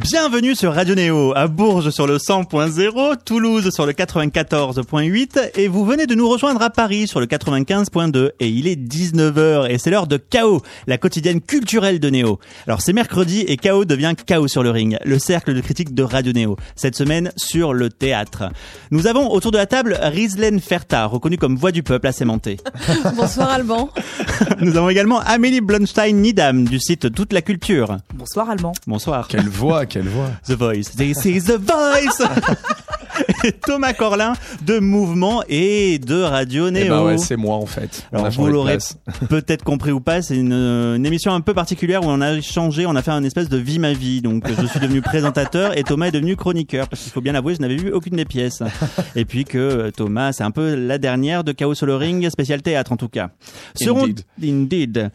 Bienvenue 0.00 0.54
sur 0.54 0.72
Radio 0.72 0.94
Néo, 0.94 1.34
à 1.36 1.46
Bourges 1.46 1.90
sur 1.90 2.06
le 2.06 2.16
100.0, 2.16 3.16
Toulouse 3.22 3.68
sur 3.70 3.84
le 3.84 3.92
94.8 3.92 5.50
et 5.56 5.68
vous 5.68 5.84
venez 5.84 6.06
de 6.06 6.14
nous 6.14 6.26
rejoindre 6.26 6.62
à 6.62 6.70
Paris 6.70 7.06
sur 7.06 7.20
le 7.20 7.26
95.2 7.26 8.30
et 8.40 8.48
il 8.48 8.66
est 8.66 8.76
19h 8.76 9.68
et 9.70 9.76
c'est 9.76 9.90
l'heure 9.90 10.06
de 10.06 10.16
Chaos, 10.16 10.62
la 10.86 10.96
quotidienne 10.96 11.42
culturelle 11.42 12.00
de 12.00 12.08
Néo. 12.08 12.38
Alors 12.66 12.80
c'est 12.80 12.94
mercredi 12.94 13.40
et 13.46 13.58
Chaos 13.58 13.84
devient 13.84 14.14
Chaos 14.24 14.48
sur 14.48 14.62
le 14.62 14.70
ring, 14.70 14.96
le 15.04 15.18
cercle 15.18 15.52
de 15.52 15.60
critique 15.60 15.94
de 15.94 16.02
Radio 16.02 16.32
Néo, 16.32 16.56
cette 16.76 16.96
semaine 16.96 17.30
sur 17.36 17.74
le 17.74 17.90
théâtre. 17.90 18.44
Nous 18.90 19.06
avons 19.06 19.30
autour 19.30 19.52
de 19.52 19.58
la 19.58 19.66
table 19.66 19.98
Rizlen 20.00 20.60
Ferta, 20.60 21.04
reconnue 21.04 21.36
comme 21.36 21.56
voix 21.56 21.72
du 21.72 21.82
peuple 21.82 22.06
à 22.06 22.12
sémenter. 22.12 22.56
Bonsoir 23.16 23.50
Alban. 23.50 23.90
Nous 24.60 24.76
avons 24.78 24.88
également 24.88 25.20
Amélie 25.20 25.60
Blonstein-Nidam 25.60 26.64
du 26.64 26.80
site 26.80 27.12
Toute 27.12 27.34
la 27.34 27.42
Culture. 27.42 27.98
Bonsoir 28.14 28.48
Alban. 28.48 28.72
Bonsoir. 28.86 29.28
Quelle 29.28 29.48
voix, 29.48 29.84
quelle 29.90 30.08
voix. 30.08 30.30
The 30.46 30.52
Voice. 30.52 30.96
This 30.96 31.24
is 31.26 31.42
The 31.44 31.58
Voice. 31.58 32.22
Thomas 33.66 33.92
Corlin 33.92 34.32
de 34.64 34.78
Mouvement 34.78 35.42
et 35.48 35.98
de 35.98 36.22
Radio 36.22 36.68
Eh 36.68 36.70
Néo. 36.70 36.88
ben 36.94 37.02
ouais, 37.04 37.18
c'est 37.18 37.36
moi 37.36 37.56
en 37.56 37.66
fait. 37.66 38.06
On 38.12 38.16
Alors 38.16 38.26
a 38.26 38.30
vous 38.30 38.46
l'aurez 38.46 38.78
peut-être 39.28 39.64
compris 39.64 39.90
ou 39.92 40.00
pas, 40.00 40.22
c'est 40.22 40.36
une, 40.36 40.52
une 40.52 41.04
émission 41.04 41.34
un 41.34 41.40
peu 41.40 41.52
particulière 41.52 42.02
où 42.02 42.06
on 42.08 42.20
a 42.20 42.40
changé, 42.40 42.86
on 42.86 42.94
a 42.96 43.02
fait 43.02 43.10
un 43.10 43.24
espèce 43.24 43.48
de 43.48 43.56
vie 43.58 43.78
ma 43.78 43.92
vie. 43.92 44.22
Donc 44.22 44.44
je 44.48 44.66
suis 44.66 44.80
devenu 44.80 45.02
présentateur 45.02 45.76
et 45.76 45.82
Thomas 45.82 46.06
est 46.06 46.12
devenu 46.12 46.36
chroniqueur 46.36 46.88
parce 46.88 47.02
qu'il 47.02 47.12
faut 47.12 47.20
bien 47.20 47.32
l'avouer, 47.32 47.54
je 47.56 47.60
n'avais 47.60 47.76
vu 47.76 47.92
aucune 47.92 48.16
des 48.16 48.24
pièces. 48.24 48.62
Et 49.16 49.24
puis 49.24 49.44
que 49.44 49.58
euh, 49.58 49.90
Thomas, 49.90 50.32
c'est 50.32 50.44
un 50.44 50.50
peu 50.52 50.74
la 50.74 50.98
dernière 50.98 51.44
de 51.44 51.52
Chaos 51.52 51.74
sur 51.74 51.86
le 51.86 51.96
ring, 51.96 52.28
spécial 52.30 52.62
théâtre 52.62 52.92
en 52.92 52.96
tout 52.96 53.08
cas. 53.08 53.30
Seront 53.74 54.04
Indeed. 54.04 54.22
Indeed. 54.42 55.10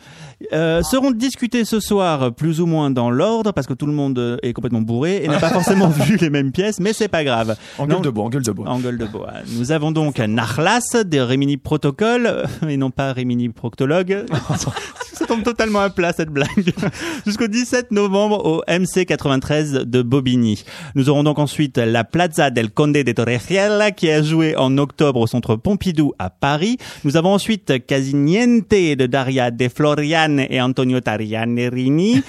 Euh, 0.54 0.82
seront 0.84 1.12
discutés 1.12 1.66
ce 1.66 1.80
soir 1.80 2.34
plus 2.34 2.60
ou 2.62 2.66
moins 2.66 2.92
dans 2.92 3.10
l'ordre 3.10 3.52
parce 3.54 3.68
que 3.68 3.74
tout 3.74 3.86
le 3.86 3.94
monde 3.94 4.40
est 4.44 4.54
complètement 4.54 4.82
bourré 4.82 5.24
et 5.24 5.28
n'a 5.28 5.40
pas 5.40 5.50
forcément 5.54 5.88
vu 5.88 6.18
les 6.18 6.30
mêmes 6.30 6.52
pièces, 6.52 6.80
mais 6.80 6.94
c'est 6.94 7.08
pas 7.08 7.24
grave. 7.24 7.56
En 7.78 7.88
gueule 7.88 8.02
de 8.02 8.10
bois, 8.10 8.26
en 8.26 8.30
gueule 8.30 8.44
de 8.44 8.52
bois. 8.52 8.68
en 8.70 8.80
gueule 8.80 8.98
de 8.98 9.06
bois. 9.06 9.32
Nous 9.58 9.72
avons 9.72 9.92
donc 9.92 10.20
Narlas 10.20 11.04
des 11.06 11.22
Rémini 11.22 11.58
Protocole, 11.58 12.46
et 12.68 12.78
non 12.78 12.92
pas 12.92 13.14
Rémini 13.14 13.50
Proctologue. 13.50 14.26
Ça 15.14 15.26
tombe 15.26 15.44
totalement 15.44 15.80
à 15.80 15.90
plat 15.90 16.12
cette 16.12 16.30
blague. 16.30 16.74
Jusqu'au 17.26 17.48
17 17.48 17.92
novembre 17.92 18.46
au 18.46 18.64
MC 18.68 19.06
93 19.06 19.72
de 19.86 20.02
Bobigny. 20.02 20.66
Nous 20.94 21.10
aurons 21.10 21.24
donc 21.24 21.40
ensuite 21.40 21.78
la 21.78 22.04
Plaza 22.04 22.50
del 22.50 22.70
Conde 22.70 22.98
de 22.98 23.12
Torrejella 23.14 23.92
qui 23.92 24.10
a 24.12 24.22
joué 24.22 24.58
en 24.58 24.78
octobre 24.78 25.22
au 25.22 25.28
centre 25.28 25.56
Pompidou 25.56 26.12
à 26.20 26.30
Paris. 26.30 26.78
Nous 27.06 27.16
avons 27.16 27.34
ensuite 27.34 27.86
Casiniente 27.86 28.70
de 28.70 29.06
Daria 29.06 29.52
De 29.52 29.70
Et 30.50 30.62
Antonio 30.62 31.00
Tarianerini 31.00 32.24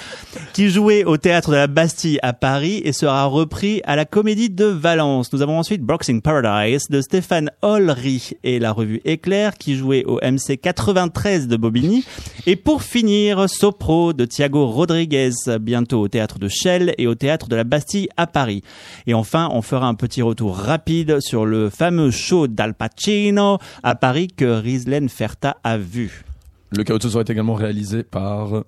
qui 0.53 0.71
jouait 0.71 1.05
au 1.05 1.17
théâtre 1.17 1.51
de 1.51 1.57
la 1.57 1.67
Bastille 1.67 2.19
à 2.23 2.33
Paris 2.33 2.81
et 2.85 2.93
sera 2.93 3.25
repris 3.27 3.81
à 3.85 3.97
la 3.97 4.05
Comédie 4.05 4.51
de 4.51 4.65
Valence. 4.65 5.33
Nous 5.33 5.43
avons 5.43 5.59
ensuite 5.59 5.83
Boxing 5.83 6.21
Paradise 6.21 6.89
de 6.91 7.01
Stéphane 7.01 7.51
Olry 7.63 8.33
et 8.45 8.59
la 8.59 8.73
revue 8.73 9.01
Éclair 9.05 9.55
qui 9.59 9.77
jouait 9.77 10.05
au 10.05 10.17
MC 10.17 10.59
93 10.61 11.49
de 11.49 11.57
Bobigny. 11.57 12.05
Et 12.47 12.57
pour 12.57 12.83
finir, 12.83 13.49
Sopro 13.49 14.13
de 14.13 14.25
Thiago 14.25 14.67
Rodriguez, 14.67 15.31
bientôt 15.61 16.01
au 16.01 16.09
théâtre 16.09 16.39
de 16.39 16.49
Chelles 16.49 16.95
et 16.99 17.07
au 17.07 17.15
théâtre 17.15 17.49
de 17.49 17.57
la 17.57 17.65
Bastille 17.65 18.09
à 18.17 18.27
Paris. 18.27 18.63
Et 19.07 19.15
enfin, 19.15 19.49
on 19.53 19.63
fera 19.63 19.87
un 19.87 19.95
petit 19.95 20.23
retour 20.23 20.57
rapide 20.57 21.21
sur 21.21 21.47
le 21.47 21.71
fameux 21.71 22.11
show 22.11 22.47
d'Al 22.47 22.75
Pacino 22.75 23.59
à 23.83 23.95
Paris 23.95 24.29
que 24.29 24.45
Rizlen 24.45 25.09
Ferta 25.09 25.57
a 25.65 25.79
vu. 25.79 26.26
Le 26.71 26.83
soir 27.09 27.25
est 27.27 27.31
également 27.31 27.55
réalisé 27.55 28.03
par 28.03 28.65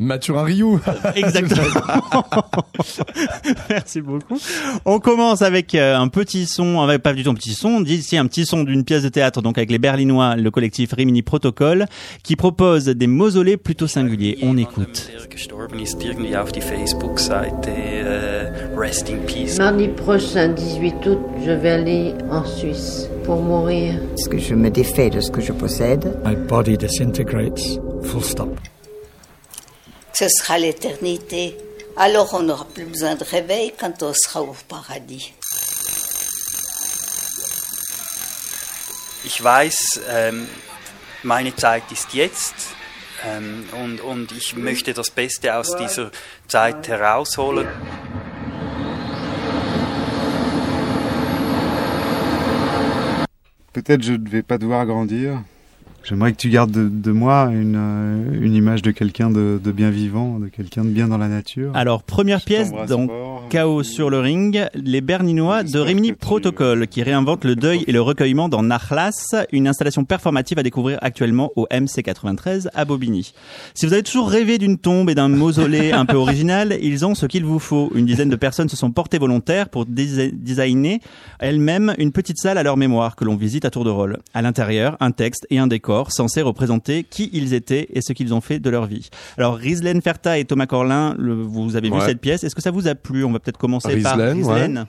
Mathurin 0.00 0.44
Rioux. 0.44 0.80
Exactement. 1.14 1.62
Merci 3.68 4.00
beaucoup. 4.00 4.38
On 4.86 4.98
commence 4.98 5.42
avec 5.42 5.74
euh, 5.74 5.96
un 5.96 6.08
petit 6.08 6.46
son, 6.46 6.80
avec 6.80 7.02
pas 7.02 7.12
du 7.12 7.22
tout 7.22 7.30
un 7.30 7.34
petit 7.34 7.52
son, 7.52 7.82
d'ici 7.82 8.16
un 8.16 8.26
petit 8.26 8.46
son 8.46 8.64
d'une 8.64 8.84
pièce 8.84 9.02
de 9.02 9.10
théâtre, 9.10 9.42
donc 9.42 9.58
avec 9.58 9.70
les 9.70 9.78
Berlinois, 9.78 10.36
le 10.36 10.50
collectif 10.50 10.94
Rimini 10.94 11.22
Protocol, 11.22 11.84
qui 12.22 12.34
propose 12.34 12.86
des 12.86 13.06
mausolées 13.06 13.58
plutôt 13.58 13.86
singuliers. 13.86 14.38
On 14.42 14.56
écoute. 14.56 15.10
Mardi 19.58 19.88
prochain, 19.88 20.48
18 20.48 21.06
août, 21.06 21.18
je 21.44 21.50
vais 21.50 21.70
aller 21.70 22.14
en 22.30 22.44
Suisse 22.46 23.08
pour 23.24 23.42
mourir. 23.42 23.94
Est-ce 24.14 24.28
que 24.30 24.38
je 24.38 24.54
me 24.54 24.70
défais 24.70 25.10
de 25.10 25.20
ce 25.20 25.30
que 25.30 25.42
je 25.42 25.52
possède 25.52 26.18
My 26.24 26.36
body 26.36 26.78
disintegrates. 26.78 27.78
Full 28.02 28.24
stop. 28.24 28.69
Ce 30.12 30.28
sera 30.28 30.58
l'éternité. 30.58 31.56
Alors 31.96 32.34
on 32.34 32.42
n'aura 32.42 32.64
plus 32.64 32.84
besoin 32.84 33.14
de 33.14 33.24
réveil 33.24 33.72
quand 33.78 34.02
on 34.02 34.12
sera 34.14 34.42
au 34.42 34.54
paradis. 34.68 35.32
Ich 39.24 39.42
weiß, 39.42 40.00
ähm, 40.08 40.48
meine 41.22 41.54
Zeit 41.54 41.84
ist 41.92 42.14
jetzt 42.14 42.54
ähm, 43.26 43.68
und, 43.72 44.00
und 44.00 44.32
ich 44.32 44.56
möchte 44.56 44.94
das 44.94 45.10
Beste 45.10 45.54
aus 45.54 45.76
dieser 45.76 46.10
Zeit 46.48 46.88
herausholen. 46.88 47.68
Peut-être 53.72 54.02
je 54.02 54.18
ne 54.18 54.30
vais 54.30 54.42
pas 54.42 54.58
devoir 54.58 54.84
grandir. 54.84 55.44
J'aimerais 56.02 56.32
que 56.32 56.38
tu 56.38 56.48
gardes 56.48 56.70
de, 56.70 56.88
de 56.88 57.12
moi 57.12 57.50
une, 57.52 57.76
euh, 57.76 58.38
une 58.40 58.54
image 58.54 58.82
de 58.82 58.90
quelqu'un 58.90 59.30
de, 59.30 59.60
de 59.62 59.72
bien 59.72 59.90
vivant, 59.90 60.38
de 60.38 60.48
quelqu'un 60.48 60.84
de 60.84 60.88
bien 60.90 61.08
dans 61.08 61.18
la 61.18 61.28
nature. 61.28 61.70
Alors, 61.74 62.02
première 62.02 62.40
Je 62.40 62.44
pièce 62.46 62.70
dans. 62.88 63.06
Chaos 63.50 63.82
sur 63.82 64.10
le 64.10 64.20
ring, 64.20 64.64
les 64.74 65.00
Berninois 65.00 65.64
de 65.64 65.78
Rimini 65.80 66.12
Protocol, 66.12 66.86
qui 66.86 67.02
réinventent 67.02 67.44
le 67.44 67.56
deuil 67.56 67.82
et 67.88 67.92
le 67.92 68.00
recueillement 68.00 68.48
dans 68.48 68.62
Narlas, 68.62 69.34
une 69.50 69.66
installation 69.66 70.04
performative 70.04 70.58
à 70.60 70.62
découvrir 70.62 70.98
actuellement 71.02 71.50
au 71.56 71.66
MC93 71.72 72.68
à 72.74 72.84
Bobigny. 72.84 73.32
Si 73.74 73.86
vous 73.86 73.92
avez 73.92 74.04
toujours 74.04 74.30
rêvé 74.30 74.56
d'une 74.58 74.78
tombe 74.78 75.10
et 75.10 75.16
d'un 75.16 75.28
mausolée 75.28 75.90
un 75.90 76.06
peu 76.06 76.16
original, 76.16 76.78
ils 76.82 77.04
ont 77.04 77.16
ce 77.16 77.26
qu'il 77.26 77.44
vous 77.44 77.58
faut. 77.58 77.90
Une 77.96 78.06
dizaine 78.06 78.28
de 78.30 78.36
personnes 78.36 78.68
se 78.68 78.76
sont 78.76 78.92
portées 78.92 79.18
volontaires 79.18 79.68
pour 79.68 79.84
desi- 79.84 80.32
designer 80.32 80.98
elles-mêmes 81.40 81.94
une 81.98 82.12
petite 82.12 82.38
salle 82.38 82.56
à 82.56 82.62
leur 82.62 82.76
mémoire 82.76 83.16
que 83.16 83.24
l'on 83.24 83.34
visite 83.36 83.64
à 83.64 83.70
tour 83.70 83.84
de 83.84 83.90
rôle. 83.90 84.18
À 84.32 84.42
l'intérieur, 84.42 84.96
un 85.00 85.10
texte 85.10 85.46
et 85.50 85.58
un 85.58 85.66
décor 85.66 85.89
censés 86.10 86.42
représenter 86.42 87.04
qui 87.04 87.30
ils 87.32 87.54
étaient 87.54 87.88
et 87.92 88.00
ce 88.00 88.12
qu'ils 88.12 88.32
ont 88.34 88.40
fait 88.40 88.58
de 88.58 88.70
leur 88.70 88.86
vie. 88.86 89.08
Alors, 89.36 89.56
Rizlen 89.56 90.00
Ferta 90.02 90.38
et 90.38 90.44
Thomas 90.44 90.66
Corlin, 90.66 91.14
le- 91.18 91.34
vous 91.42 91.76
avez 91.76 91.90
vu 91.90 92.00
cette 92.06 92.20
pièce. 92.20 92.44
Est-ce 92.44 92.54
que 92.54 92.62
ça 92.62 92.70
vous 92.70 92.86
a 92.88 92.94
plu? 92.94 93.24
On 93.24 93.32
va 93.32 93.38
peut-être 93.40 93.58
commencer 93.58 93.96
par 94.02 94.16
ouais. 94.18 94.32
Rizlen. 94.32 94.86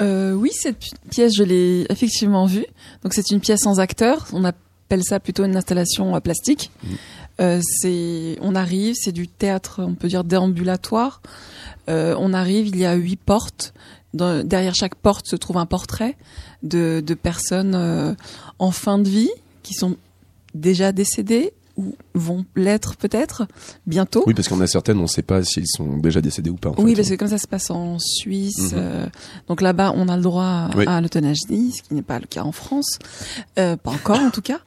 Euh, 0.00 0.32
oui, 0.32 0.50
cette 0.52 0.78
pi- 0.78 0.90
pièce, 1.10 1.32
je 1.36 1.42
l'ai 1.42 1.86
effectivement 1.90 2.46
vue. 2.46 2.64
Donc 3.02 3.12
c'est 3.12 3.30
une 3.30 3.40
pièce 3.40 3.60
sans 3.60 3.80
acteur. 3.80 4.26
On 4.32 4.44
appelle 4.44 5.02
ça 5.04 5.20
plutôt 5.20 5.44
une 5.44 5.56
installation 5.56 6.14
euh, 6.16 6.20
plastique. 6.20 6.70
Euh, 7.40 7.60
c'est, 7.62 8.38
on 8.40 8.54
arrive, 8.54 8.94
c'est 8.98 9.12
du 9.12 9.28
théâtre, 9.28 9.80
on 9.82 9.94
peut 9.94 10.08
dire 10.08 10.24
déambulatoire. 10.24 11.20
Euh, 11.88 12.14
on 12.18 12.32
arrive, 12.32 12.66
il 12.68 12.76
y 12.78 12.84
a 12.86 12.94
huit 12.94 13.18
portes. 13.20 13.72
Dans- 14.14 14.44
derrière 14.46 14.74
chaque 14.74 14.94
porte 14.96 15.26
se 15.28 15.36
trouve 15.36 15.56
un 15.58 15.66
portrait 15.66 16.16
de, 16.62 17.02
de 17.06 17.14
personnes 17.14 17.74
euh, 17.74 18.14
en 18.58 18.70
fin 18.72 18.98
de 18.98 19.08
vie 19.08 19.30
qui 19.62 19.74
sont 19.74 19.96
déjà 20.54 20.92
décédées 20.92 21.52
ou 21.76 21.94
vont 22.14 22.44
l'être 22.56 22.96
peut-être 22.96 23.46
bientôt. 23.86 24.24
Oui, 24.26 24.34
parce 24.34 24.48
qu'on 24.48 24.60
a 24.60 24.66
certaines, 24.66 24.98
on 24.98 25.02
ne 25.02 25.06
sait 25.06 25.22
pas 25.22 25.42
s'ils 25.44 25.68
sont 25.68 25.96
déjà 25.96 26.20
décédés 26.20 26.50
ou 26.50 26.56
pas. 26.56 26.70
En 26.70 26.74
Oui, 26.82 26.90
fait. 26.90 26.96
parce 26.96 27.08
que 27.10 27.14
comme 27.14 27.28
ça 27.28 27.38
se 27.38 27.46
passe 27.46 27.70
en 27.70 27.96
Suisse, 27.98 28.58
Mhm. 28.58 28.70
euh, 28.74 29.06
donc 29.48 29.62
là-bas 29.62 29.92
on 29.96 30.08
a 30.08 30.16
le 30.16 30.22
droit 30.22 30.44
à, 30.44 30.70
Oui. 30.76 30.84
à 30.86 31.00
l'euthanasie, 31.00 31.72
ce 31.72 31.82
qui 31.82 31.94
n'est 31.94 32.02
pas 32.02 32.18
le 32.18 32.26
cas 32.26 32.42
en 32.42 32.52
France, 32.52 32.98
euh, 33.58 33.76
pas 33.76 33.92
encore 33.92 34.18
en 34.18 34.30
tout 34.30 34.42
cas. 34.42 34.58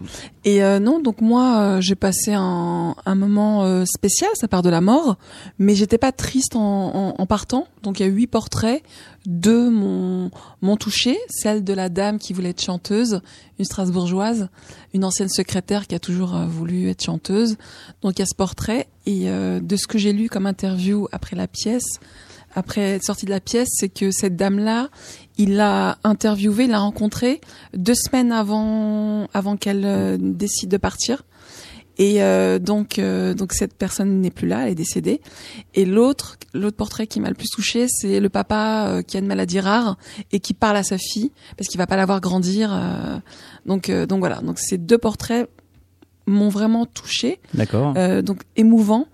Et 0.45 0.63
euh, 0.63 0.79
non, 0.79 0.99
donc 1.01 1.21
moi 1.21 1.59
euh, 1.59 1.81
j'ai 1.81 1.95
passé 1.95 2.33
un, 2.33 2.95
un 3.05 3.15
moment 3.15 3.63
euh, 3.65 3.83
spécial, 3.85 4.31
ça 4.33 4.47
part 4.47 4.61
de 4.63 4.69
la 4.69 4.81
mort, 4.81 5.17
mais 5.59 5.75
j'étais 5.75 5.99
pas 5.99 6.13
triste 6.13 6.55
en, 6.55 6.95
en, 6.95 7.15
en 7.21 7.25
partant. 7.27 7.67
Donc 7.83 7.99
il 7.99 8.03
y 8.03 8.09
a 8.09 8.09
huit 8.09 8.27
portraits, 8.27 8.81
deux 9.25 9.69
m'ont 9.69 10.31
m'ont 10.61 10.77
touché, 10.77 11.17
celle 11.29 11.63
de 11.63 11.73
la 11.73 11.89
dame 11.89 12.19
qui 12.19 12.33
voulait 12.33 12.49
être 12.49 12.61
chanteuse, 12.61 13.21
une 13.59 13.65
Strasbourgeoise, 13.65 14.49
une 14.93 15.05
ancienne 15.05 15.29
secrétaire 15.29 15.87
qui 15.87 15.95
a 15.95 15.99
toujours 15.99 16.35
euh, 16.35 16.45
voulu 16.45 16.89
être 16.89 17.03
chanteuse. 17.03 17.57
Donc 18.01 18.17
il 18.17 18.19
y 18.19 18.21
a 18.23 18.25
ce 18.25 18.35
portrait 18.35 18.87
et 19.05 19.29
euh, 19.29 19.59
de 19.59 19.75
ce 19.75 19.87
que 19.87 19.97
j'ai 19.97 20.13
lu 20.13 20.29
comme 20.29 20.45
interview 20.45 21.07
après 21.11 21.35
la 21.35 21.47
pièce, 21.47 21.99
après 22.55 22.81
être 22.81 23.03
sortie 23.03 23.25
de 23.25 23.31
la 23.31 23.39
pièce, 23.39 23.69
c'est 23.71 23.89
que 23.89 24.11
cette 24.11 24.35
dame-là, 24.35 24.89
il 25.37 25.55
l'a 25.55 25.97
interviewée, 26.03 26.65
il 26.65 26.71
l'a 26.71 26.79
rencontrée 26.79 27.41
deux 27.73 27.95
semaines 27.95 28.31
avant 28.31 29.27
avant 29.33 29.57
qu'elle 29.57 29.85
euh, 29.85 30.17
décide 30.19 30.69
de 30.69 30.77
partir. 30.77 31.23
Et 32.03 32.21
euh, 32.21 32.59
donc, 32.59 32.99
euh, 32.99 33.33
donc 33.33 33.53
cette 33.53 33.75
personne 33.75 34.19
n'est 34.19 34.29
plus 34.29 34.45
là, 34.45 34.63
elle 34.65 34.73
est 34.73 34.75
décédée. 34.75 35.21
Et 35.73 35.85
l'autre, 35.85 36.35
l'autre 36.53 36.75
portrait 36.75 37.07
qui 37.07 37.21
m'a 37.21 37.29
le 37.29 37.33
plus 37.33 37.47
touché, 37.47 37.85
c'est 37.87 38.19
le 38.19 38.27
papa 38.27 38.87
euh, 38.89 39.01
qui 39.03 39.15
a 39.15 39.21
une 39.21 39.25
maladie 39.25 39.61
rare 39.61 39.97
et 40.33 40.41
qui 40.41 40.53
parle 40.53 40.75
à 40.75 40.83
sa 40.83 40.97
fille 40.97 41.31
parce 41.55 41.69
qu'il 41.69 41.77
va 41.77 41.87
pas 41.87 41.95
la 41.95 42.05
voir 42.05 42.19
grandir. 42.19 42.77
donc, 43.65 43.89
donc 43.89 44.19
voilà. 44.19 44.41
Donc 44.41 44.59
ces 44.59 44.77
deux 44.77 44.97
portraits 44.97 45.49
m'ont 46.27 46.49
vraiment 46.49 46.85
touché, 46.85 47.39
D'accord. 47.53 47.93
donc 48.21 48.41
émouvant. 48.57 49.07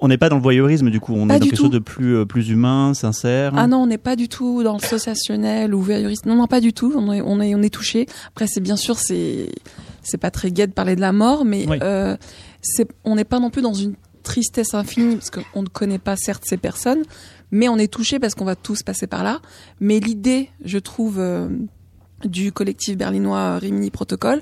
On 0.00 0.08
n'est 0.08 0.18
pas 0.18 0.28
dans 0.28 0.36
le 0.36 0.42
voyeurisme 0.42 0.90
du 0.90 0.98
coup, 0.98 1.14
on 1.14 1.28
Pas 1.28 1.36
est 1.36 1.38
dans 1.38 1.44
quelque 1.44 1.56
tout. 1.56 1.62
chose 1.62 1.70
de 1.70 1.78
plus 1.78 2.26
plus 2.26 2.48
humain, 2.50 2.94
sincère. 2.94 3.52
Ah 3.56 3.68
non, 3.68 3.78
on 3.78 3.86
n'est 3.86 3.96
pas 3.98 4.16
du 4.16 4.28
tout 4.28 4.64
dans 4.64 4.74
le 4.74 4.80
sensationnel 4.80 5.72
ou 5.72 5.80
voyeuriste. 5.80 6.26
Non, 6.26 6.34
non, 6.34 6.48
pas 6.48 6.60
du 6.60 6.72
tout. 6.72 6.92
On 6.96 7.12
est, 7.12 7.20
on 7.20 7.40
est, 7.40 7.54
on 7.54 7.62
est 7.62 7.72
touché. 7.72 8.06
Après, 8.28 8.46
c'est 8.48 8.60
bien 8.60 8.76
sûr, 8.76 8.98
c'est, 8.98 9.50
c'est 10.04 10.18
pas 10.18 10.30
très 10.30 10.50
gai 10.50 10.66
de 10.66 10.72
parler 10.72 10.94
de 10.96 11.00
la 11.00 11.12
mort, 11.12 11.44
mais 11.44 11.66
Oui. 11.68 11.78
euh, 11.82 12.16
on 13.04 13.16
n'est 13.16 13.24
pas 13.24 13.40
non 13.40 13.50
plus 13.50 13.62
dans 13.62 13.74
une 13.74 13.94
tristesse 14.22 14.72
infinie 14.74 15.16
parce 15.16 15.30
qu'on 15.30 15.62
ne 15.62 15.68
connaît 15.68 15.98
pas 15.98 16.16
certes 16.16 16.44
ces 16.46 16.56
personnes, 16.56 17.02
mais 17.50 17.68
on 17.68 17.76
est 17.76 17.92
touché 17.92 18.18
parce 18.18 18.34
qu'on 18.34 18.44
va 18.46 18.56
tous 18.56 18.82
passer 18.82 19.06
par 19.06 19.22
là. 19.24 19.40
Mais 19.80 20.00
l'idée, 20.00 20.50
je 20.64 20.78
trouve. 20.78 21.18
euh, 21.18 21.48
du 22.24 22.52
collectif 22.52 22.96
berlinois 22.96 23.58
Rimini 23.58 23.90
Protocol, 23.90 24.40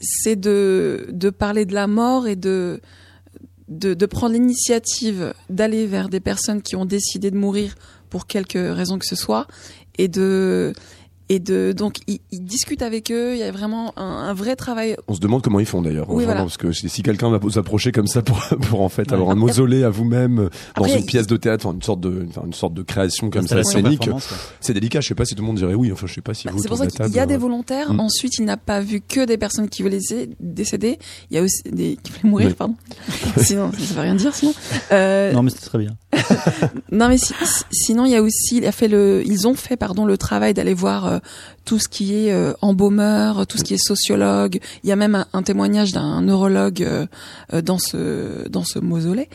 c'est 0.00 0.36
de, 0.36 1.08
de 1.10 1.30
parler 1.30 1.64
de 1.64 1.74
la 1.74 1.88
mort 1.88 2.28
et 2.28 2.36
de, 2.36 2.80
de, 3.68 3.94
de 3.94 4.06
prendre 4.06 4.34
l'initiative 4.34 5.34
d'aller 5.50 5.86
vers 5.86 6.08
des 6.08 6.20
personnes 6.20 6.62
qui 6.62 6.76
ont 6.76 6.84
décidé 6.84 7.32
de 7.32 7.36
mourir 7.36 7.74
pour 8.10 8.28
quelque 8.28 8.70
raison 8.70 8.96
que 8.96 9.06
ce 9.06 9.16
soit 9.16 9.48
et 9.98 10.06
de 10.06 10.72
et 11.28 11.38
de 11.40 11.72
donc 11.76 11.96
ils, 12.06 12.20
ils 12.32 12.44
discutent 12.44 12.82
avec 12.82 13.10
eux 13.10 13.32
il 13.34 13.38
y 13.38 13.42
a 13.42 13.50
vraiment 13.50 13.92
un, 13.96 14.04
un 14.04 14.32
vrai 14.34 14.54
travail 14.56 14.96
On 15.08 15.14
se 15.14 15.20
demande 15.20 15.42
comment 15.42 15.58
ils 15.60 15.66
font 15.66 15.82
d'ailleurs, 15.82 16.08
Oui, 16.08 16.24
vraiment, 16.24 16.26
voilà. 16.26 16.42
parce 16.42 16.56
que 16.56 16.72
si 16.72 17.02
quelqu'un 17.02 17.30
va 17.30 17.38
vous 17.38 17.58
approcher 17.58 17.90
comme 17.92 18.06
ça 18.06 18.22
pour 18.22 18.38
pour 18.68 18.80
en 18.82 18.88
fait 18.88 19.08
Ouais. 19.08 19.14
avoir 19.14 19.30
un 19.30 19.34
mausolée 19.34 19.82
à 19.84 19.90
vous-même 19.90 20.36
dans 20.76 20.84
Après, 20.84 20.98
une 20.98 21.04
pièce 21.06 21.26
de 21.26 21.36
théâtre, 21.36 21.66
une 21.72 21.82
sorte 21.82 22.00
de 22.00 22.26
une 22.44 22.52
sorte 22.52 22.74
de 22.74 22.82
création 22.82 23.30
comme 23.30 23.46
ça 23.46 23.62
scénique, 23.64 24.08
c'est 24.60 24.72
délicat. 24.74 25.00
Je 25.00 25.08
sais 25.08 25.14
pas 25.14 25.24
si 25.24 25.34
tout 25.34 25.42
le 25.42 25.46
monde 25.46 25.56
dirait 25.56 25.74
oui. 25.74 25.90
Enfin, 25.92 26.06
je 26.06 26.14
sais 26.14 26.20
pas 26.20 26.34
si 26.34 26.48
vous 26.48 26.58
c'est 26.62 26.68
pour 26.68 26.76
ça 26.78 26.86
qu'il 26.86 27.14
y 27.14 27.18
a 27.18 27.26
des 27.26 27.34
euh, 27.34 27.38
volontaires 27.38 27.92
Mm. 27.92 28.00
ensuite 28.00 28.38
il 28.38 28.44
n'a 28.44 28.56
pas 28.56 28.80
vu 28.80 29.00
que 29.00 29.24
des 29.24 29.36
personnes 29.38 29.68
qui 29.68 29.82
laisser 29.82 30.30
décéder 30.40 30.98
il 31.30 31.36
y 31.36 31.38
a 31.38 31.42
aussi 31.42 31.62
des 31.70 31.96
qui 32.02 32.12
veulent 32.12 32.30
mourir 32.30 32.46
Oui. 32.48 32.54
pardon 32.54 32.74
sinon 33.36 33.70
ça 33.72 33.94
veut 33.94 34.00
rien 34.00 34.14
dire 34.14 34.34
sinon 34.34 34.54
euh, 34.92 35.32
Non 35.32 35.42
mais 35.42 35.50
c'est 35.50 35.60
très 35.64 35.78
bien. 35.78 35.96
Non 36.92 37.08
mais 37.08 37.18
si- 37.18 37.34
si- 37.44 37.64
sinon 37.70 38.04
il 38.04 38.12
y 38.12 38.16
a 38.16 38.22
aussi 38.22 38.56
il 38.58 38.66
a 38.66 38.72
fait 38.72 38.88
le 38.88 39.22
ils 39.26 39.46
ont 39.46 39.54
fait 39.54 39.76
pardon 39.76 40.04
le 40.04 40.16
travail 40.18 40.54
d'aller 40.54 40.74
voir 40.74 41.15
euh, 41.16 41.20
tout 41.64 41.80
ce 41.80 41.88
qui 41.88 42.14
est 42.14 42.32
euh, 42.32 42.52
embaumeur, 42.62 43.44
tout 43.48 43.58
ce 43.58 43.64
qui 43.64 43.74
est 43.74 43.84
sociologue. 43.84 44.60
Il 44.84 44.88
y 44.88 44.92
a 44.92 44.96
même 44.96 45.24
un, 45.32 45.42
témoignage 45.42 45.92
d'un 45.92 46.22
neurologue 46.22 46.82
euh, 46.82 47.06
dans 47.60 47.78
ce 47.78 48.48
dans 48.48 48.62
ce 48.62 48.78
mausolée. 48.78 49.28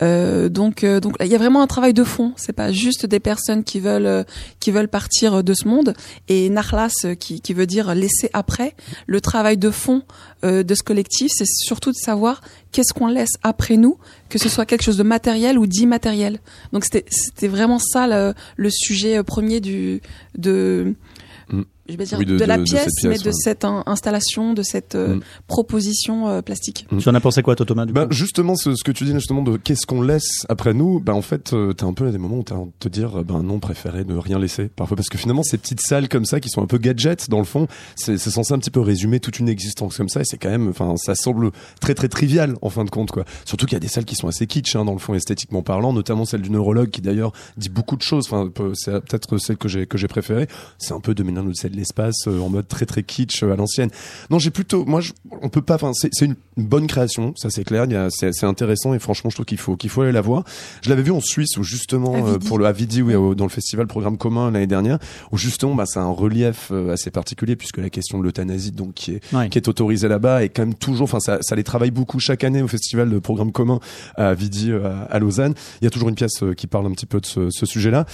Donc 0.00 0.84
donc 0.84 1.16
il 1.20 1.28
y 1.28 1.34
a 1.34 1.38
vraiment 1.38 1.62
un 1.62 1.66
travail 1.66 1.94
de 1.94 2.04
fond. 2.04 2.34
C'est 2.36 2.52
pas 2.52 2.72
juste 2.72 3.06
des 3.06 3.20
personnes 3.20 3.64
qui 3.64 3.80
veulent 3.80 4.26
qui 4.60 4.70
veulent 4.70 4.88
partir 4.88 5.42
de 5.42 5.54
ce 5.54 5.66
monde. 5.66 5.94
Et 6.28 6.50
Narlas 6.50 6.92
qui 7.18 7.40
qui 7.40 7.54
veut 7.54 7.66
dire 7.66 7.94
laisser 7.94 8.28
après. 8.34 8.74
Le 9.06 9.22
travail 9.22 9.56
de 9.56 9.70
fond 9.70 10.02
de 10.42 10.74
ce 10.74 10.82
collectif, 10.82 11.30
c'est 11.34 11.46
surtout 11.46 11.90
de 11.90 11.96
savoir 11.96 12.42
qu'est-ce 12.70 12.92
qu'on 12.92 13.06
laisse 13.06 13.36
après 13.42 13.76
nous, 13.76 13.96
que 14.28 14.38
ce 14.38 14.48
soit 14.48 14.66
quelque 14.66 14.82
chose 14.82 14.98
de 14.98 15.02
matériel 15.02 15.58
ou 15.58 15.66
d'immatériel. 15.66 16.38
Donc 16.72 16.84
c'était 16.84 17.06
c'était 17.10 17.48
vraiment 17.48 17.78
ça 17.78 18.06
le, 18.06 18.34
le 18.56 18.70
sujet 18.70 19.22
premier 19.22 19.60
du 19.60 20.02
de. 20.36 20.94
Je 21.88 21.96
vais 21.96 22.04
dire 22.04 22.18
Oui, 22.18 22.26
de, 22.26 22.36
de- 22.38 22.44
la 22.44 22.58
de- 22.58 22.62
pièce, 22.64 22.92
mais 23.04 23.16
de 23.18 23.30
cette 23.32 23.64
in- 23.64 23.82
installation, 23.86 24.52
de 24.54 24.62
cette 24.62 24.94
euh, 24.94 25.16
Mm. 25.16 25.20
proposition 25.46 26.28
euh, 26.28 26.42
plastique. 26.42 26.86
Tu 26.98 27.08
en 27.08 27.14
as 27.14 27.20
pensé 27.20 27.42
quoi 27.42 27.56
toi 27.56 27.64
Thomas 27.66 27.86
du 27.86 27.92
Ben 27.92 28.06
coup? 28.06 28.12
justement, 28.14 28.54
ce, 28.56 28.74
ce 28.74 28.84
que 28.84 28.92
tu 28.92 29.04
dis 29.04 29.12
justement 29.12 29.42
de 29.42 29.56
qu'est-ce 29.56 29.86
qu'on 29.86 30.02
laisse 30.02 30.44
après 30.48 30.74
nous, 30.74 31.00
ben 31.00 31.14
en 31.14 31.22
fait, 31.22 31.52
euh, 31.52 31.72
t'as 31.72 31.86
un 31.86 31.92
peu 31.94 32.10
des 32.10 32.18
moments 32.18 32.38
où 32.38 32.42
t'as 32.42 32.54
envie 32.56 32.70
de 32.70 32.76
te 32.78 32.88
dire, 32.88 33.24
ben 33.24 33.42
non, 33.42 33.58
préféré 33.58 34.04
ne 34.04 34.14
rien 34.16 34.38
laisser. 34.38 34.68
Parfois, 34.68 34.96
parce 34.96 35.08
que 35.08 35.18
finalement, 35.18 35.42
ces 35.42 35.58
petites 35.58 35.80
salles 35.80 36.08
comme 36.08 36.24
ça, 36.24 36.40
qui 36.40 36.48
sont 36.50 36.62
un 36.62 36.66
peu 36.66 36.78
gadgets 36.78 37.28
dans 37.30 37.38
le 37.38 37.44
fond, 37.44 37.66
c'est 37.96 38.18
censé 38.18 38.52
un 38.52 38.58
petit 38.58 38.70
peu 38.70 38.80
résumer 38.80 39.18
toute 39.20 39.38
une 39.38 39.48
existence 39.48 39.96
comme 39.96 40.08
ça, 40.08 40.20
et 40.20 40.24
c'est 40.24 40.38
quand 40.38 40.50
même, 40.50 40.68
enfin, 40.68 40.94
ça 40.96 41.14
semble 41.14 41.50
très 41.80 41.94
très 41.94 42.08
trivial 42.08 42.54
en 42.62 42.70
fin 42.70 42.84
de 42.84 42.90
compte, 42.90 43.10
quoi. 43.10 43.24
Surtout 43.44 43.66
qu'il 43.66 43.74
y 43.74 43.76
a 43.76 43.80
des 43.80 43.88
salles 43.88 44.04
qui 44.04 44.14
sont 44.14 44.28
assez 44.28 44.46
kitsch, 44.46 44.76
hein, 44.76 44.84
dans 44.84 44.92
le 44.92 44.98
fond, 44.98 45.14
esthétiquement 45.14 45.62
parlant, 45.62 45.92
notamment 45.92 46.24
celle 46.24 46.42
du 46.42 46.50
neurologue, 46.50 46.90
qui 46.90 47.00
d'ailleurs 47.00 47.32
dit 47.56 47.68
beaucoup 47.70 47.96
de 47.96 48.02
choses. 48.02 48.26
Enfin, 48.30 48.50
c'est 48.74 48.92
peut-être 49.04 49.38
celle 49.38 49.56
que 49.56 49.68
j'ai 49.68 49.86
que 49.86 49.96
j'ai 49.98 50.08
préférée. 50.08 50.48
C'est 50.78 50.92
un 50.94 51.00
peu 51.00 51.14
de 51.14 51.22
mélange 51.22 51.46
de 51.48 51.52
l'espace 51.78 52.26
euh, 52.26 52.40
en 52.40 52.48
mode 52.50 52.68
très 52.68 52.84
très 52.86 53.02
kitsch 53.02 53.42
euh, 53.42 53.52
à 53.52 53.56
l'ancienne. 53.56 53.90
Non, 54.30 54.38
j'ai 54.38 54.50
plutôt, 54.50 54.84
moi, 54.84 55.00
je, 55.00 55.12
on 55.42 55.48
peut 55.48 55.62
pas. 55.62 55.76
Enfin, 55.76 55.92
c'est 55.94 56.24
une, 56.24 56.34
bonne 56.56 56.88
création, 56.88 57.32
ça 57.36 57.50
c'est 57.50 57.62
clair. 57.62 57.86
C'est, 58.10 58.44
intéressant 58.44 58.92
et 58.92 58.98
franchement, 58.98 59.30
je 59.30 59.36
trouve 59.36 59.46
qu'il 59.46 59.58
faut 59.58 59.76
qu'il 59.76 59.90
faut 59.90 60.02
aller 60.02 60.10
la 60.12 60.20
voir. 60.20 60.42
Je 60.82 60.90
l'avais 60.90 61.02
vu 61.02 61.12
en 61.12 61.20
Suisse 61.20 61.56
où 61.56 61.62
justement 61.62 62.16
euh, 62.26 62.32
Vidi. 62.32 62.48
pour 62.48 62.58
le 62.58 62.66
Avidi, 62.66 63.00
oui, 63.00 63.14
au- 63.14 63.34
dans 63.36 63.44
le 63.44 63.50
festival 63.50 63.86
programme 63.86 64.18
commun 64.18 64.50
l'année 64.50 64.66
dernière, 64.66 64.98
où 65.30 65.38
justement, 65.38 65.74
bah, 65.76 65.84
c'est 65.86 66.00
un 66.00 66.10
relief 66.10 66.70
euh, 66.72 66.92
assez 66.92 67.10
particulier 67.12 67.54
puisque 67.54 67.76
la 67.78 67.90
question 67.90 68.18
de 68.18 68.24
l'euthanasie, 68.24 68.72
donc 68.72 68.94
qui 68.94 69.12
est 69.12 69.20
Ouais. 69.32 69.48
qui 69.48 69.58
est 69.58 69.68
autorisée 69.68 70.08
là-bas 70.08 70.42
et 70.42 70.48
quand 70.48 70.62
même 70.62 70.74
toujours. 70.74 71.04
Enfin, 71.04 71.20
ça, 71.20 71.38
ça 71.42 71.54
les 71.54 71.62
travaille 71.64 71.92
beaucoup 71.92 72.18
chaque 72.18 72.42
année 72.42 72.60
au 72.62 72.68
festival 72.68 73.08
de 73.10 73.18
programme 73.20 73.52
commun 73.52 73.78
à 74.16 74.34
Vidi, 74.34 74.72
euh, 74.72 74.84
à, 74.88 75.02
à 75.14 75.18
Lausanne. 75.20 75.54
Il 75.80 75.84
y 75.84 75.86
a 75.86 75.90
toujours 75.90 76.08
une 76.08 76.14
pièce 76.16 76.40
qui 76.56 76.66
parle 76.66 76.86
un 76.86 76.90
petit 76.92 77.06
peu 77.06 77.20
de 77.20 77.26
ce, 77.26 77.50
ce 77.50 77.66
sujet-là. 77.66 78.04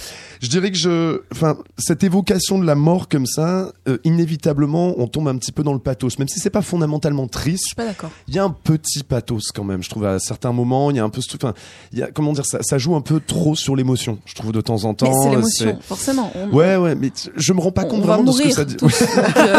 Je 0.41 0.49
dirais 0.49 0.69
que 0.71 0.77
je, 0.77 1.21
enfin, 1.31 1.57
cette 1.79 2.03
évocation 2.03 2.59
de 2.59 2.65
la 2.65 2.75
mort 2.75 3.07
comme 3.09 3.25
ça, 3.25 3.54
euh, 3.87 3.97
inévitablement, 4.03 4.93
on 4.97 5.07
tombe 5.07 5.27
un 5.27 5.37
petit 5.37 5.51
peu 5.51 5.63
dans 5.63 5.73
le 5.73 5.79
pathos, 5.79 6.17
même 6.19 6.27
si 6.27 6.39
c'est 6.39 6.49
pas 6.49 6.61
fondamentalement 6.61 7.23
Je 7.25 7.29
triste. 7.29 7.65
suis 7.67 7.75
pas 7.75 7.85
d'accord. 7.85 8.09
Il 8.27 8.35
y 8.35 8.39
a 8.39 8.43
un 8.43 8.49
petit 8.49 9.03
pathos 9.03 9.51
quand 9.53 9.63
même, 9.63 9.83
je 9.83 9.89
trouve 9.89 10.05
à 10.05 10.19
certains 10.19 10.51
moments. 10.51 10.91
Il 10.91 10.97
y 10.97 10.99
a 10.99 11.03
un 11.03 11.09
peu 11.09 11.21
ce 11.21 11.27
truc. 11.29 11.43
Enfin, 11.43 11.53
il 11.91 11.99
y 11.99 12.03
a 12.03 12.07
comment 12.11 12.33
dire 12.33 12.45
ça, 12.45 12.59
ça 12.61 12.77
joue 12.77 12.95
un 12.95 13.01
peu 13.01 13.19
trop 13.19 13.55
sur 13.55 13.75
l'émotion. 13.75 14.19
Je 14.25 14.35
trouve 14.35 14.51
de 14.51 14.61
temps 14.61 14.83
en 14.85 14.93
temps. 14.93 15.07
Mais 15.07 15.13
c'est 15.21 15.27
euh, 15.27 15.31
l'émotion, 15.31 15.79
forcément. 15.81 16.31
On, 16.35 16.49
Ouais, 16.55 16.75
ouais, 16.77 16.95
mais 16.95 17.11
je 17.35 17.53
me 17.53 17.59
rends 17.59 17.71
pas 17.71 17.83
on, 17.85 17.89
compte 17.89 18.01
vraiment 18.01 18.23
de 18.23 18.31
ce 18.31 18.43
que 18.43 18.49
ça 18.51 18.65
dit. 18.65 18.77
euh, 18.83 19.55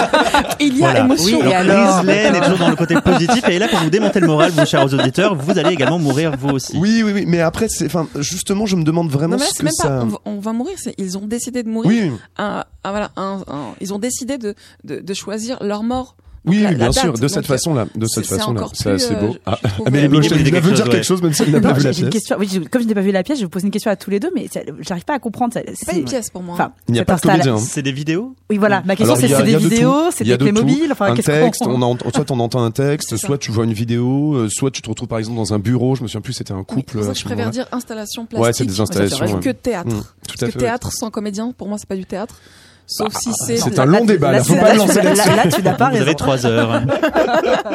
il 0.60 0.74
y 0.78 0.84
a 0.84 0.90
Voilà. 0.90 1.00
émotion. 1.04 1.40
Oui, 1.42 1.52
alors, 1.52 1.96
Rislaine 1.98 2.34
est 2.34 2.40
toujours 2.40 2.58
dans 2.58 2.70
le 2.70 2.76
côté 2.76 2.94
positif 3.00 3.48
et 3.48 3.58
là 3.58 3.68
pour 3.68 3.78
vous 3.80 3.90
démonter 3.90 4.20
le 4.20 4.26
moral, 4.26 4.50
vous 4.52 4.64
chers 4.66 4.84
auditeurs, 4.92 5.34
vous 5.34 5.58
allez 5.58 5.72
également 5.72 5.98
mourir 5.98 6.32
vous 6.38 6.50
aussi. 6.50 6.76
Oui, 6.76 7.02
oui, 7.04 7.12
oui, 7.12 7.24
mais 7.26 7.40
après, 7.40 7.68
c'est, 7.68 7.86
enfin, 7.86 8.06
justement, 8.18 8.66
je 8.66 8.76
me 8.76 8.84
demande 8.84 9.10
vraiment 9.10 9.36
Non, 9.36 9.38
mais 9.40 9.44
là, 9.46 9.50
ce 9.52 9.58
que 9.58 9.64
même 9.64 9.72
ça. 9.72 9.88
pas, 9.88 10.02
on 10.02 10.06
va, 10.06 10.18
on 10.24 10.40
va 10.40 10.52
mourir. 10.52 10.74
Ils 10.98 11.18
ont 11.18 11.26
décidé 11.26 11.62
de 11.62 11.68
mourir. 11.68 11.90
Oui, 11.90 12.12
Un- 12.38 12.64
un- 12.84 12.90
voilà, 12.90 13.10
un- 13.16 13.42
un- 13.48 13.74
ils 13.86 13.94
ont 13.94 13.98
décidé 13.98 14.38
de, 14.38 14.54
de, 14.84 15.00
de 15.00 15.14
choisir 15.14 15.58
leur 15.62 15.82
mort. 15.82 16.16
Oui, 16.48 16.60
la- 16.60 16.68
oui, 16.68 16.76
la 16.76 16.90
bien 16.90 16.92
sûr, 16.92 17.12
de 17.12 17.26
cette 17.26 17.38
euh, 17.38 17.42
façon-là, 17.42 17.86
de 17.96 18.06
c'est- 18.06 18.22
cette 18.22 18.38
façon-là, 18.38 18.68
c'est 18.72 18.90
assez 18.92 19.14
euh, 19.14 19.20
beau. 19.20 19.32
je- 19.32 19.38
Ah, 19.46 19.58
je 19.64 19.68
trouve, 19.68 19.88
Amélie 19.88 20.04
euh, 20.04 20.08
veut 20.10 20.22
chose, 20.22 20.32
dire 20.74 20.84
ouais. 20.84 20.90
quelque 20.92 21.02
chose, 21.02 21.20
même 21.20 21.32
si 21.32 21.42
elle 21.42 21.50
n'a 21.50 21.60
pas 21.60 21.72
vu 21.72 21.82
la 21.82 21.90
pièce. 21.90 22.08
question. 22.08 22.36
Oui, 22.38 22.48
je- 22.48 22.60
comme 22.60 22.82
je 22.82 22.86
n'ai 22.86 22.94
pas 22.94 23.00
vu 23.00 23.10
la 23.10 23.24
pièce, 23.24 23.40
je 23.40 23.44
vous 23.44 23.50
pose 23.50 23.64
une 23.64 23.72
question 23.72 23.90
à 23.90 23.96
tous 23.96 24.10
les 24.10 24.20
deux, 24.20 24.30
mais 24.32 24.46
j'arrive 24.78 25.04
pas 25.04 25.14
à 25.14 25.18
comprendre. 25.18 25.54
C'est 25.54 25.86
pas 25.86 25.94
une 25.98 26.04
pièce 26.04 26.30
pour 26.30 26.44
moi. 26.44 26.54
Enfin, 26.54 26.70
Il 26.86 26.92
n'y 26.94 27.00
a 27.00 27.04
pas 27.04 27.16
de 27.16 27.20
comédien. 27.20 27.56
hein. 27.56 27.58
C'est 27.58 27.82
des 27.82 27.90
vidéos? 27.90 28.36
Oui, 28.48 28.58
voilà. 28.58 28.80
Ma 28.86 28.94
question, 28.94 29.16
c'est 29.16 29.26
c'est 29.26 29.42
des 29.42 29.56
vidéos, 29.56 30.10
c'est 30.12 30.22
des. 30.22 30.38
Playmobil. 30.38 30.92
Enfin, 30.92 31.06
un 31.06 31.16
texte, 31.16 31.62
on 31.66 31.80
soit 32.12 32.30
on 32.30 32.38
entend 32.38 32.62
un 32.62 32.70
texte, 32.70 33.16
soit 33.16 33.38
tu 33.38 33.50
vois 33.50 33.64
une 33.64 33.72
vidéo, 33.72 34.48
soit 34.48 34.70
tu 34.70 34.82
te 34.82 34.88
retrouves 34.88 35.08
par 35.08 35.18
exemple 35.18 35.38
dans 35.38 35.52
un 35.52 35.58
bureau. 35.58 35.96
Je 35.96 36.04
me 36.04 36.06
souviens 36.06 36.20
plus, 36.20 36.32
c'était 36.32 36.52
un 36.52 36.62
couple. 36.62 37.00
je 37.12 37.24
préfère 37.24 37.50
dire 37.50 37.66
installation 37.72 38.22
Ouais, 38.22 38.28
plastique. 38.38 38.54
c'est 38.54 38.64
des 38.66 38.80
installations, 38.80 39.26
ouais. 39.34 39.40
que 39.40 39.50
théâtre. 39.50 39.90
Mm, 39.92 40.02
tout 40.28 40.44
à 40.44 40.46
que 40.46 40.52
fait. 40.52 40.58
théâtre 40.60 40.92
sans 40.92 41.10
comédien, 41.10 41.50
pour 41.58 41.66
moi, 41.66 41.76
c'est 41.76 41.88
pas 41.88 41.96
du 41.96 42.04
théâtre. 42.06 42.36
Sauf 42.86 43.14
si 43.16 43.30
c'est. 43.46 43.54
Bah, 43.56 43.60
c'est 43.64 43.78
un 43.80 43.84
long 43.84 44.04
débat, 44.04 44.32
là, 44.32 44.42
faut 44.44 44.54
tu- 44.54 44.60
pas 44.60 44.70
tu- 44.72 44.78
lancer 44.78 45.02
là, 45.02 45.14
là, 45.14 45.46
tu 45.48 45.62
n'as 45.62 45.74
pas 45.74 45.86
Vous 45.86 45.92
raison. 45.94 46.02
avez 46.02 46.14
trois 46.14 46.46
heures. 46.46 46.82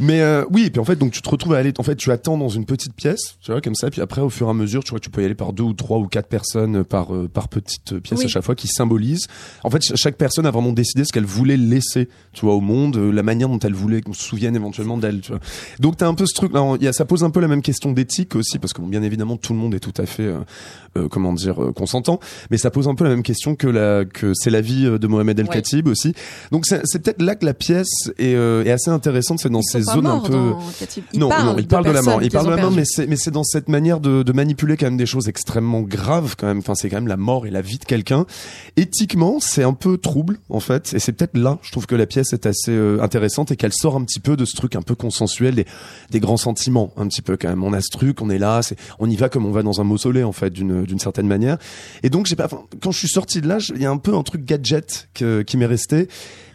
Mais 0.00 0.20
euh, 0.20 0.44
oui, 0.50 0.64
et 0.66 0.70
puis 0.70 0.80
en 0.80 0.84
fait, 0.84 0.96
donc 0.96 1.12
tu 1.12 1.20
te 1.22 1.28
retrouves 1.28 1.54
à 1.54 1.58
aller, 1.58 1.72
en 1.78 1.82
fait, 1.82 1.96
tu 1.96 2.10
attends 2.10 2.38
dans 2.38 2.48
une 2.48 2.64
petite 2.64 2.94
pièce, 2.94 3.36
tu 3.42 3.52
vois, 3.52 3.60
comme 3.60 3.74
ça, 3.74 3.90
puis 3.90 4.00
après, 4.00 4.20
au 4.20 4.30
fur 4.30 4.46
et 4.46 4.50
à 4.50 4.54
mesure, 4.54 4.82
tu 4.82 4.90
vois, 4.90 5.00
tu 5.00 5.10
peux 5.10 5.22
y 5.22 5.24
aller 5.24 5.34
par 5.34 5.52
deux 5.52 5.62
ou 5.62 5.72
trois 5.74 5.98
ou 5.98 6.06
quatre 6.06 6.28
personnes 6.28 6.84
par 6.84 7.14
euh, 7.14 7.28
par 7.32 7.48
petite 7.48 7.98
pièce 8.00 8.20
Oui. 8.20 8.24
à 8.26 8.28
chaque 8.28 8.44
fois 8.44 8.54
qui 8.54 8.68
symbolisent. 8.68 9.26
En 9.64 9.70
fait, 9.70 9.82
ch- 9.82 9.98
chaque 10.00 10.16
personne 10.16 10.46
a 10.46 10.50
vraiment 10.50 10.72
décidé 10.72 11.04
ce 11.04 11.12
qu'elle 11.12 11.24
voulait 11.26 11.56
laisser, 11.56 12.08
tu 12.32 12.44
vois, 12.46 12.54
au 12.54 12.60
monde, 12.60 12.96
euh, 12.96 13.12
la 13.12 13.22
manière 13.22 13.48
dont 13.48 13.58
elle 13.58 13.74
voulait 13.74 14.00
qu'on 14.00 14.12
se 14.14 14.22
souvienne 14.22 14.56
éventuellement 14.56 14.96
d'elle, 14.98 15.20
tu 15.20 15.32
vois. 15.32 15.40
Donc 15.80 15.96
t'as 15.98 16.06
un 16.08 16.14
peu 16.14 16.24
ce 16.26 16.34
truc, 16.34 16.52
là, 16.54 16.74
il 16.80 16.84
y 16.84 16.88
a, 16.88 16.92
ça 16.92 17.04
pose 17.04 17.24
un 17.24 17.30
peu 17.30 17.40
la 17.40 17.48
même 17.48 17.62
question 17.62 17.92
d'éthique 17.92 18.34
aussi, 18.36 18.58
parce 18.58 18.72
que 18.72 18.80
bon, 18.80 18.88
bien 18.88 19.02
évidemment, 19.02 19.36
tout 19.36 19.52
le 19.52 19.58
monde 19.58 19.74
est 19.74 19.80
tout 19.80 19.94
à 20.00 20.06
fait, 20.06 20.22
euh, 20.24 20.38
euh, 20.96 21.08
comment 21.08 21.32
dire, 21.32 21.62
euh, 21.62 21.72
consentant, 21.72 22.20
mais 22.50 22.56
ça 22.58 22.70
pose 22.70 22.88
un 22.88 22.94
peu 22.94 23.04
la 23.04 23.10
même 23.10 23.22
question 23.22 23.54
que 23.54 23.66
la 23.66 24.04
que 24.04 24.21
c'est 24.34 24.50
la 24.50 24.60
vie 24.60 24.86
euh, 24.86 24.98
de 24.98 25.06
Mohamed 25.06 25.38
El 25.38 25.46
Ouais. 25.46 25.54
Khatib 25.54 25.88
aussi. 25.88 26.14
Donc 26.50 26.66
c'est 26.66 27.02
peut-être 27.02 27.22
là 27.22 27.34
que 27.34 27.44
la 27.44 27.54
pièce 27.54 28.10
est, 28.18 28.34
euh, 28.34 28.64
est 28.64 28.70
assez 28.70 28.90
intéressante, 28.90 29.40
c'est 29.40 29.50
dans 29.50 29.62
ces 29.62 29.82
zones 29.82 30.06
un 30.06 30.20
peu 30.20 30.32
dans. 30.32 30.58
Ils 31.12 31.20
non, 31.20 31.28
parlent 31.28 31.44
non, 31.44 31.56
il 31.58 31.66
parle 31.66 31.86
de, 31.86 31.90
la 31.90 32.02
mort. 32.02 32.22
Il 32.22 32.30
parle 32.30 32.46
de 32.46 32.50
la 32.50 32.62
mort, 32.62 32.70
mais 32.70 32.84
c'est, 32.84 33.06
mais 33.06 33.16
c'est 33.16 33.30
dans 33.30 33.44
cette 33.44 33.68
manière 33.68 34.00
de, 34.00 34.22
de 34.22 34.32
manipuler 34.32 34.76
quand 34.76 34.86
même 34.86 34.96
des 34.96 35.06
choses 35.06 35.28
extrêmement 35.28 35.82
graves 35.82 36.36
quand 36.38 36.46
même. 36.46 36.58
Enfin, 36.58 36.74
c'est 36.74 36.88
quand 36.88 36.96
même 36.96 37.08
la 37.08 37.16
mort 37.16 37.46
et 37.46 37.50
la 37.50 37.60
vie 37.60 37.78
de 37.78 37.84
quelqu'un. 37.84 38.26
Éthiquement, 38.76 39.38
c'est 39.40 39.64
un 39.64 39.74
peu 39.74 39.98
trouble 39.98 40.38
en 40.48 40.60
fait, 40.60 40.94
et 40.94 40.98
c'est 40.98 41.12
peut-être 41.12 41.36
là, 41.36 41.58
je 41.62 41.72
trouve 41.72 41.86
que 41.86 41.94
la 41.94 42.06
pièce 42.06 42.32
est 42.32 42.46
assez 42.46 42.72
euh, 42.72 43.02
intéressante 43.02 43.50
et 43.50 43.56
qu'elle 43.56 43.72
sort 43.72 43.96
un 43.96 44.04
petit 44.04 44.20
peu 44.20 44.36
de 44.36 44.44
ce 44.44 44.56
truc 44.56 44.76
un 44.76 44.82
peu 44.82 44.94
consensuel 44.94 45.54
des, 45.54 45.66
des 46.10 46.20
grands 46.20 46.36
sentiments, 46.36 46.92
un 46.96 47.06
petit 47.08 47.22
peu 47.22 47.36
quand 47.36 47.48
même. 47.48 47.64
On 47.64 47.72
a 47.72 47.80
ce 47.80 47.90
truc, 47.90 48.20
on 48.22 48.30
est 48.30 48.38
là, 48.38 48.60
on 48.98 49.10
y 49.10 49.16
va 49.16 49.28
comme 49.28 49.46
on 49.46 49.50
va 49.50 49.62
dans 49.62 49.80
un 49.80 49.84
mausolée 49.84 50.24
en 50.24 50.32
fait, 50.32 50.50
d'une, 50.50 50.84
d'une 50.84 50.98
certaine 50.98 51.26
manière. 51.26 51.58
Et 52.02 52.10
donc, 52.10 52.26
j'ai 52.26 52.36
pas, 52.36 52.48
quand 52.80 52.90
je 52.90 52.98
suis 52.98 53.08
sorti 53.08 53.40
de 53.40 53.48
là, 53.48 53.58
il 53.74 53.80
y 53.80 53.86
a 53.86 53.90
un 53.90 53.98
peu 53.98 54.11
un 54.16 54.22
truc 54.22 54.44
gadget 54.44 55.08
qui 55.14 55.56
m'est 55.56 55.66
resté. 55.66 56.08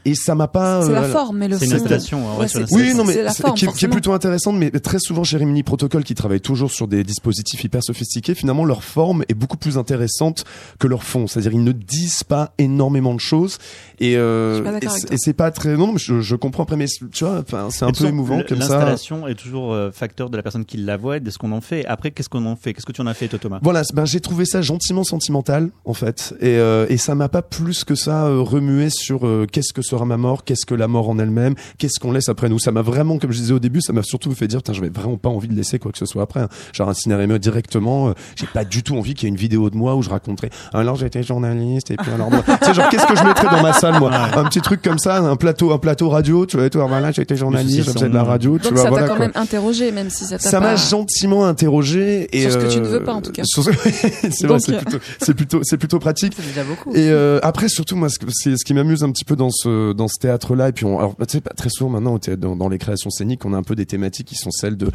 Et 0.10 0.16
ça 0.16 0.34
m'a 0.36 0.48
pas. 0.48 0.82
C'est 0.84 0.92
la 0.92 1.04
euh, 1.04 1.12
forme, 1.12 1.38
mais 1.38 1.48
le 1.48 1.58
C'est 1.58 1.66
une 1.66 1.72
fond- 1.72 1.78
installation, 1.78 2.26
en 2.28 2.30
vrai, 2.34 2.42
Ouais, 2.44 2.48
sur 2.48 2.60
la 2.62 2.68
c'est- 2.68 2.76
Oui, 2.76 2.94
non, 2.96 3.04
mais 3.06 3.14
c'est 3.14 3.24
la 3.24 3.32
c'est- 3.32 3.42
forme, 3.44 3.54
qui, 3.56 3.66
est- 3.66 3.68
qui 3.68 3.70
est 3.70 3.72
forcément. 3.74 3.92
plutôt 3.94 4.14
intéressante, 4.14 4.56
mais 4.58 4.72
très 4.72 5.00
souvent 5.00 5.24
chez 5.24 5.38
Rimini 5.38 5.64
Protocol, 5.64 6.04
qui 6.04 6.16
travaille 6.16 6.42
toujours 6.42 6.72
sur 6.72 6.88
des 6.88 7.04
dispositifs 7.04 7.64
hyper 7.64 7.84
sophistiqués, 7.84 8.34
finalement 8.36 8.66
leur 8.66 8.84
forme 8.84 9.24
est 9.30 9.34
beaucoup 9.34 9.58
plus 9.58 9.78
intéressante 9.78 10.46
que 10.80 10.88
leur 10.88 11.04
fond. 11.04 11.28
C'est-à-dire 11.28 11.54
ils 11.54 11.64
ne 11.64 11.72
disent 11.72 12.24
pas 12.24 12.54
énormément 12.58 13.14
de 13.14 13.20
choses 13.20 13.58
et, 14.00 14.18
euh, 14.18 14.52
Je 14.52 14.56
suis 14.56 14.64
pas 14.64 14.72
d'accord 14.72 14.96
et 14.96 15.00
c'est- 15.00 15.16
c'est 15.18 15.34
pas 15.34 15.52
très. 15.52 15.76
Non, 15.78 15.92
mais 15.94 16.00
je, 16.00 16.22
je 16.22 16.36
comprends 16.36 16.64
après, 16.64 16.76
mais 16.78 16.86
tu 17.12 17.24
vois, 17.24 17.40
enfin, 17.40 17.68
c'est 17.70 17.86
un 17.86 17.90
Et 17.90 17.92
peu 17.92 18.06
émouvant 18.06 18.42
comme 18.48 18.62
ça. 18.62 18.76
L'installation 18.76 19.28
est 19.28 19.36
toujours 19.36 19.74
euh, 19.74 19.92
facteur 19.92 20.30
de 20.30 20.38
la 20.38 20.44
personne 20.44 20.66
qui 20.66 20.78
la 20.78 20.98
voit 20.98 21.18
et 21.18 21.20
de 21.20 21.30
ce 21.30 21.38
qu'on 21.38 21.52
en 21.52 21.62
fait. 21.62 21.86
Après, 21.86 22.12
qu'est-ce 22.12 22.30
qu'on 22.30 22.46
en 22.46 22.56
fait? 22.56 22.74
Qu'est-ce 22.74 22.86
que 22.86 22.92
tu 22.92 23.02
en 23.02 23.08
as 23.08 23.14
fait, 23.14 23.28
toi, 23.28 23.40
Thomas? 23.40 23.60
Voilà, 23.62 23.82
ben 23.94 24.06
j'ai 24.06 24.20
trouvé 24.22 24.46
ça 24.46 24.62
gentiment 24.62 25.04
sentimental 25.04 25.70
en 25.86 25.94
fait, 25.94 26.34
et, 26.40 26.58
euh, 26.58 26.86
et 26.90 26.98
ça 26.98 27.16
m'a 27.16 27.30
pas 27.30 27.42
plus 27.42 27.84
que 27.84 27.96
ça 27.96 28.26
euh, 28.26 28.40
remué 28.42 28.90
sur 28.90 29.26
euh, 29.28 29.46
qu'est-ce 29.52 29.74
que 29.74 29.82
sera 29.98 30.06
ma 30.06 30.18
mort, 30.18 30.44
qu'est-ce 30.44 30.66
que 30.66 30.76
la 30.76 30.88
mort 30.88 31.10
en 31.10 31.20
elle-même, 31.20 31.56
qu'est-ce 31.78 32.00
qu'on 32.00 32.12
laisse 32.12 32.30
après 32.30 32.50
nous. 32.50 32.60
Ça 32.60 32.72
m'a 32.72 32.82
vraiment, 32.82 33.18
comme 33.18 33.32
je 33.32 33.38
disais 33.40 33.54
au 33.54 33.60
début, 33.60 33.82
ça 33.82 33.94
m'a 33.94 34.04
surtout 34.04 34.32
fait 34.34 34.48
dire, 34.48 34.60
putain, 34.60 34.74
j'avais 34.74 34.90
vraiment 34.90 35.18
pas 35.18 35.30
envie 35.30 35.48
de 35.48 35.56
laisser 35.56 35.80
quoi 35.80 35.92
que 35.92 35.98
ce 35.98 36.06
soit 36.06 36.24
après. 36.24 36.42
hein. 36.42 36.50
Genre 36.74 36.90
un 36.90 36.94
cinéma 36.94 37.38
directement, 37.40 38.10
euh, 38.10 38.14
j'ai 38.36 38.48
pas 38.48 38.64
du 38.66 38.84
tout 38.84 38.96
envie 38.96 39.14
qu'il 39.14 39.24
y 39.24 39.28
ait 39.28 39.34
une 39.34 39.38
vidéo 39.40 39.70
de 39.70 39.76
moi 39.76 39.96
où 39.96 40.02
je 40.02 40.10
raconterais. 40.10 40.50
Alors 40.74 40.96
j'étais 40.96 41.24
journaliste 41.24 41.92
et 41.92 41.98
puis 41.98 42.12
alors 42.12 42.30
moi, 42.32 42.44
tu 42.46 42.66
sais 42.66 42.74
genre 42.74 42.90
qu'est-ce 42.90 43.06
que 43.08 43.16
je 43.16 43.24
mettrais 43.24 43.48
dans 43.50 43.62
ma 43.62 43.74
salle 43.74 44.00
moi, 44.00 44.12
un 44.36 44.44
petit 44.46 44.62
truc 44.62 44.82
comme 44.82 45.00
ça, 45.00 45.18
un 45.18 45.36
plateau, 45.36 45.72
un 45.72 45.78
plateau 45.78 46.10
radio, 46.10 46.46
tu 46.46 46.58
vois, 46.58 46.66
et 46.66 46.70
toi 46.70 46.86
voilà, 46.88 47.12
j'étais 47.12 47.36
journaliste, 47.36 47.88
je 47.88 47.92
faisais 47.92 48.10
de 48.10 48.14
la 48.14 48.24
radio, 48.24 48.58
tu 48.58 48.66
Donc 48.66 48.74
vois, 48.74 48.84
ça 48.84 48.84
t'a 48.86 48.90
voilà 48.92 49.08
quand 49.08 49.16
quoi. 49.16 49.26
même 49.26 49.32
interrogé, 49.36 49.92
même 49.92 50.10
si 50.10 50.26
ça 50.26 50.38
t'a 50.38 50.50
Ça 50.50 50.60
pas... 50.60 50.68
m'a 50.72 50.76
gentiment 50.76 51.46
interrogé 51.46 52.28
et 52.38 52.42
Sur 52.44 52.52
ce 52.54 52.58
que 52.58 52.72
tu 52.72 52.80
ne 52.80 52.86
euh, 52.86 52.90
veux 52.90 53.04
pas, 53.04 53.14
en 53.14 53.22
tout 53.22 53.32
cas. 53.32 53.44
sur 53.46 53.64
ce- 53.64 53.72
c'est 54.32 54.48
vrai, 54.48 54.48
Donc, 54.48 54.62
c'est 54.62 54.74
euh, 54.74 54.78
plutôt, 54.80 54.98
c'est 55.20 55.34
plutôt, 55.34 55.60
c'est 55.64 55.78
plutôt 55.78 56.00
pratique. 56.00 56.34
C'est 56.36 56.46
déjà 56.48 56.64
beaucoup. 56.64 56.92
Et 56.94 57.10
euh, 57.10 57.40
après, 57.44 57.68
surtout, 57.70 57.96
moi, 57.96 58.10
ce, 58.10 58.18
ce 58.56 58.64
qui 58.66 58.74
m'amuse 58.74 59.04
un 59.04 59.12
petit 59.12 59.26
peu 59.26 59.36
dans 59.36 59.50
ce 59.52 59.87
dans 59.94 60.08
ce 60.08 60.18
théâtre-là. 60.20 60.70
Et 60.70 60.72
puis, 60.72 60.86
on, 60.86 60.98
alors, 61.00 61.16
tu 61.20 61.26
sais, 61.30 61.42
pas 61.42 61.54
très 61.56 61.70
souvent 61.70 61.90
maintenant, 61.92 62.18
théâtre- 62.18 62.40
dans, 62.42 62.56
dans 62.56 62.70
les 62.70 62.78
créations 62.78 63.10
scéniques, 63.10 63.46
on 63.46 63.54
a 63.54 63.58
un 63.58 63.64
peu 63.64 63.76
des 63.76 63.86
thématiques 63.86 64.28
qui 64.28 64.36
sont 64.36 64.52
celles 64.52 64.78
de 64.78 64.90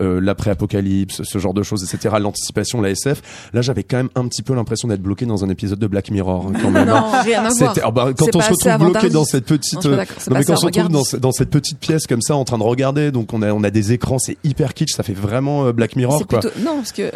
euh, 0.00 0.20
l'après-apocalypse, 0.20 1.22
ce 1.22 1.38
genre 1.38 1.54
de 1.54 1.62
choses, 1.62 1.82
etc. 1.82 2.16
L'anticipation, 2.20 2.80
la 2.80 2.90
SF. 2.90 3.50
Là, 3.52 3.62
j'avais 3.62 3.82
quand 3.82 3.96
même 3.98 4.10
un 4.14 4.26
petit 4.28 4.42
peu 4.42 4.54
l'impression 4.54 4.88
d'être 4.88 5.02
bloqué 5.02 5.26
dans 5.26 5.44
un 5.44 5.48
épisode 5.48 5.78
de 5.78 5.86
Black 5.86 6.10
Mirror, 6.10 6.46
hein, 6.48 6.52
quand 6.60 6.70
même. 6.70 6.88
Non, 6.88 7.04
rien 7.22 7.44
à 7.44 7.48
voir. 7.50 7.74
Ah 7.82 7.90
bah, 7.90 8.08
quand 8.16 8.24
C'est 8.26 8.36
on 8.36 8.40
se 8.40 8.50
retrouve 8.68 8.90
bloqué 8.90 9.10
dans 9.10 9.24
cette 9.24 9.44
petite, 9.44 9.84
Non, 9.84 9.92
euh, 9.92 10.04
mais 10.30 10.44
quand 10.44 10.52
on 10.54 10.56
se 10.56 10.66
retrouve 10.66 11.20
dans, 11.20 11.32
cette 11.32 11.50
petite 11.50 11.78
pièce 11.78 12.06
comme 12.06 12.22
ça, 12.22 12.36
en 12.36 12.44
train 12.44 12.58
de 12.58 12.62
regarder, 12.62 13.10
donc 13.10 13.32
on 13.32 13.42
a 13.42 13.52
on 13.52 13.62
a 13.64 13.70
des 13.70 13.92
écrans, 13.92 14.18
c'est 14.18 14.36
hyper 14.44 14.74
kitsch, 14.74 14.92
ça 14.94 15.02
fait 15.02 15.12
vraiment 15.14 15.66
euh, 15.66 15.72
Black 15.72 15.96
Mirror, 15.96 16.26
quoi. 16.26 16.40
plutôt 16.40 16.54
non 16.60 16.76
parce 16.76 16.92
que 16.92 17.02
euh, 17.02 17.10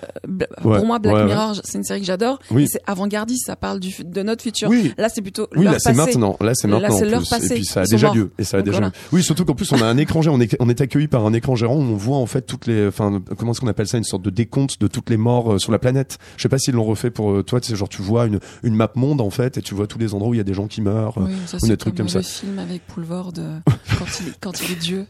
Ouais, 0.64 0.76
pour 0.78 0.86
moi 0.86 0.98
Black 0.98 1.14
ouais, 1.14 1.20
ouais. 1.22 1.26
Mirror 1.26 1.54
c'est 1.64 1.78
une 1.78 1.84
série 1.84 2.00
que 2.00 2.06
j'adore 2.06 2.38
Oui. 2.50 2.66
c'est 2.70 2.80
avant-gardiste 2.86 3.46
ça 3.46 3.56
parle 3.56 3.80
du 3.80 3.94
de 4.04 4.22
notre 4.22 4.42
futur 4.42 4.68
Oui. 4.68 4.92
là 4.98 5.08
c'est 5.08 5.22
plutôt 5.22 5.48
Oui, 5.56 5.64
leur 5.64 5.74
là 5.74 5.78
c'est 5.80 5.92
maintenant. 5.94 6.36
Là 6.40 6.52
c'est 6.54 6.68
maintenant. 6.68 6.96
C'est 7.24 7.46
Et 7.46 7.54
puis 7.56 7.64
ça 7.64 7.80
a 7.82 7.84
déjà 7.84 8.06
morts. 8.08 8.16
lieu. 8.16 8.30
Et 8.38 8.44
ça 8.44 8.56
a 8.56 8.60
Donc 8.60 8.66
déjà 8.66 8.78
voilà. 8.78 8.86
lieu. 8.88 8.92
Oui, 9.12 9.22
surtout 9.22 9.44
qu'en 9.44 9.54
plus 9.54 9.70
on 9.72 9.80
a 9.82 9.86
un 9.86 9.96
écran 9.96 10.22
géant. 10.22 10.34
On 10.34 10.40
est, 10.40 10.56
on 10.60 10.68
est 10.68 10.80
accueilli 10.80 11.08
par 11.08 11.26
un 11.26 11.32
écran 11.32 11.56
gérant 11.56 11.74
où 11.76 11.80
on 11.80 11.94
voit 11.96 12.16
en 12.18 12.26
fait 12.26 12.42
toutes 12.42 12.66
les, 12.66 12.86
enfin 12.86 13.20
comment 13.38 13.52
est-ce 13.52 13.60
qu'on 13.60 13.66
appelle 13.68 13.88
ça, 13.88 13.98
une 13.98 14.04
sorte 14.04 14.22
de 14.22 14.30
décompte 14.30 14.80
de 14.80 14.86
toutes 14.86 15.10
les 15.10 15.16
morts 15.16 15.54
euh, 15.54 15.58
sur 15.58 15.72
la 15.72 15.78
planète. 15.78 16.18
Je 16.36 16.42
sais 16.42 16.48
pas 16.48 16.58
s'ils 16.58 16.74
l'ont 16.74 16.84
refait 16.84 17.10
pour 17.10 17.32
euh, 17.32 17.42
toi. 17.42 17.60
Tu 17.60 17.68
sais, 17.68 17.76
genre 17.76 17.88
tu 17.88 18.02
vois 18.02 18.26
une 18.26 18.38
une 18.62 18.74
map 18.74 18.90
monde 18.94 19.20
en 19.20 19.30
fait 19.30 19.58
et 19.58 19.62
tu 19.62 19.74
vois 19.74 19.86
tous 19.86 19.98
les 19.98 20.14
endroits 20.14 20.30
où 20.30 20.34
il 20.34 20.38
y 20.38 20.40
a 20.40 20.44
des 20.44 20.54
gens 20.54 20.66
qui 20.66 20.80
meurent 20.82 21.16
Oui, 21.18 21.32
euh, 21.32 21.46
ça, 21.46 21.56
ou 21.56 21.60
c'est 21.60 21.68
des 21.68 21.76
trucs 21.76 21.96
comme 21.96 22.08
ça. 22.08 22.18
le 22.18 22.24
film 22.24 22.58
avec 22.58 22.86
Poulvord 22.86 23.32
quand 23.98 24.06
il 24.20 24.28
est 24.28 24.32
quand 24.40 24.52
il 24.62 24.72
est 24.72 24.80
Dieu 24.80 25.06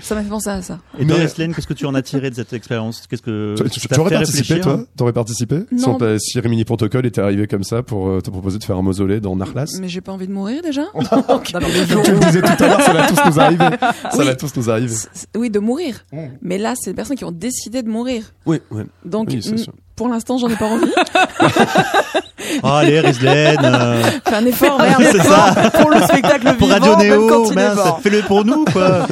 ça, 0.00 0.14
m'a 0.14 0.22
fait 0.22 0.28
penser 0.28 0.50
à 0.50 0.62
ça 0.62 0.78
Et 0.98 1.04
Mais- 1.04 1.12
Doris 1.14 1.36
Lane, 1.38 1.54
qu'est-ce 1.54 1.66
que 1.66 1.74
tu 1.74 1.86
en 1.86 1.94
as 1.94 2.02
tiré 2.02 2.30
de 2.30 2.34
cette 2.34 2.52
expérience? 2.52 3.06
Qu'est-ce 3.08 3.22
que 3.22 3.54
Tu, 3.56 3.98
aurais 4.00 4.10
fait 4.10 4.16
participé, 4.16 4.60
toi? 4.60 4.84
T'aurais 4.96 5.12
participé? 5.12 5.60
Ta- 5.98 6.18
Si 6.18 6.38
Rimini 6.40 6.64
Protocol 6.64 7.06
était 7.06 7.20
arrivé 7.20 7.46
comme 7.46 7.64
ça 7.64 7.82
pour 7.82 8.22
te 8.22 8.30
proposer 8.30 8.58
de 8.58 8.64
faire 8.64 8.76
un 8.76 8.82
mausolée 8.82 9.20
dans 9.20 9.36
Narlas 9.36 9.78
mais 9.80 9.88
j'ai 9.88 10.00
pas 10.00 10.12
envie 10.12 10.26
de 10.26 10.32
mourir 10.32 10.62
déjà 10.62 10.82
Comme 11.10 11.42
tu 11.42 12.12
le 12.12 12.18
disais 12.20 12.40
tout 12.42 12.64
à 12.64 12.66
l'heure, 12.68 12.80
ça 12.82 12.92
va 12.92 13.06
tous 13.08 13.18
nous 13.26 13.40
arriver. 13.40 13.68
Ça 13.80 14.18
Oui. 14.18 14.24
va 14.26 14.34
tous 14.34 14.56
nous 14.56 14.70
arriver. 14.70 14.94
Oui 15.36 15.50
de 15.50 15.58
mourir 15.58 16.04
mais 16.42 16.58
là 16.58 16.74
c'est 16.80 16.90
des 16.90 16.94
personnes 16.96 17.16
qui 17.16 17.24
ont 17.24 17.30
décidé 17.32 17.82
de 17.82 17.88
mourir 17.88 18.32
Oui, 18.46 18.60
donc 19.04 19.28
Oui, 19.30 19.36
mm, 19.38 19.58
sûr. 19.58 19.72
pour 19.96 20.08
l'instant 20.08 20.38
j'en 20.38 20.48
ai 20.48 20.56
pas 20.56 20.66
envie 20.66 20.90
Oh, 22.62 22.66
allez, 22.66 23.00
Rislaine 23.00 23.58
euh, 23.64 24.02
fais 24.26 24.34
un 24.34 24.44
effort 24.46 24.78
merde 24.80 25.02
C'est 25.12 25.22
ça 25.22 25.70
Pour 25.80 25.90
le 25.90 26.00
spectacle 26.02 26.56
Pour 26.56 26.68
vivant, 26.68 26.80
Radio 26.80 26.96
même 26.96 27.74
Néo, 27.74 27.96
fais-le 28.02 28.22
pour 28.22 28.44
nous, 28.44 28.64
quoi 28.64 29.06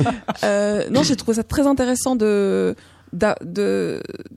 Euh, 0.44 0.84
non, 0.90 1.02
j'ai 1.02 1.14
trouvé 1.16 1.36
ça 1.36 1.44
très 1.44 1.66
intéressant 1.66 2.16
de 2.16 2.74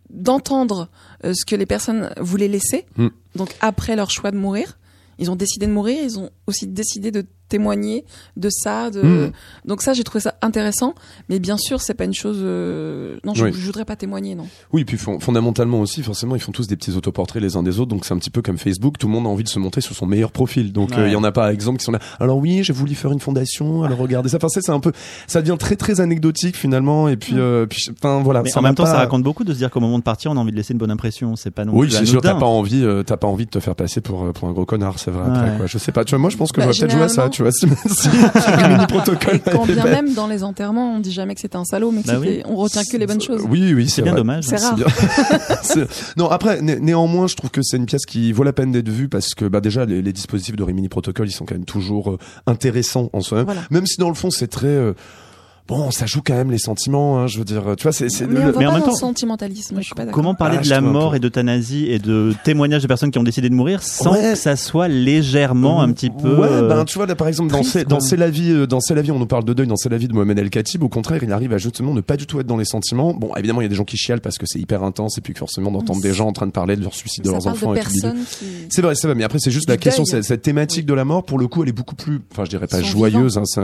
d'entendre 0.09 0.89
euh, 1.25 1.33
ce 1.33 1.45
que 1.45 1.55
les 1.55 1.65
personnes 1.65 2.11
voulaient 2.19 2.47
laisser. 2.47 2.85
Mm. 2.97 3.07
Donc 3.35 3.49
après 3.61 3.95
leur 3.95 4.09
choix 4.11 4.31
de 4.31 4.37
mourir, 4.37 4.77
ils 5.19 5.29
ont 5.31 5.35
décidé 5.35 5.67
de 5.67 5.71
mourir. 5.71 5.99
Ils 6.03 6.19
ont 6.19 6.29
aussi 6.47 6.67
décidé 6.67 7.11
de 7.11 7.25
témoigner 7.51 8.05
de 8.37 8.49
ça. 8.49 8.89
De... 8.89 9.01
Mm. 9.01 9.31
Donc 9.65 9.81
ça, 9.81 9.93
j'ai 9.93 10.03
trouvé 10.03 10.21
ça 10.21 10.35
intéressant. 10.41 10.95
Mais 11.29 11.39
bien 11.39 11.57
sûr, 11.57 11.81
c'est 11.81 11.93
pas 11.93 12.05
une 12.05 12.13
chose. 12.13 12.39
euh, 12.41 13.17
Non, 13.25 13.33
je, 13.33 13.45
Oui. 13.45 13.51
je 13.53 13.65
voudrais 13.65 13.85
pas 13.85 13.95
témoigner, 13.95 14.35
non. 14.35 14.47
Oui, 14.73 14.85
puis 14.85 14.97
fon- 14.97 15.19
fondamentalement 15.19 15.79
aussi, 15.81 16.01
forcément, 16.01 16.35
ils 16.35 16.41
font 16.41 16.51
tous 16.51 16.67
des 16.67 16.75
petits 16.77 16.95
autoportraits 16.95 17.41
les 17.41 17.55
uns 17.57 17.63
des 17.63 17.79
autres, 17.79 17.89
donc 17.89 18.05
c'est 18.05 18.13
un 18.13 18.17
petit 18.17 18.29
peu 18.29 18.41
comme 18.41 18.57
Facebook, 18.57 18.97
tout 18.97 19.07
le 19.07 19.13
monde 19.13 19.25
a 19.25 19.29
envie 19.29 19.43
de 19.43 19.49
se 19.49 19.59
montrer 19.59 19.81
sur 19.81 19.95
son 19.95 20.05
meilleur 20.05 20.31
profil. 20.31 20.71
Donc 20.71 20.93
euh, 20.93 20.95
il 20.99 21.03
Ouais. 21.03 21.11
y 21.11 21.15
en 21.15 21.23
a 21.23 21.31
par 21.31 21.47
exemple 21.49 21.77
qui 21.79 21.85
sont 21.85 21.91
là. 21.91 21.99
Alors 22.19 22.37
oui, 22.37 22.63
j'ai 22.63 22.73
voulu 22.73 22.95
faire 22.95 23.11
une 23.11 23.19
fondation, 23.19 23.83
alors 23.83 23.97
regardez 23.99 24.29
ça. 24.29 24.37
Enfin, 24.37 24.47
c'est 24.49 24.69
un 24.69 24.79
peu, 24.79 24.91
ça 25.27 25.41
devient 25.41 25.57
très 25.59 25.75
très 25.75 25.99
anecdotique 26.01 26.55
finalement, 26.55 27.07
et 27.09 27.17
puis, 27.17 27.33
euh, 27.37 27.65
puis 27.65 27.85
enfin 27.91 28.21
voilà. 28.23 28.41
Mais 28.43 28.57
en 28.57 28.61
même 28.61 28.75
temps, 28.75 28.83
pas- 28.83 28.91
ça 28.91 28.97
raconte 28.97 29.23
beaucoup 29.23 29.43
de 29.43 29.53
se 29.53 29.57
dire 29.57 29.69
qu'au 29.69 29.79
moment 29.81 29.99
de 29.99 30.03
partir, 30.03 30.31
on 30.31 30.37
a 30.37 30.39
envie 30.39 30.51
de 30.51 30.55
laisser 30.57 30.73
une 30.73 30.79
bonne 30.79 30.91
impression. 30.91 31.35
C'est 31.35 31.51
pas 31.51 31.65
non 31.65 31.73
Oui, 31.75 31.87
plus 31.87 31.97
c'est 31.97 32.05
sûr, 32.05 32.21
t'as 32.21 32.35
pas 32.35 32.45
envie, 32.45 32.83
euh, 32.83 33.03
t'as 33.03 33.17
pas 33.17 33.27
envie 33.27 33.45
de 33.45 33.51
te 33.51 33.59
faire 33.59 33.75
passer 33.75 33.99
pour 34.01 34.31
pour 34.33 34.47
un 34.47 34.51
gros 34.53 34.65
connard, 34.65 34.99
c'est 34.99 35.11
vrai. 35.11 35.23
Après, 35.27 35.51
Ouais. 35.51 35.57
quoi, 35.57 35.65
je 35.67 35.77
sais 35.77 35.91
pas. 35.91 36.05
Tu 36.05 36.11
vois, 36.11 36.19
moi, 36.19 36.29
je 36.29 36.37
pense 36.37 36.51
que 36.51 36.61
Bah, 36.61 36.67
j'aurais 36.71 36.77
peut-être 36.87 36.91
joué 36.95 37.03
à 37.03 37.09
ça. 37.09 37.29
Tu 37.59 37.67
vois, 37.67 37.77
si, 37.87 38.01
si 38.01 38.49
Rimini 38.49 38.85
Protocol. 38.87 39.35
Et 39.35 39.39
quand 39.51 39.65
bien 39.65 39.83
même 39.85 40.13
dans 40.13 40.27
les 40.27 40.43
enterrements, 40.43 40.95
on 40.95 40.99
dit 40.99 41.11
jamais 41.11 41.33
que 41.35 41.41
c'était 41.41 41.55
un 41.55 41.65
salaud, 41.65 41.91
mais 41.91 42.03
que 42.03 42.07
Bah 42.07 42.17
c'était- 42.21 42.43
on 42.47 42.55
retient 42.55 42.83
que 42.83 42.97
les 42.97 43.07
bonnes 43.07 43.21
choses. 43.21 43.41
Oui, 43.49 43.73
oui, 43.73 43.89
C'est 43.89 44.01
bien 44.01 44.11
vrai. 44.11 44.19
dommage. 44.21 44.43
C'est 44.45 44.57
rare. 44.57 44.75
bien. 44.75 44.85
C'est- 45.63 45.87
non, 46.17 46.29
après, 46.29 46.61
né- 46.61 46.79
néanmoins, 46.79 47.27
je 47.27 47.35
trouve 47.35 47.49
que 47.49 47.61
c'est 47.63 47.77
une 47.77 47.85
pièce 47.85 48.05
qui 48.05 48.31
vaut 48.31 48.43
la 48.43 48.53
peine 48.53 48.71
d'être 48.71 48.89
vue 48.89 49.09
parce 49.09 49.33
que, 49.33 49.45
bah, 49.45 49.61
déjà, 49.61 49.85
les, 49.85 50.01
les 50.01 50.13
dispositifs 50.13 50.55
de 50.55 50.63
Rimini 50.63 50.89
Protocol, 50.89 51.27
ils 51.27 51.31
sont 51.31 51.45
quand 51.45 51.55
même 51.55 51.65
toujours 51.65 52.11
euh, 52.11 52.17
intéressants 52.47 53.09
en 53.13 53.21
soi-même. 53.21 53.45
Voilà. 53.45 53.61
Même 53.71 53.85
si 53.85 53.97
dans 53.99 54.09
le 54.09 54.15
fond, 54.15 54.29
c'est 54.31 54.47
très, 54.47 54.67
euh, 54.67 54.93
bon, 55.67 55.91
ça 55.91 56.05
joue 56.05 56.21
quand 56.25 56.33
même 56.33 56.51
les 56.51 56.57
sentiments, 56.57 57.19
hein, 57.19 57.27
je 57.27 57.37
veux 57.39 57.45
dire, 57.45 57.63
tu 57.77 57.83
vois, 57.83 57.91
c'est, 57.91 58.07
Mais 58.27 58.39
le- 58.45 58.53
mais 58.57 58.65
en 58.65 58.71
pas 58.71 58.77
même 58.79 58.83
temps- 58.85 58.93
sentimentalisme. 58.95 59.77
Je 59.79 59.83
suis 59.85 59.95
pas 59.95 60.03
d'accord. 60.05 60.15
Comment 60.15 60.35
parler 60.35 60.57
Ah, 60.59 60.63
de 60.63 60.69
la 60.69 60.81
mort 60.81 61.15
et 61.15 61.19
d'euthanasie 61.19 61.85
et 61.89 61.99
de 61.99 62.33
témoignages 62.43 62.81
de 62.81 62.87
personnes 62.87 63.11
qui 63.11 63.19
ont 63.19 63.23
décidé 63.23 63.49
de 63.49 63.55
mourir 63.55 63.81
sans 63.83 64.11
Ouais. 64.13 64.31
que 64.31 64.35
ça 64.35 64.55
soit 64.55 64.87
légèrement 64.87 65.81
un 65.81 65.91
petit 65.91 66.09
peu 66.09 66.35
Ouais, 66.35 66.47
euh, 66.49 66.67
ben 66.67 66.85
tu 66.85 66.97
vois 66.97 67.05
là 67.07 67.15
par 67.15 67.27
exemple 67.27 67.51
dans 67.51 67.63
c'est 67.63 67.87
dans 67.87 67.99
la 68.17 68.29
vie 68.29 68.51
euh, 68.51 68.65
dans 68.67 68.79
c'est 68.79 68.95
la 68.95 69.01
vie 69.01 69.11
on 69.11 69.19
nous 69.19 69.25
parle 69.25 69.45
de 69.45 69.53
deuil 69.53 69.67
dans 69.67 69.75
c'est 69.75 69.89
la 69.89 69.97
vie 69.97 70.07
de 70.07 70.13
Mohamed 70.13 70.37
El 70.39 70.49
Khatib 70.49 70.83
au 70.83 70.89
contraire 70.89 71.23
il 71.23 71.31
arrive 71.31 71.53
à 71.53 71.57
justement 71.57 71.93
ne 71.93 72.01
pas 72.01 72.17
du 72.17 72.25
tout 72.27 72.39
être 72.39 72.47
dans 72.47 72.57
les 72.57 72.65
sentiments 72.65 73.13
bon 73.13 73.33
évidemment 73.35 73.61
il 73.61 73.65
y 73.65 73.67
a 73.67 73.69
des 73.69 73.75
gens 73.75 73.83
qui 73.85 73.97
chialent 73.97 74.21
parce 74.21 74.37
que 74.37 74.45
c'est 74.47 74.59
hyper 74.59 74.83
intense 74.83 75.17
et 75.17 75.21
puis 75.21 75.33
que 75.33 75.39
forcément 75.39 75.71
d'entendre 75.71 76.01
des 76.01 76.13
gens 76.13 76.27
en 76.27 76.33
train 76.33 76.47
de 76.47 76.51
parler 76.51 76.75
de 76.75 76.81
leur 76.83 76.93
suicide 76.93 77.23
de 77.23 77.29
Ça 77.29 77.33
leurs 77.33 77.43
parle 77.43 77.55
enfants 77.55 77.73
de 77.73 77.77
et 77.77 77.81
qui. 77.81 77.99
C'est 78.69 78.81
vrai, 78.81 78.95
c'est 78.95 79.07
vrai, 79.07 79.15
mais 79.15 79.23
après 79.23 79.39
c'est 79.39 79.51
juste 79.51 79.67
Du 79.67 79.71
la 79.73 79.77
question, 79.77 80.05
cette 80.05 80.41
thématique 80.41 80.85
de 80.85 80.93
la 80.93 81.05
mort, 81.05 81.23
pour 81.23 81.37
le 81.39 81.47
coup, 81.47 81.63
elle 81.63 81.69
est 81.69 81.73
beaucoup 81.73 81.95
plus, 81.95 82.19
enfin 82.31 82.45
je 82.45 82.49
dirais 82.49 82.67
pas 82.67 82.81
joyeuse, 82.81 83.37
hein, 83.37 83.43
c'est 83.45 83.59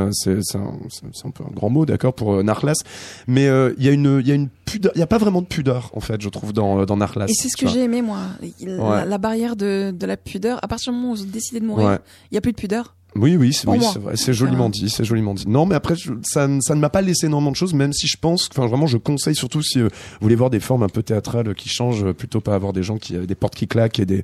un 0.57 1.31
peu 1.31 1.43
un 1.43 1.53
grand 1.53 1.69
mot, 1.69 1.85
d'accord, 1.87 2.13
pour 2.13 2.35
euh, 2.35 2.43
Narlas, 2.43 2.75
mais 3.27 3.47
euh, 3.47 3.73
il 3.79 3.85
y 3.85 3.89
a 3.89 3.91
une, 3.91 4.19
il 4.21 4.27
y 4.27 4.31
a 4.31 4.35
une 4.35 4.49
pudeur, 4.65 4.91
il 4.95 4.99
y 4.99 5.01
a 5.01 5.07
pas 5.07 5.17
vraiment 5.17 5.41
de 5.41 5.47
pudeur 5.47 5.89
en 5.93 5.99
fait, 5.99 6.21
je 6.21 6.29
trouve 6.29 6.53
dans 6.53 6.81
euh, 6.81 6.85
dans 6.85 6.97
Narlas. 6.97 7.25
Et 7.27 7.33
c'est 7.33 7.49
ce 7.49 7.57
que 7.57 7.67
j'ai 7.67 7.81
aimé 7.83 8.01
moi, 8.01 8.19
la, 8.61 8.75
Ouais. 8.77 9.05
la 9.05 9.17
barrière 9.17 9.55
de, 9.55 9.91
de 9.91 10.05
la 10.05 10.17
pudeur. 10.17 10.59
À 10.63 10.67
partir 10.67 10.93
du 10.93 10.99
moment 10.99 11.13
où 11.13 11.15
ils 11.15 11.23
ont 11.23 11.29
décidé 11.31 11.59
de 11.59 11.65
mourir, 11.65 11.87
Ouais. 11.87 11.97
il 12.31 12.35
y 12.35 12.37
a 12.37 12.41
plus 12.41 12.51
de 12.51 12.57
pudeur. 12.57 12.93
Oui, 13.17 13.35
oui, 13.35 13.51
c'est 13.53 13.67
oui, 13.67 13.79
vrai, 13.99 14.15
c'est 14.15 14.33
joliment 14.33 14.69
dit, 14.69 14.89
c'est 14.89 15.03
joliment 15.03 15.33
dit. 15.33 15.45
Non, 15.47 15.65
mais 15.65 15.75
après, 15.75 15.95
je- 15.95 16.11
ça, 16.23 16.47
ne- 16.47 16.61
ça 16.61 16.75
ne 16.75 16.79
m'a 16.79 16.89
pas 16.89 17.01
laissé 17.01 17.25
énormément 17.25 17.51
de 17.51 17.55
choses, 17.55 17.73
même 17.73 17.91
si 17.93 18.07
je 18.07 18.17
pense, 18.17 18.49
enfin 18.51 18.67
vraiment, 18.67 18.87
je 18.87 18.97
conseille 18.97 19.35
surtout 19.35 19.61
si 19.61 19.79
euh, 19.79 19.85
vous 19.85 19.89
voulez 20.21 20.35
voir 20.35 20.49
des 20.49 20.59
formes 20.59 20.83
un 20.83 20.89
peu 20.89 21.03
théâtrales 21.03 21.53
qui 21.55 21.69
changent, 21.69 22.03
euh, 22.03 22.13
plutôt 22.13 22.41
pas 22.41 22.53
avoir 22.55 22.73
des 22.73 22.83
gens 22.83 22.97
qui, 22.97 23.15
euh, 23.15 23.25
des 23.25 23.35
portes 23.35 23.55
qui 23.55 23.67
claquent 23.67 23.99
et 23.99 24.05
des, 24.05 24.23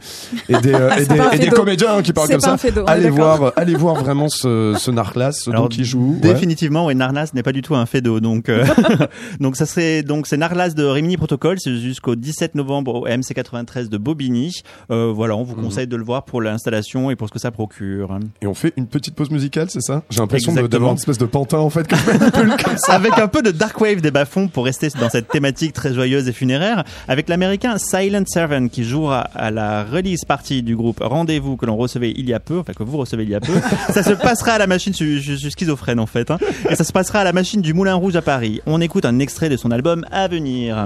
et 0.50 0.58
des, 0.62 0.74
euh, 0.74 0.90
et 0.98 1.38
des, 1.40 1.46
et 1.46 1.50
comédiens 1.50 2.02
qui 2.02 2.14
parlent 2.14 2.28
C'est 2.28 2.34
comme 2.40 2.58
ça. 2.58 2.84
Allez 2.88 3.10
d'accord. 3.10 3.38
voir, 3.38 3.54
allez 3.56 3.76
voir 3.76 3.96
vraiment 3.96 4.30
ce, 4.30 4.76
ce 4.78 4.92
Narlas, 4.92 5.32
ce 5.34 5.50
Alors, 5.50 5.64
donc 5.64 5.72
qui 5.72 5.86
joue. 5.86 6.18
Définitivement, 6.22 6.86
ouais, 6.86 6.94
Narlas 6.96 7.32
n'est 7.34 7.44
pas 7.44 7.52
du 7.54 7.62
tout 7.62 7.76
un 7.76 7.86
fait 7.86 8.02
d'eau. 8.02 8.20
Donc, 8.20 8.50
euh, 8.50 8.66
donc 9.40 9.56
ça 9.56 9.66
serait 9.66 10.04
donc 10.04 10.28
c'est 10.28 10.38
Narlas 10.38 10.70
de 10.76 10.84
Rimini 10.84 11.18
Protocol, 11.18 11.58
c'est 11.60 11.76
jusqu'au 11.78 12.16
17 12.16 12.56
novembre 12.56 12.96
au 12.96 13.06
MC 13.08 13.34
93 13.34 13.90
de 13.90 13.98
Bobigny. 13.98 14.62
Euh, 14.92 15.12
voilà, 15.14 15.36
on 15.36 15.44
vous 15.44 15.56
Mhm. 15.56 15.64
conseille 15.64 15.88
de 15.88 15.96
le 15.96 16.04
voir 16.04 16.26
pour 16.26 16.42
l'installation 16.42 17.10
et 17.12 17.16
pour 17.16 17.28
ce 17.28 17.34
que 17.34 17.40
ça 17.40 17.52
procure. 17.52 18.18
Et 18.42 18.48
on 18.48 18.54
fait 18.54 18.74
une 18.78 18.83
petite 18.88 19.16
pause 19.16 19.30
musicale, 19.30 19.70
c'est 19.70 19.82
ça? 19.82 20.04
J'ai 20.10 20.20
l'impression 20.20 20.54
d'avoir 20.54 20.92
une 20.92 20.98
espèce 20.98 21.18
de 21.18 21.26
pantin 21.26 21.60
en 21.60 21.70
fait 21.70 21.88
comme 21.88 22.00
ça. 22.78 22.94
Avec 22.94 23.18
un 23.18 23.28
peu 23.28 23.42
de 23.42 23.52
dark 23.52 23.80
wave 23.80 24.02
des 24.02 24.12
bas-fonds 24.12 24.48
pour 24.48 24.66
rester 24.66 24.90
dans 25.00 25.10
cette 25.10 25.28
thématique 25.28 25.74
très 25.74 25.94
joyeuse 25.94 26.28
et 26.28 26.34
funéraire, 26.34 26.84
avec 27.08 27.30
l'américain 27.30 27.78
Silent 27.78 28.24
Servant 28.26 28.68
qui 28.68 28.84
jouera 28.84 29.22
à 29.36 29.52
la 29.52 29.84
release 29.84 30.26
party 30.26 30.64
du 30.64 30.76
groupe 30.76 31.00
Rendez-vous 31.02 31.58
que 31.58 31.66
l'on 31.66 31.76
recevait 31.76 32.14
il 32.16 32.28
y 32.28 32.34
a 32.34 32.40
peu, 32.40 32.60
enfin 32.60 32.74
que 32.74 32.84
vous 32.84 32.98
recevez 32.98 33.24
il 33.24 33.30
y 33.30 33.36
a 33.36 33.40
peu. 33.40 33.54
ça 33.94 34.04
se 34.04 34.14
passera 34.14 34.54
à 34.54 34.58
la 34.58 34.68
machine, 34.68 34.94
je, 34.94 35.20
je 35.20 35.34
suis 35.34 35.52
schizophrène 35.52 36.00
en 36.00 36.06
fait, 36.06 36.32
hein. 36.32 36.38
et 36.70 36.76
ça 36.76 36.84
se 36.84 36.92
passera 36.92 37.20
à 37.20 37.24
la 37.24 37.34
machine 37.34 37.62
du 37.62 37.74
Moulin 37.74 37.96
Rouge 37.96 38.16
à 38.16 38.22
Paris. 38.22 38.62
On 38.66 38.82
écoute 38.82 39.06
un 39.06 39.20
extrait 39.20 39.50
de 39.50 39.58
son 39.58 39.72
album 39.72 40.06
à 40.12 40.28
venir. 40.28 40.86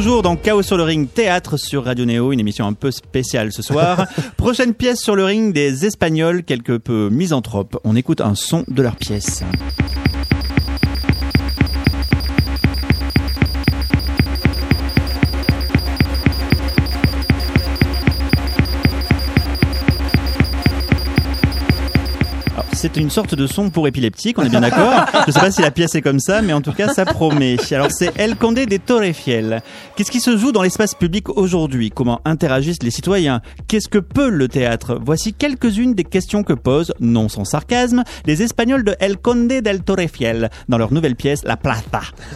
Toujours 0.00 0.22
dans 0.22 0.34
Chaos 0.34 0.62
sur 0.62 0.78
le 0.78 0.82
ring 0.82 1.12
théâtre 1.12 1.58
sur 1.58 1.84
Radio 1.84 2.06
Néo, 2.06 2.32
une 2.32 2.40
émission 2.40 2.66
un 2.66 2.72
peu 2.72 2.90
spéciale 2.90 3.52
ce 3.52 3.60
soir. 3.60 4.06
Prochaine 4.38 4.72
pièce 4.72 4.98
sur 4.98 5.14
le 5.14 5.26
ring 5.26 5.52
des 5.52 5.84
Espagnols 5.84 6.42
quelque 6.42 6.78
peu 6.78 7.10
misanthropes. 7.10 7.78
On 7.84 7.94
écoute 7.96 8.22
un 8.22 8.34
son 8.34 8.64
de 8.68 8.80
leur 8.80 8.96
pièce. 8.96 9.44
C'est 22.82 22.96
une 22.96 23.10
sorte 23.10 23.34
de 23.34 23.46
son 23.46 23.68
pour 23.68 23.86
épileptique, 23.88 24.38
on 24.38 24.42
est 24.42 24.48
bien 24.48 24.62
d'accord. 24.62 25.04
Je 25.26 25.32
sais 25.32 25.38
pas 25.38 25.50
si 25.50 25.60
la 25.60 25.70
pièce 25.70 25.94
est 25.96 26.00
comme 26.00 26.18
ça, 26.18 26.40
mais 26.40 26.54
en 26.54 26.62
tout 26.62 26.72
cas, 26.72 26.88
ça 26.88 27.04
promet. 27.04 27.58
Alors, 27.72 27.90
c'est 27.90 28.18
El 28.18 28.36
Conde 28.36 28.54
des 28.54 28.78
Torrefiel. 28.78 29.60
Qu'est-ce 29.94 30.10
qui 30.10 30.18
se 30.18 30.34
joue 30.38 30.50
dans 30.50 30.62
l'espace 30.62 30.94
public 30.94 31.28
aujourd'hui? 31.28 31.90
Comment 31.90 32.22
interagissent 32.24 32.82
les 32.82 32.90
citoyens? 32.90 33.42
Qu'est-ce 33.68 33.90
que 33.90 33.98
peut 33.98 34.30
le 34.30 34.48
théâtre? 34.48 34.98
Voici 35.04 35.34
quelques-unes 35.34 35.92
des 35.92 36.04
questions 36.04 36.42
que 36.42 36.54
posent, 36.54 36.94
non 37.00 37.28
sans 37.28 37.44
sarcasme, 37.44 38.02
les 38.24 38.42
Espagnols 38.42 38.82
de 38.82 38.96
El 38.98 39.18
Conde 39.18 39.48
del 39.48 39.82
Torrefiel 39.82 40.48
dans 40.70 40.78
leur 40.78 40.90
nouvelle 40.90 41.16
pièce 41.16 41.44
La 41.44 41.58
Plaza. 41.58 41.82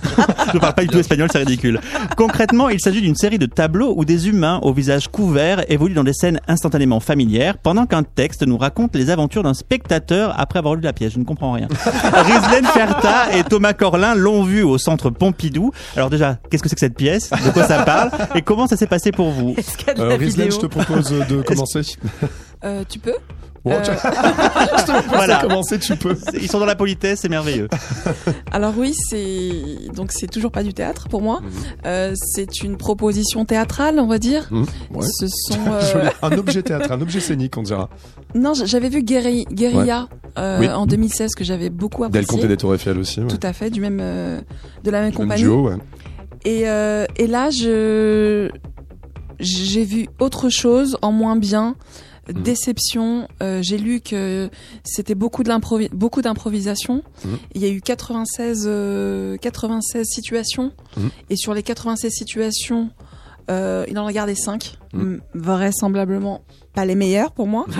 Je 0.52 0.58
parle 0.58 0.74
pas 0.74 0.82
du 0.82 0.88
tout 0.88 0.98
espagnol, 0.98 1.30
c'est 1.32 1.38
ridicule. 1.38 1.80
Concrètement, 2.18 2.68
il 2.68 2.80
s'agit 2.80 3.00
d'une 3.00 3.16
série 3.16 3.38
de 3.38 3.46
tableaux 3.46 3.94
où 3.96 4.04
des 4.04 4.28
humains 4.28 4.60
au 4.60 4.74
visage 4.74 5.08
couvert 5.08 5.64
évoluent 5.72 5.94
dans 5.94 6.04
des 6.04 6.12
scènes 6.12 6.38
instantanément 6.48 7.00
familières 7.00 7.56
pendant 7.56 7.86
qu'un 7.86 8.02
texte 8.02 8.46
nous 8.46 8.58
raconte 8.58 8.94
les 8.94 9.08
aventures 9.08 9.42
d'un 9.42 9.54
spectateur 9.54 10.33
après 10.36 10.58
avoir 10.58 10.74
lu 10.74 10.80
la 10.80 10.92
pièce. 10.92 11.12
Je 11.12 11.18
ne 11.18 11.24
comprends 11.24 11.52
rien. 11.52 11.68
Rislaine 12.12 12.66
Ferta 12.66 13.36
et 13.36 13.44
Thomas 13.44 13.72
Corlin 13.72 14.14
l'ont 14.14 14.42
vu 14.44 14.62
au 14.62 14.78
centre 14.78 15.10
Pompidou. 15.10 15.72
Alors 15.96 16.10
déjà, 16.10 16.38
qu'est-ce 16.50 16.62
que 16.62 16.68
c'est 16.68 16.74
que 16.74 16.80
cette 16.80 16.96
pièce? 16.96 17.30
De 17.30 17.50
quoi 17.50 17.64
ça 17.64 17.82
parle? 17.82 18.10
Et 18.34 18.42
comment 18.42 18.66
ça 18.66 18.76
s'est 18.76 18.86
passé 18.86 19.12
pour 19.12 19.30
vous? 19.30 19.54
Euh, 19.98 20.16
Rislaine, 20.16 20.52
je 20.52 20.58
te 20.58 20.66
propose 20.66 21.10
de 21.10 21.42
commencer. 21.42 21.82
Euh, 22.64 22.84
tu 22.88 22.98
peux 22.98 23.14
Bon, 23.64 23.80
tu- 23.82 23.90
je 24.78 24.84
te 24.84 24.90
propose 24.90 25.06
Voilà. 25.08 25.38
commencer, 25.38 25.78
tu 25.78 25.96
peux. 25.96 26.14
Ils 26.34 26.50
sont 26.50 26.58
dans 26.58 26.66
la 26.66 26.76
politesse, 26.76 27.20
c'est 27.22 27.30
merveilleux. 27.30 27.68
Alors 28.52 28.74
oui, 28.76 28.92
c'est 29.08 29.88
donc 29.94 30.12
c'est 30.12 30.26
toujours 30.26 30.50
pas 30.52 30.62
du 30.62 30.74
théâtre 30.74 31.08
pour 31.08 31.22
moi. 31.22 31.40
Mhm. 31.40 31.50
Euh, 31.86 32.12
c'est 32.14 32.62
une 32.62 32.76
proposition 32.76 33.46
théâtrale, 33.46 33.98
on 33.98 34.06
va 34.06 34.18
dire. 34.18 34.46
Mmh, 34.50 34.64
ouais. 34.90 35.06
Ce 35.18 35.26
sont 35.28 35.58
euh. 35.72 36.10
Un 36.20 36.32
objet 36.32 36.62
théâtre, 36.62 36.92
un 36.92 37.00
objet 37.00 37.20
scénique, 37.20 37.56
on 37.56 37.62
dira. 37.62 37.88
non, 38.34 38.52
j'avais 38.52 38.90
vu 38.90 39.00
Guéri- 39.02 39.46
Guérilla 39.50 40.08
euh, 40.36 40.58
Oui. 40.60 40.68
en 40.68 40.84
2016 40.84 41.34
que 41.34 41.42
j'avais 41.44 41.70
beaucoup 41.70 42.02
Del 42.08 42.22
apprécié. 42.24 42.40
Conte 42.42 42.46
des 42.48 42.56
Torre 42.58 42.74
Eiffel 42.74 42.98
aussi. 42.98 43.20
ouais. 43.20 43.28
Tout 43.28 43.40
à 43.42 43.54
fait, 43.54 43.70
du 43.70 43.80
même 43.80 43.98
euh, 44.02 44.42
de 44.82 44.90
la 44.90 45.00
même 45.00 45.12
Le 45.12 45.18
même 45.20 45.26
compagnie. 45.28 45.42
duo, 45.42 45.70
ouais. 45.70 45.76
Et, 46.44 46.68
euh, 46.68 47.06
et 47.16 47.26
là, 47.26 47.48
je 47.48 48.50
j'ai 49.40 49.84
vu 49.84 50.06
autre 50.20 50.48
chose 50.50 50.96
en 51.02 51.12
moins 51.12 51.36
bien. 51.36 51.76
Mhm. 52.32 52.42
Déception. 52.42 53.28
Euh, 53.42 53.60
j'ai 53.62 53.78
lu 53.78 54.00
que 54.00 54.48
c'était 54.84 55.14
beaucoup 55.14 55.42
de 55.42 55.52
beaucoup 55.94 56.22
d'improvisation. 56.22 57.02
Mhm. 57.24 57.38
Il 57.54 57.60
y 57.62 57.66
a 57.66 57.68
eu 57.68 57.80
96 57.80 58.64
euh, 58.66 59.36
96 59.38 60.06
situations 60.06 60.72
Mhm. 60.96 61.10
et 61.30 61.36
sur 61.36 61.54
les 61.54 61.62
96 61.62 62.10
situations, 62.12 62.90
euh, 63.50 63.84
il 63.88 63.98
en 63.98 64.06
a 64.06 64.12
gardé 64.12 64.34
5 64.34 64.78
Mhm. 64.94 65.20
vraisemblablement 65.34 66.42
pas 66.72 66.84
les 66.84 66.94
meilleures 66.94 67.32
pour 67.32 67.46
moi. 67.46 67.66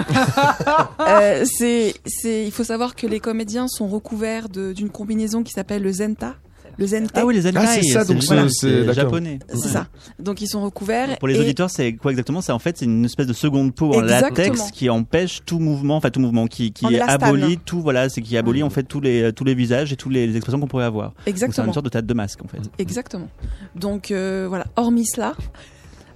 Euh, 1.01 1.45
c'est 1.47 1.95
c'est 2.07 2.45
il 2.45 2.51
faut 2.51 2.65
savoir 2.65 2.95
que 2.95 3.07
les 3.07 3.21
comédiens 3.21 3.69
sont 3.69 3.87
recouverts 3.89 4.49
d'une 4.49 4.91
combinaison 4.91 5.43
qui 5.43 5.53
s'appelle 5.53 5.83
le 5.83 5.93
zenta. 5.93 6.35
Le 6.79 6.87
zente. 6.87 7.11
Ah 7.15 7.25
oui, 7.25 7.35
les 7.35 7.43
Zentai, 7.43 7.59
Ah, 7.63 7.67
c'est 7.67 7.83
ça, 7.83 8.05
donc 8.05 8.23
voilà, 8.25 8.47
c'est- 8.49 8.93
japonais. 8.93 9.39
C'est 9.49 9.57
Ouais. 9.57 9.69
ça. 9.69 9.87
Donc 10.19 10.41
ils 10.41 10.49
sont 10.49 10.63
recouverts. 10.63 11.19
Pour 11.19 11.29
les 11.29 11.37
et- 11.37 11.41
auditeurs, 11.41 11.71
c'est 11.71 11.93
quoi 11.95 12.11
exactement? 12.11 12.41
C'est 12.41 12.53
en 12.53 12.59
fait 12.59 12.77
c'est 12.79 12.85
une 12.85 13.05
espèce 13.05 13.27
de 13.27 13.33
seconde 13.33 13.75
peau 13.75 13.95
en 13.95 14.03
Exactement. 14.03 14.37
latex 14.49 14.71
qui 14.73 14.89
empêche 14.91 15.41
tout 15.47 15.59
mouvement, 15.59 15.97
enfin 15.97 16.11
tout 16.11 16.21
mouvement, 16.21 16.47
qui, 16.47 16.73
qui 16.73 16.99
abolit 17.01 17.59
tout, 17.65 17.81
voilà, 17.81 18.09
c'est 18.09 18.23
qui 18.23 18.37
abolit 18.37 18.63
en 18.63 18.71
fait 18.71 18.83
tous 18.85 19.01
les 19.01 19.33
tous 19.33 19.45
les 19.45 19.55
visages 19.55 19.93
et 19.93 19.97
toutes 19.97 20.13
les, 20.13 20.27
les 20.27 20.37
expressions 20.37 20.61
qu'on 20.61 20.67
pourrait 20.67 20.85
avoir. 20.85 21.09
Donc, 21.11 21.17
C'est 21.25 21.31
Exactement. 21.31 21.67
une 21.69 21.73
sorte 21.75 21.85
de 21.85 21.91
théâtre 21.91 22.07
de 22.09 22.15
masque 22.15 22.41
en 22.45 22.49
fait. 22.49 22.59
Exactement. 22.79 23.29
Donc 23.77 24.11
euh, 24.11 24.47
voilà, 24.49 24.67
hormis 24.77 25.07
cela, 25.07 25.35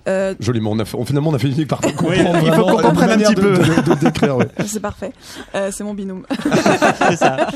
euh, 0.09 0.35
Joliment, 0.41 0.73
on 0.73 0.79
a 0.79 0.85
fait, 0.85 0.97
on- 0.97 1.05
finalement 1.05 1.31
on 1.31 1.35
a 1.35 1.39
fini 1.39 1.67
par 1.67 1.81
comprendre 1.81 2.15
il 2.45 2.53
faut 2.53 2.65
qu'on 2.65 2.83
comprenne 2.83 3.11
un 3.11 3.19
petit 3.19 3.35
peu. 3.35 3.53
de, 3.53 3.91
de 3.95 4.01
décrire. 4.01 4.37
ouais. 4.39 4.49
c'est 4.67 4.81
parfait. 4.81 5.13
Euh, 5.55 5.71
c'est 5.73 5.85
mon 5.85 5.95
binôme. 5.95 6.25
C'est 7.11 7.17
ça. 7.17 7.49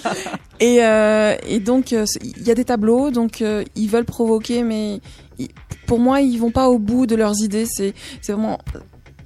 Et, 0.61 0.85
euh, 0.85 1.35
et 1.49 1.59
donc 1.61 1.91
il 1.93 2.47
y 2.47 2.51
a 2.51 2.55
des 2.55 2.65
tableaux, 2.65 3.11
donc 3.11 3.43
euh, 3.43 3.65
ils 3.75 3.89
veulent 3.89 4.05
provoquer, 4.05 4.63
mais 4.63 5.01
ils- 5.39 5.49
pour 5.87 5.99
moi 5.99 6.21
ils 6.21 6.39
vont 6.39 6.51
pas 6.51 6.69
au 6.69 6.79
bout 6.79 7.07
de 7.07 7.17
leurs 7.17 7.41
idées. 7.43 7.65
C'est 7.67 7.95
c'est 8.21 8.33
vraiment 8.33 8.59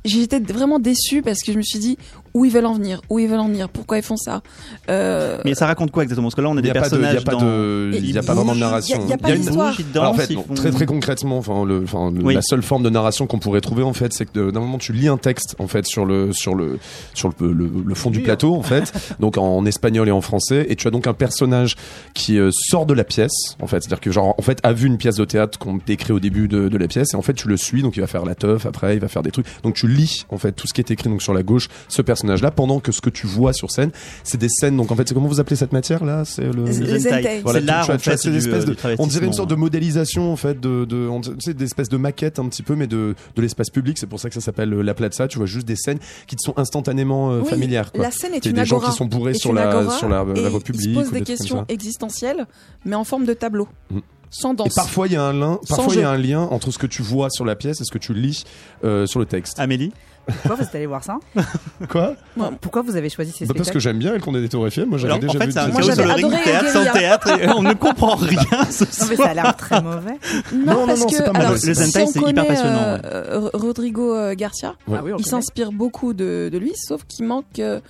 J'étais 0.04 0.38
vraiment 0.38 0.78
déçue 0.78 1.20
parce 1.20 1.42
que 1.42 1.50
je 1.52 1.56
me 1.58 1.62
suis 1.62 1.80
dit 1.80 1.98
où 2.37 2.44
ils 2.44 2.53
veulent 2.53 2.66
en 2.66 2.75
venir, 2.75 3.01
où 3.09 3.18
ils 3.18 3.27
veulent 3.29 3.38
en 3.40 3.49
venir, 3.49 3.68
pourquoi 3.70 3.96
ils 3.96 4.03
font 4.03 4.16
ça. 4.18 4.42
Euh, 4.90 5.38
Mais 5.44 5.55
ça 5.55 5.66
raconte 5.66 5.90
quoi 5.90 6.03
exactement? 6.03 6.27
Parce 6.27 6.35
que 6.35 6.42
là, 6.42 6.51
on 6.51 6.55
n'y 6.55 6.62
des 6.62 6.72
personnages 6.72 7.16
a 7.16 7.20
pas 7.22 7.33
dans. 7.33 7.40
de, 7.40 7.90
il 7.94 8.11
y 8.11 8.18
a 8.18 8.22
pas 8.22 8.35
vraiment 8.35 8.55
de 8.55 8.61
narration. 8.61 8.99
Il 8.99 9.01
y 9.01 9.03
a- 9.03 9.07
il 9.07 9.11
y 9.11 9.14
a 9.14 9.18
pas 9.18 9.31
une- 9.31 9.40
d'histoire. 9.40 9.75
En 10.11 10.14
fait, 10.14 10.33
font- 10.33 10.44
très 10.55 10.70
très 10.70 10.87
concrètement, 10.87 11.38
enfin, 11.38 11.64
le, 11.64 11.83
enfin, 11.85 12.11
le- 12.11 12.22
Oui. 12.22 12.35
la 12.35 12.42
seule 12.42 12.62
forme 12.62 12.83
de 12.83 12.90
narration 12.90 13.27
qu'on 13.27 13.38
pourrait 13.38 13.61
trouver 13.62 13.83
en 13.83 13.92
fait, 13.94 14.12
c'est 14.12 14.31
que 14.31 14.51
d'un 14.51 14.61
moment 14.61 14.77
tu 14.79 14.92
lis 14.92 15.09
un 15.09 15.16
texte 15.16 15.57
en 15.59 15.66
fait 15.66 15.87
sur 15.87 16.05
le 16.05 16.33
sur 16.33 16.55
le 16.55 16.79
sur 17.14 17.31
le, 17.40 17.53
le, 17.53 17.70
le 17.87 17.94
fond 17.94 18.11
du 18.11 18.20
plateau 18.20 18.55
en 18.55 18.62
fait, 18.62 18.92
donc 19.20 19.38
en, 19.38 19.64
espagnol 19.64 20.07
et 20.09 20.12
en 20.12 20.20
français, 20.20 20.66
et 20.68 20.77
tu 20.77 20.87
as 20.87 20.90
donc 20.90 21.07
un 21.07 21.14
personnage 21.14 21.77
qui 22.14 22.38
euh, 22.38 22.51
sort 22.53 22.85
de 22.87 22.92
la 22.94 23.05
pièce 23.05 23.57
en 23.62 23.66
fait, 23.66 23.83
c'est-à-dire 23.83 24.01
que 24.01 24.11
genre 24.12 24.35
en 24.38 24.42
fait 24.42 24.59
a 24.62 24.72
vu 24.72 24.87
une 24.87 24.99
pièce 24.99 25.16
de 25.16 25.25
théâtre 25.25 25.59
qu'on 25.59 25.79
décrit 25.87 26.12
au 26.12 26.20
début 26.20 26.49
de, 26.49 26.68
de 26.68 26.77
la 26.77 26.87
pièce, 26.88 27.14
et 27.14 27.16
en 27.16 27.22
fait 27.22 27.35
tu 27.35 27.49
le 27.49 27.57
suis, 27.57 27.83
donc 27.83 27.96
il 27.96 28.01
va 28.01 28.07
faire 28.07 28.25
la 28.25 28.35
teuf, 28.35 28.66
après 28.66 28.94
il 28.94 29.01
va 29.01 29.09
faire 29.09 29.22
des 29.22 29.31
trucs, 29.31 29.46
donc 29.62 29.75
tu 29.75 29.88
lis 29.88 30.27
en 30.31 30.37
fait 30.38 30.53
tout 30.53 30.66
ce 30.66 30.75
qui 30.75 30.81
est 30.81 30.90
écrit 30.90 31.09
donc 31.09 31.22
sur 31.22 31.33
la 31.35 31.42
gauche, 31.42 31.68
ce 31.88 32.03
personnage-là, 32.26 32.50
pendant 32.50 32.80
que 32.80 32.92
ce 32.92 33.00
que 33.00 33.10
tu 33.10 33.26
vois 33.26 33.52
sur 33.52 33.70
scène, 33.70 33.90
c'est 34.24 34.38
des 34.38 34.48
scènes, 34.48 34.76
donc 34.76 34.90
en 34.90 34.96
fait 34.96 35.08
c'est 35.08 35.14
comment 35.14 35.28
vous 35.28 35.40
appelez 35.40 35.56
cette 35.56 35.72
matière 35.72 36.04
là, 36.04 36.24
c'est 36.24 36.42
le 36.52 36.64
Les 36.64 36.78
Le 36.78 36.98
Zentai. 36.98 36.98
Zentai. 36.98 37.40
voilà, 37.42 37.58
c'est 37.58 37.60
tu- 37.60 37.66
l'art 37.66 37.84
tu 37.86 37.90
as- 37.90 37.94
en 37.94 37.98
tu 37.98 38.08
as 38.08 38.12
fait 38.12 38.16
ces 38.18 38.30
du, 38.30 38.36
espèces 38.38 38.64
euh, 38.64 38.66
de- 38.66 38.72
du 38.74 38.96
on 38.98 39.06
dirait 39.06 39.26
une 39.26 39.32
sorte 39.32 39.50
de 39.50 39.54
modélisation 39.54 40.32
en 40.32 40.36
fait 40.36 40.60
de, 40.60 40.84
de 40.84 41.08
on- 41.08 41.20
tu 41.20 41.30
sais, 41.40 41.54
d'espèces 41.54 41.88
de 41.88 41.96
maquettes 41.96 42.38
un 42.38 42.48
petit 42.48 42.62
peu 42.62 42.74
mais 42.74 42.86
de, 42.86 43.14
de 43.36 43.42
l'espace 43.42 43.70
public 43.70 43.98
c'est 43.98 44.06
pour 44.06 44.20
ça 44.20 44.28
que 44.28 44.34
ça 44.34 44.40
s'appelle 44.40 44.72
euh, 44.74 44.82
la 44.82 44.94
plaza 44.94 45.28
tu 45.28 45.38
vois 45.38 45.46
juste 45.46 45.66
des 45.66 45.76
scènes 45.76 45.98
qui 46.26 46.36
te 46.36 46.42
sont 46.42 46.54
instantanément 46.58 47.30
euh, 47.32 47.40
Oui, 47.42 47.48
familières 47.48 47.92
quoi. 47.92 48.02
La 48.04 48.10
scène 48.10 48.34
est 48.34 48.40
C'est 48.42 48.50
une 48.50 48.56
des 48.56 48.64
gens 48.64 48.80
qui 48.80 48.92
sont 48.92 49.04
bourrés 49.06 49.32
est 49.32 49.34
sur 49.34 49.52
la 49.52 49.88
sur 49.90 50.08
la, 50.08 50.24
et 50.34 50.40
la 50.42 50.48
voie 50.48 50.58
Ils 50.60 50.64
publique 50.64 50.94
se 50.94 51.00
posent 51.00 51.12
des 51.12 51.20
questions 51.22 51.64
existentielles, 51.68 52.46
mais 52.84 52.96
en 52.96 53.04
forme 53.04 53.24
de 53.24 53.32
tableau, 53.34 53.68
Mm. 53.90 53.98
sans 54.30 54.52
et 54.52 54.56
danse. 54.56 54.74
parfois 54.74 55.06
il 55.06 55.12
y 55.12 55.16
a 55.16 55.22
un 55.22 55.32
lien 55.32 55.58
Sans 55.64 55.76
parfois 55.76 55.94
il 55.94 56.00
y 56.00 56.04
a 56.04 56.10
un 56.10 56.16
lien 56.18 56.40
entre 56.40 56.70
ce 56.70 56.78
que 56.78 56.86
tu 56.86 57.02
vois 57.02 57.30
sur 57.30 57.44
la 57.44 57.54
pièce 57.56 57.80
et 57.80 57.84
ce 57.84 57.92
que 57.92 57.98
tu 57.98 58.12
lis 58.14 58.44
euh, 58.84 59.06
sur 59.06 59.20
le 59.20 59.26
texte 59.26 59.58
Amélie? 59.60 59.92
Pourquoi 60.26 60.56
vous 60.56 60.62
êtes 60.64 60.74
allé 60.74 60.86
voir 60.86 61.04
ça 61.04 61.18
quoi 61.88 62.14
Pourquoi 62.60 62.82
vous 62.82 62.96
avez 62.96 63.08
choisi 63.08 63.32
ces 63.32 63.46
Bah, 63.46 63.54
parce 63.56 63.70
que 63.70 63.78
j'aime 63.78 63.98
bien 63.98 64.12
le 64.12 64.18
Condé 64.20 64.40
des 64.40 64.48
Torres 64.48 64.66
FM 64.68 64.88
moi 64.88 64.98
j'avais 64.98 65.12
Alors, 65.14 65.20
déjà 65.20 65.38
en 65.38 65.40
fait, 65.40 65.46
vu 65.46 65.52
c'est 65.52 65.58
un 65.58 65.66
des- 65.66 65.72
Moi, 65.72 65.80
chaos 65.82 65.92
sur 65.92 65.94
j'avais 66.04 66.08
le 66.08 66.14
ring 66.14 66.26
adoré 66.26 66.42
théâtre 66.44 66.68
sans 66.70 66.82
Guérilla. 66.82 66.92
théâtre 67.18 67.28
et 67.40 67.48
on 67.50 67.62
ne 67.62 67.72
comprend 67.74 68.14
rien 68.16 68.40
ce 68.70 68.84
Non, 68.84 69.06
mais 69.10 69.16
soir. 69.16 69.26
ça 69.26 69.30
a 69.30 69.34
l'air 69.34 69.56
très 69.56 69.80
mauvais. 69.82 70.18
Non, 70.52 70.58
Non, 70.64 70.80
non, 70.80 70.86
parce 70.86 71.00
non, 71.00 71.06
que 71.06 71.14
c'est 71.14 71.22
pas 71.24 71.32
mauvais. 71.32 71.38
alors, 71.40 71.52
Le 71.52 71.58
si 71.58 71.74
Zentai, 71.74 72.02
on 72.02 72.06
c'est 72.06 72.18
hyper 72.18 72.34
connaît, 72.34 72.46
passionnant, 72.48 72.78
euh, 72.78 72.98
euh, 73.04 73.50
Rodrigo 73.54 74.14
euh, 74.14 74.34
Garcia, 74.34 74.74
Ouais. 74.88 74.96
Ah 74.98 75.02
oui, 75.04 75.12
on 75.12 75.16
il 75.18 75.22
connaît. 75.24 75.28
s'inspire 75.30 75.70
beaucoup 75.72 76.12
de, 76.12 76.48
de 76.52 76.58
lui, 76.58 76.72
sauf 76.74 77.02
qu'il 77.06 77.24
manque 77.26 77.58
euh, 77.60 77.80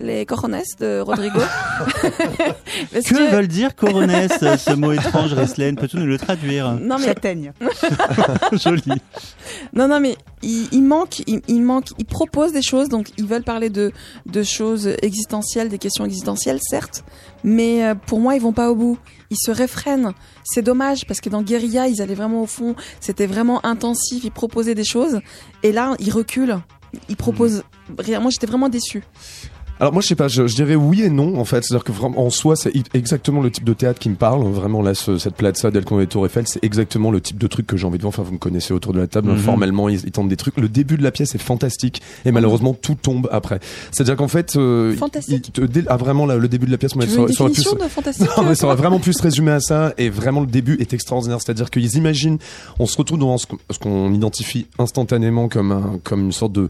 les 0.00 0.26
cojones 0.26 0.60
de 0.80 1.00
Rodrigo. 1.00 1.40
Que 2.92 3.00
que- 3.00 3.30
veulent 3.32 3.48
dire 3.48 3.74
coronesse, 3.74 4.32
ce 4.40 4.74
mot 4.74 4.92
étrange, 4.92 5.32
Reslane 5.34 5.76
Peux-tu 5.76 5.96
nous 5.96 6.06
le 6.06 6.18
traduire? 6.18 6.72
Non 6.74 6.98
mais 6.98 7.06
Châtaigne. 7.06 7.52
Joli. 8.52 8.82
non 9.72 9.88
non 9.88 10.00
mais 10.00 10.16
il, 10.42 10.68
il 10.72 10.82
manque 10.82 11.20
il, 11.26 11.40
il 11.48 11.62
manque 11.62 11.88
il 11.98 12.04
propose 12.04 12.52
des 12.52 12.62
choses 12.62 12.88
donc 12.88 13.08
ils 13.18 13.26
veulent 13.26 13.42
parler 13.44 13.70
de 13.70 13.92
de 14.26 14.42
choses 14.42 14.88
existentielles 15.02 15.68
des 15.68 15.78
questions 15.78 16.04
existentielles 16.04 16.58
certes 16.60 17.04
mais 17.42 17.84
euh, 17.84 17.94
pour 17.94 18.20
moi 18.20 18.34
ils 18.34 18.40
vont 18.42 18.52
pas 18.52 18.70
au 18.70 18.74
bout. 18.74 18.98
Ils 19.30 19.36
se 19.38 19.50
réfrènent 19.50 20.12
c'est 20.44 20.62
dommage 20.62 21.06
parce 21.06 21.20
que 21.20 21.28
dans 21.28 21.42
Guérilla 21.42 21.88
ils 21.88 22.00
allaient 22.02 22.14
vraiment 22.14 22.42
au 22.42 22.46
fond. 22.46 22.74
C'était 23.00 23.26
vraiment 23.26 23.64
intensif. 23.66 24.24
Ils 24.24 24.30
proposaient 24.32 24.74
des 24.74 24.84
choses. 24.84 25.20
Et 25.62 25.72
là 25.72 25.94
ils 25.98 26.10
reculent. 26.12 26.58
Ils 27.08 27.16
proposent 27.16 27.64
rien. 27.98 28.20
Moi 28.20 28.30
j'étais 28.30 28.46
vraiment 28.46 28.68
déçue 28.68 29.02
Alors 29.80 29.92
moi 29.92 30.02
je 30.02 30.06
sais 30.06 30.14
pas, 30.14 30.28
je, 30.28 30.46
je 30.46 30.54
dirais 30.54 30.76
oui 30.76 31.02
et 31.02 31.10
non 31.10 31.36
en 31.36 31.44
fait, 31.44 31.64
c'est-à-dire 31.64 31.82
que 31.82 31.90
vraiment 31.90 32.24
en 32.24 32.30
soi 32.30 32.54
c'est 32.54 32.72
exactement 32.94 33.40
le 33.42 33.50
type 33.50 33.64
de 33.64 33.72
théâtre 33.72 33.98
qui 33.98 34.08
me 34.08 34.14
parle, 34.14 34.44
vraiment 34.46 34.80
là 34.82 34.94
ce- 34.94 35.18
cette 35.18 35.34
plaza 35.34 35.72
d'El 35.72 35.84
Tour 35.84 36.24
Eiffel, 36.26 36.46
c'est 36.46 36.62
exactement 36.62 37.10
le 37.10 37.20
type 37.20 37.38
de 37.38 37.46
truc 37.48 37.66
que 37.66 37.76
j'ai 37.76 37.84
envie 37.84 37.98
de 37.98 38.02
voir. 38.02 38.10
Enfin 38.10 38.22
vous 38.22 38.32
me 38.32 38.38
connaissez 38.38 38.72
autour 38.72 38.92
de 38.92 39.00
la 39.00 39.08
table, 39.08 39.32
Mhm. 39.32 39.38
formellement 39.38 39.88
ils, 39.88 40.00
ils 40.04 40.12
tentent 40.12 40.28
des 40.28 40.36
trucs. 40.36 40.56
Le 40.58 40.68
début 40.68 40.96
de 40.96 41.02
la 41.02 41.10
pièce 41.10 41.34
est 41.34 41.38
fantastique 41.38 42.02
et 42.24 42.30
malheureusement 42.30 42.72
tout 42.72 42.94
tombe 42.94 43.28
après. 43.32 43.58
C'est-à-dire 43.90 44.14
qu'en 44.14 44.28
fait, 44.28 44.54
euh, 44.56 44.94
Fantastique. 44.94 45.48
il 45.48 45.52
te- 45.52 45.60
dès- 45.62 45.84
ah 45.88 45.96
vraiment 45.96 46.24
là, 46.24 46.36
le 46.36 46.46
début 46.48 46.66
de 46.66 46.70
la 46.72 46.78
pièce, 46.78 46.94
moi, 46.94 47.04
tu 47.04 47.10
ça 47.10 47.16
veux 47.16 47.18
une 47.22 47.24
aurait- 47.24 47.32
ça 47.34 47.42
aurait 47.44 47.52
pu 47.52 47.84
de 47.84 47.88
fantastique 47.90 48.26
non, 48.36 48.44
mais 48.44 48.54
ça 48.54 48.66
aurait 48.66 48.76
vraiment 48.76 49.00
pu 49.00 49.12
se 49.12 49.22
résumer 49.22 49.50
à 49.50 49.60
ça. 49.60 49.92
Et 49.98 50.08
vraiment, 50.08 50.40
le 50.40 50.46
début 50.46 50.76
est 50.80 50.92
extraordinaire. 50.94 51.38
C'est-à-dire 51.40 51.70
qu'ils 51.70 51.96
imaginent, 51.96 52.38
on 52.78 52.86
se 52.86 52.96
retrouve 52.96 53.18
dans 53.18 53.36
ce 53.38 53.46
qu'on 53.46 53.58
ce 53.70 53.78
qu'on 53.80 54.12
identifie 54.14 54.68
instantanément 54.78 55.48
comme 55.48 55.72
un, 55.72 55.98
comme 56.04 56.20
une 56.26 56.32
sorte 56.32 56.52
de 56.52 56.68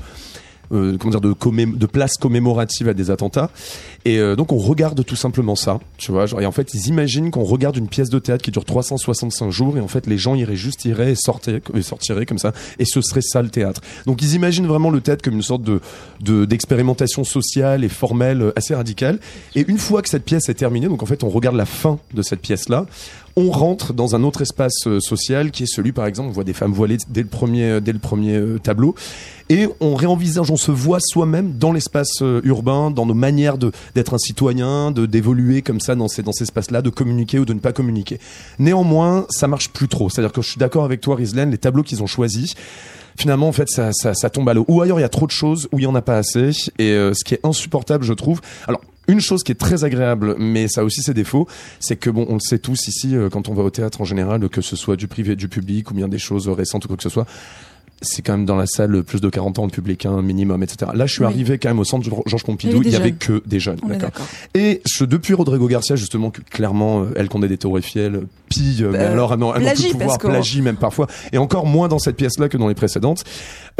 euh, 0.72 0.96
comment 0.98 1.10
dire 1.10 1.20
de, 1.20 1.32
commém- 1.32 1.76
de 1.76 1.86
places 1.86 2.16
commémoratives 2.16 2.88
à 2.88 2.94
des 2.94 3.10
attentats. 3.10 3.50
Et 4.04 4.18
euh, 4.18 4.36
donc 4.36 4.52
on 4.52 4.58
regarde 4.58 5.04
tout 5.04 5.16
simplement 5.16 5.54
ça, 5.56 5.80
tu 5.98 6.12
vois. 6.12 6.26
Genre, 6.26 6.40
et 6.40 6.46
en 6.46 6.52
fait, 6.52 6.74
ils 6.74 6.88
imaginent 6.88 7.30
qu'on 7.30 7.44
regarde 7.44 7.76
une 7.76 7.88
pièce 7.88 8.10
de 8.10 8.18
théâtre 8.18 8.42
qui 8.44 8.50
dure 8.50 8.64
365 8.64 9.50
jours 9.50 9.76
et 9.76 9.80
en 9.80 9.88
fait 9.88 10.06
les 10.06 10.18
gens 10.18 10.34
iraient 10.34 10.56
juste 10.56 10.84
iraient 10.84 11.12
et 11.12 11.16
sortiraient, 11.16 11.62
et 11.74 11.82
sortiraient 11.82 12.26
comme 12.26 12.38
ça 12.38 12.52
et 12.78 12.84
ce 12.84 13.00
serait 13.00 13.22
ça 13.22 13.42
le 13.42 13.48
théâtre. 13.48 13.80
Donc 14.06 14.22
ils 14.22 14.34
imaginent 14.34 14.66
vraiment 14.66 14.90
le 14.90 15.00
théâtre 15.00 15.22
comme 15.22 15.34
une 15.34 15.42
sorte 15.42 15.62
de 15.62 15.80
de- 16.20 16.44
d'expérimentation 16.44 17.24
sociale 17.24 17.84
et 17.84 17.88
formelle 17.88 18.42
euh, 18.42 18.52
assez 18.56 18.74
radicale. 18.74 19.18
Et 19.54 19.64
une 19.68 19.78
fois 19.78 20.02
que 20.02 20.08
cette 20.08 20.24
pièce 20.24 20.48
est 20.48 20.54
terminée, 20.54 20.88
donc 20.88 21.02
en 21.02 21.06
fait 21.06 21.24
on 21.24 21.28
regarde 21.28 21.56
la 21.56 21.66
fin 21.66 21.98
de 22.12 22.22
cette 22.22 22.40
pièce 22.40 22.68
là. 22.68 22.86
On 23.36 23.50
rentre 23.50 23.92
dans 23.92 24.14
un 24.14 24.22
autre 24.22 24.42
espace 24.42 24.86
euh, 24.86 25.00
social 25.00 25.50
qui 25.50 25.64
est 25.64 25.66
celui, 25.66 25.90
par 25.90 26.06
exemple, 26.06 26.28
on 26.28 26.32
voit 26.32 26.44
des 26.44 26.52
femmes 26.52 26.72
voilées 26.72 26.98
dès 27.08 27.22
le 27.22 27.28
premier, 27.28 27.64
euh, 27.64 27.80
dès 27.80 27.92
le 27.92 27.98
premier 27.98 28.36
euh, 28.36 28.60
tableau, 28.60 28.94
et 29.48 29.66
on 29.80 29.96
réenvisage, 29.96 30.52
on 30.52 30.56
se 30.56 30.70
voit 30.70 31.00
soi-même 31.00 31.58
dans 31.58 31.72
l'espace 31.72 32.22
urbain, 32.44 32.90
dans 32.90 33.06
nos 33.06 33.14
manières 33.14 33.58
d'être 33.58 34.14
un 34.14 34.18
citoyen, 34.18 34.90
de 34.90 35.04
d'évoluer 35.04 35.60
comme 35.62 35.80
ça 35.80 35.94
dans 35.96 36.08
ces 36.08 36.22
dans 36.22 36.32
ces 36.32 36.44
espaces-là, 36.44 36.80
de 36.80 36.88
communiquer 36.88 37.38
ou 37.40 37.44
de 37.44 37.52
ne 37.52 37.58
pas 37.58 37.72
communiquer. 37.72 38.20
Néanmoins, 38.58 39.26
ça 39.28 39.46
marche 39.46 39.68
plus 39.68 39.88
trop. 39.88 40.08
C'est-à-dire 40.08 40.32
que 40.32 40.40
je 40.40 40.48
suis 40.48 40.58
d'accord 40.58 40.84
avec 40.84 41.02
toi, 41.02 41.16
Rizlen, 41.16 41.50
les 41.50 41.58
tableaux 41.58 41.82
qu'ils 41.82 42.02
ont 42.02 42.06
choisis. 42.06 42.54
Finalement, 43.16 43.48
en 43.48 43.52
fait, 43.52 43.68
ça, 43.68 43.90
ça, 43.92 44.14
ça 44.14 44.30
tombe 44.30 44.48
à 44.48 44.54
l'eau. 44.54 44.64
Ou 44.66 44.80
ailleurs, 44.80 44.98
il 44.98 45.02
y 45.02 45.06
a 45.06 45.10
trop 45.10 45.26
de 45.26 45.30
choses, 45.30 45.68
ou 45.72 45.78
il 45.78 45.82
y 45.82 45.86
en 45.86 45.94
a 45.94 46.02
pas 46.02 46.16
assez. 46.16 46.50
Et 46.78 46.92
ce 46.94 47.22
qui 47.22 47.34
est 47.34 47.40
insupportable, 47.44 48.02
je 48.02 48.14
trouve. 48.14 48.40
Alors, 48.66 48.80
une 49.08 49.20
chose 49.20 49.42
qui 49.42 49.52
est 49.52 49.56
très 49.56 49.84
agréable, 49.84 50.36
mais 50.38 50.68
ça 50.68 50.80
a 50.80 50.84
aussi 50.84 51.02
ses 51.02 51.14
défauts, 51.14 51.46
c'est 51.80 51.96
que 51.96 52.10
bon, 52.10 52.26
on 52.28 52.34
le 52.34 52.40
sait 52.40 52.58
tous 52.58 52.88
ici, 52.88 53.16
euh, 53.16 53.28
quand 53.28 53.48
on 53.48 53.54
va 53.54 53.62
au 53.62 53.70
théâtre 53.70 54.00
en 54.00 54.04
général, 54.04 54.48
que 54.48 54.60
ce 54.60 54.76
soit 54.76 54.96
du 54.96 55.08
privé, 55.08 55.36
du 55.36 55.48
public, 55.48 55.90
ou 55.90 55.94
bien 55.94 56.08
des 56.08 56.18
choses 56.18 56.48
récentes 56.48 56.84
ou 56.84 56.88
quoi 56.88 56.96
que 56.96 57.02
ce 57.02 57.08
soit, 57.08 57.26
c'est 58.04 58.22
quand 58.22 58.36
même 58.36 58.46
dans 58.46 58.56
la 58.56 58.66
salle 58.66 59.02
plus 59.02 59.20
de 59.20 59.28
40 59.28 59.58
ans 59.58 59.64
le 59.64 59.70
public 59.70 60.06
un 60.06 60.22
minimum 60.22 60.62
etc 60.62 60.90
là 60.94 61.06
je 61.06 61.12
suis 61.14 61.20
Oui. 61.24 61.26
arrivé 61.32 61.58
quand 61.58 61.68
même 61.70 61.78
au 61.80 61.84
centre 61.84 62.04
Georges 62.26 62.44
Pompidou. 62.44 62.82
Il 62.84 62.90
y 62.90 62.96
avait 62.96 63.10
des 63.10 63.16
que 63.16 63.42
des 63.46 63.58
jeunes 63.60 63.78
On 63.82 63.90
est 63.90 63.96
d'accord. 63.98 64.26
et 64.54 64.80
ce, 64.86 65.04
depuis 65.04 65.34
Rodrigo 65.34 65.66
Garcia 65.66 65.96
justement 65.96 66.30
que 66.30 66.40
clairement 66.42 67.02
euh, 67.02 67.12
elle 67.16 67.28
condé 67.28 67.48
des 67.48 67.58
Torres 67.58 67.78
Eiffel 67.78 68.14
euh, 68.14 68.20
pille 68.48 68.82
euh, 68.84 68.90
mais 68.92 68.98
Euh, 68.98 69.12
alors 69.12 69.32
elle 69.32 69.38
n'en 69.40 69.54
elle 69.54 69.62
n'en 69.62 69.66
plagie, 69.68 69.88
peut 69.92 69.98
pouvoir 69.98 70.18
plagie 70.18 70.62
même 70.62 70.76
parfois 70.76 71.06
et 71.32 71.38
encore 71.38 71.66
moins 71.66 71.88
dans 71.88 71.98
cette 71.98 72.16
pièce 72.16 72.38
là 72.38 72.48
que 72.48 72.56
dans 72.56 72.68
les 72.68 72.74
précédentes. 72.74 73.24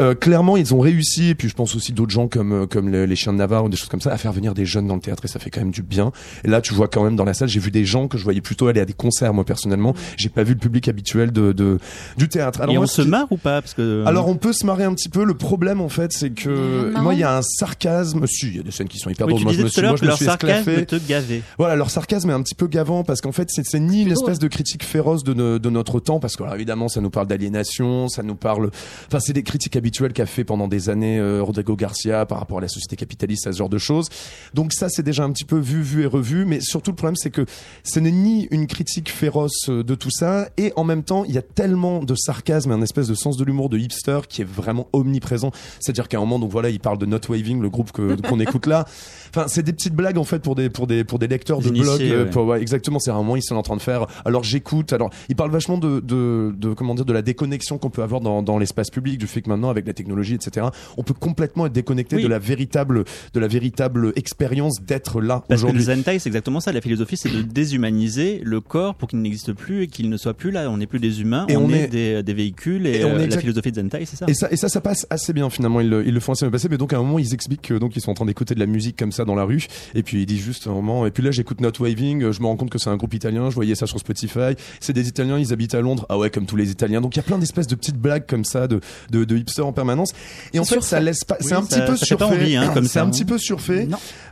Euh, 0.01 0.13
clairement 0.13 0.57
ils 0.57 0.73
ont 0.73 0.79
réussi 0.79 1.29
et 1.29 1.35
puis 1.35 1.47
je 1.47 1.53
pense 1.55 1.75
aussi 1.75 1.93
d'autres 1.93 2.11
gens 2.11 2.27
comme 2.27 2.51
euh, 2.51 2.65
comme 2.67 2.89
les, 2.89 3.07
les 3.07 3.15
chiens 3.15 3.31
de 3.31 3.37
Navarre 3.37 3.63
ou 3.65 3.69
des 3.69 3.77
choses 3.77 3.87
comme 3.89 4.01
ça 4.01 4.11
à 4.11 4.17
faire 4.17 4.33
venir 4.33 4.53
des 4.53 4.65
jeunes 4.65 4.87
dans 4.87 4.95
le 4.95 5.01
théâtre 5.01 5.23
et 5.25 5.27
ça 5.29 5.39
fait 5.39 5.49
quand 5.49 5.61
même 5.61 5.71
du 5.71 5.83
bien. 5.83 6.11
Et 6.43 6.49
là 6.49 6.59
tu 6.61 6.73
vois 6.73 6.87
quand 6.87 7.03
même 7.03 7.15
dans 7.15 7.23
la 7.23 7.33
salle 7.33 7.47
j'ai 7.47 7.59
vu 7.59 7.71
des 7.71 7.85
gens 7.85 8.07
que 8.07 8.17
je 8.17 8.23
voyais 8.23 8.41
plutôt 8.41 8.67
aller 8.67 8.81
à 8.81 8.85
des 8.85 8.93
concerts 8.93 9.33
moi 9.33 9.43
personnellement. 9.45 9.93
J'ai 10.17 10.29
pas 10.29 10.43
vu 10.43 10.53
le 10.53 10.59
public 10.59 10.87
habituel 10.87 11.31
de, 11.31 11.51
de 11.51 11.77
du 12.17 12.27
théâtre. 12.27 12.61
Et 12.67 12.73
moi, 12.73 12.83
on 12.83 12.87
se 12.87 13.01
marre 13.01 13.27
ou 13.31 13.37
pas? 13.37 13.61
Parce 13.61 13.73
que 13.73 14.03
alors 14.05 14.14
on 14.23 14.35
peut 14.35 14.53
se 14.53 14.65
marrer 14.65 14.83
un 14.83 14.93
petit 14.93 15.09
peu. 15.09 15.23
Le 15.23 15.33
problème 15.35 15.81
en 15.81 15.89
fait, 15.89 16.11
c'est 16.13 16.31
que 16.31 16.89
marrant. 16.91 17.03
moi 17.03 17.13
il 17.13 17.19
y 17.19 17.23
a 17.23 17.37
un 17.37 17.41
sarcasme. 17.41 18.25
Si, 18.27 18.47
il 18.47 18.57
y 18.57 18.59
a 18.59 18.63
des 18.63 18.71
scènes 18.71 18.87
qui 18.87 18.97
sont 18.99 19.09
hyper 19.09 19.27
oui, 19.27 19.33
drôles. 19.33 19.43
Moi 19.43 19.53
je 19.53 19.61
me 19.63 19.67
suis, 19.67 19.81
moi, 19.81 19.95
je 19.95 20.01
me 20.03 20.07
leur 20.07 20.17
suis 20.17 20.25
sarcasme 20.25 20.69
esclaffé. 20.69 20.85
te 20.85 20.95
gavait. 21.07 21.41
Voilà, 21.57 21.75
leur 21.75 21.89
sarcasme 21.89 22.29
est 22.29 22.33
un 22.33 22.41
petit 22.41 22.55
peu 22.55 22.67
gavant 22.67 23.03
parce 23.03 23.21
qu'en 23.21 23.31
fait, 23.31 23.49
c'est 23.51 23.79
ni 23.79 24.01
une 24.03 24.11
espèce 24.11 24.39
de 24.39 24.47
critique 24.47 24.83
féroce 24.83 25.23
de, 25.23 25.33
no- 25.33 25.59
de 25.59 25.69
notre 25.69 25.99
temps 25.99 26.19
parce 26.19 26.35
que 26.35 26.43
alors, 26.43 26.55
évidemment, 26.55 26.87
ça 26.87 27.01
nous 27.01 27.09
parle 27.09 27.27
d'aliénation, 27.27 28.07
ça 28.07 28.23
nous 28.23 28.35
parle. 28.35 28.69
Enfin, 29.07 29.19
c'est 29.19 29.33
des 29.33 29.43
critiques 29.43 29.75
habituelles 29.75 30.13
qu'a 30.13 30.25
fait 30.25 30.43
pendant 30.43 30.67
des 30.67 30.89
années 30.89 31.19
euh, 31.19 31.41
Rodrigo 31.41 31.75
Garcia 31.75 32.25
par 32.25 32.39
rapport 32.39 32.57
à 32.59 32.61
la 32.61 32.67
société 32.67 32.95
capitaliste, 32.95 33.47
à 33.47 33.51
ce 33.51 33.57
genre 33.57 33.69
de 33.69 33.77
choses. 33.77 34.07
Donc 34.53 34.73
ça, 34.73 34.89
c'est 34.89 35.03
déjà 35.03 35.23
un 35.23 35.31
petit 35.31 35.45
peu 35.45 35.57
vu, 35.57 35.81
vu 35.81 36.03
et 36.03 36.05
revu. 36.05 36.45
Mais 36.45 36.59
surtout, 36.61 36.91
le 36.91 36.95
problème, 36.95 37.15
c'est 37.15 37.31
que 37.31 37.45
ce 37.83 37.99
n'est 37.99 38.11
ni 38.11 38.47
une 38.51 38.67
critique 38.67 39.09
féroce 39.11 39.69
euh, 39.69 39.83
de 39.83 39.95
tout 39.95 40.11
ça 40.11 40.49
et 40.57 40.71
en 40.75 40.83
même 40.83 41.03
temps, 41.03 41.23
il 41.25 41.33
y 41.33 41.37
a 41.37 41.41
tellement 41.41 42.03
de 42.03 42.15
sarcasme 42.15 42.71
et 42.71 42.73
un 42.73 42.81
espèce 42.81 43.07
de 43.07 43.15
sens 43.15 43.37
de 43.37 43.43
l'humour 43.43 43.69
de 43.69 43.77
hipster 43.77 43.94
qui 44.27 44.41
est 44.41 44.45
vraiment 44.49 44.87
omniprésent. 44.93 45.51
C'est-à-dire 45.79 46.07
qu'à 46.07 46.17
un 46.17 46.21
moment, 46.21 46.39
donc 46.39 46.51
voilà, 46.51 46.69
il 46.69 46.79
parle 46.79 46.97
de 46.97 47.05
Not 47.05 47.19
Waving, 47.29 47.61
le 47.61 47.69
groupe 47.69 47.91
qu'on 47.91 48.39
écoute 48.39 48.65
là. 48.67 48.85
Enfin, 49.29 49.45
c'est 49.47 49.63
des 49.63 49.73
petites 49.73 49.93
blagues 49.95 50.17
en 50.17 50.23
fait 50.23 50.39
pour 50.39 50.55
des 50.55 50.69
pour 50.69 50.87
des 50.87 51.03
pour 51.03 51.19
des 51.19 51.27
lecteurs 51.27 51.59
de 51.59 51.69
blog. 51.69 52.01
euh, 52.01 52.23
ouais. 52.25 52.29
pour- 52.29 52.45
ouais, 52.45 52.61
exactement. 52.61 52.99
C'est 52.99 53.11
un 53.11 53.15
moment 53.15 53.35
ils 53.35 53.43
sont 53.43 53.55
en 53.55 53.63
train 53.63 53.75
de 53.75 53.81
faire. 53.81 54.05
Alors 54.25 54.43
j'écoute. 54.43 54.93
Alors 54.93 55.09
il 55.29 55.35
parle 55.35 55.51
vachement 55.51 55.77
de, 55.77 55.99
de 55.99 56.53
de 56.57 56.73
comment 56.73 56.95
dire 56.95 57.05
de 57.05 57.13
la 57.13 57.21
déconnexion 57.21 57.77
qu'on 57.77 57.89
peut 57.89 58.03
avoir 58.03 58.21
dans 58.21 58.41
dans 58.41 58.57
l'espace 58.57 58.89
public, 58.89 59.17
du 59.17 59.27
fait 59.27 59.41
que 59.41 59.49
maintenant 59.49 59.69
avec 59.69 59.85
la 59.87 59.93
technologie, 59.93 60.35
etc. 60.35 60.67
On 60.97 61.03
peut 61.03 61.13
complètement 61.13 61.65
être 61.65 61.73
déconnecté 61.73 62.15
Oui. 62.17 62.23
de 62.23 62.27
la 62.27 62.39
véritable 62.39 63.03
de 63.33 63.39
la 63.39 63.47
véritable 63.47 64.13
expérience 64.15 64.81
d'être 64.81 65.21
là 65.21 65.43
que 65.47 65.53
le 65.53 65.55
aujourd'hui. 65.59 65.83
Zentai, 65.83 66.19
c'est 66.19 66.29
exactement 66.29 66.59
ça. 66.59 66.71
La 66.71 66.81
philosophie, 66.81 67.17
c'est 67.17 67.29
de 67.31 67.41
déshumaniser 67.41 68.41
le 68.43 68.61
corps 68.61 68.95
pour 68.95 69.09
qu'il 69.09 69.21
n'existe 69.21 69.53
plus 69.53 69.83
et 69.83 69.87
qu'il 69.87 70.09
ne 70.09 70.17
soit 70.17 70.33
plus 70.33 70.51
là. 70.51 70.69
On 70.69 70.77
n'est 70.77 70.87
plus 70.87 70.99
des 70.99 71.21
humains, 71.21 71.45
Et 71.49 71.57
on, 71.57 71.65
on 71.65 71.69
est, 71.69 71.83
est- 71.83 71.87
des, 71.87 72.23
des 72.23 72.33
véhicules 72.33 72.87
et, 72.87 72.99
et 73.01 73.05
on 73.05 73.09
euh, 73.09 73.13
est 73.15 73.17
la 73.19 73.23
exact- 73.25 73.41
philosophie 73.41 73.71
de 73.71 73.75
Zentai, 73.89 74.05
c'est 74.05 74.15
ça. 74.17 74.25
Et 74.27 74.33
ça, 74.33 74.47
et 74.51 74.55
ça, 74.57 74.69
ça 74.69 74.81
passe 74.81 75.07
assez 75.09 75.33
bien 75.33 75.49
finalement. 75.49 75.79
Ils 75.81 75.89
le, 75.89 76.07
ils 76.07 76.13
le 76.13 76.19
font 76.19 76.33
assez 76.33 76.45
bien 76.45 76.51
passer. 76.51 76.67
Mais 76.69 76.77
donc 76.77 76.93
à 76.93 76.97
un 76.97 77.03
moment, 77.03 77.19
ils 77.19 77.33
expliquent 77.33 77.61
que 77.63 77.73
donc 77.75 77.95
ils 77.95 78.01
sont 78.01 78.11
en 78.11 78.15
train 78.15 78.25
d'écouter 78.25 78.55
de 78.55 78.59
la 78.59 78.65
musique 78.65 78.97
comme 78.97 79.11
ça 79.11 79.25
dans 79.25 79.35
la 79.35 79.43
rue. 79.43 79.65
Et 79.93 80.03
puis 80.03 80.21
ils 80.21 80.25
disent 80.25 80.43
juste 80.43 80.67
un 80.67 80.71
moment. 80.73 81.05
Et 81.05 81.11
puis 81.11 81.23
là, 81.23 81.31
j'écoute 81.31 81.61
Not 81.61 81.71
Waving. 81.79 82.31
Je 82.31 82.41
me 82.41 82.45
rends 82.47 82.55
compte 82.57 82.69
que 82.69 82.77
c'est 82.79 82.89
un 82.89 82.97
groupe 82.97 83.13
italien. 83.13 83.49
Je 83.49 83.55
voyais 83.55 83.75
ça 83.75 83.87
sur 83.87 83.99
Spotify. 83.99 84.55
C'est 84.79 84.93
des 84.93 85.07
Italiens. 85.07 85.37
Ils 85.39 85.53
habitent 85.53 85.75
à 85.75 85.81
Londres. 85.81 86.05
Ah 86.09 86.17
ouais, 86.17 86.29
comme 86.29 86.45
tous 86.45 86.55
les 86.55 86.71
Italiens. 86.71 87.01
Donc 87.01 87.15
il 87.15 87.17
y 87.17 87.21
a 87.21 87.23
plein 87.23 87.37
d'espèces 87.37 87.67
de 87.67 87.75
petites 87.75 87.97
blagues 87.97 88.25
comme 88.27 88.45
ça 88.45 88.67
de 88.67 88.79
de, 89.11 89.23
de 89.23 89.37
hipsters 89.37 89.65
en 89.65 89.73
permanence. 89.73 90.11
Et 90.53 90.59
en 90.59 90.65
fait, 90.65 90.81
ça 90.81 90.99
laisse 90.99 91.23
pas. 91.23 91.37
Oui, 91.39 91.45
c'est 91.47 91.55
un 91.55 91.63
ça- 91.63 91.67
petit 91.81 91.85
peu 91.91 91.95
surfait. 91.97 92.23
envie, 92.25 92.55
hein, 92.55 92.71
comme 92.73 92.85
c'est 92.87 92.99
un 92.99 93.09
petit 93.09 93.25
peu 93.25 93.37
surfait. 93.37 93.87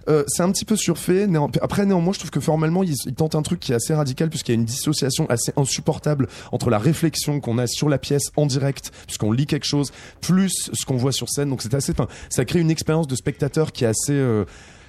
Euh, 0.10 0.24
c'est 0.28 0.44
un 0.44 0.52
petit 0.52 0.66
peu 0.66 0.76
surfait. 0.76 1.28
Néan- 1.28 1.50
Après, 1.62 1.86
néanmoins, 1.86 2.12
je 2.13 2.20
trouve 2.20 2.32
que 2.32 2.39
formellement, 2.42 2.84
ils, 2.84 2.94
ils 3.06 3.13
tentent 3.13 3.36
un 3.36 3.42
truc 3.42 3.60
qui 3.62 3.72
est 3.72 3.76
assez 3.76 3.94
radical 3.94 4.30
puisqu'il 4.30 4.52
y 4.52 4.56
a 4.56 4.60
une 4.60 4.66
dissociation 4.66 5.26
assez 5.30 5.54
insupportable 5.56 6.28
entre 6.52 6.70
la 6.70 6.78
réflexion 6.78 7.39
qu'on 7.39 7.58
a 7.58 7.68
sur 7.68 7.88
la 7.89 7.98
pièce 7.98 8.24
en 8.36 8.46
direct, 8.46 8.92
puisqu'on 9.08 9.32
lit 9.32 9.43
quelque 9.46 9.66
chose, 9.68 9.92
plus 10.22 10.70
ce 10.74 10.86
qu'on 10.86 10.98
voit 10.98 11.12
sur 11.12 11.30
scène. 11.30 11.50
Donc 11.50 11.62
c'est 11.62 11.74
assez, 11.74 11.94
ça 12.30 12.46
crée 12.46 12.60
une 12.60 12.72
expérience 12.72 13.08
de 13.08 13.16
spectateur 13.16 13.72
qui 13.72 13.84
est 13.84 13.88
assez, 13.88 14.14
euh, 14.14 14.46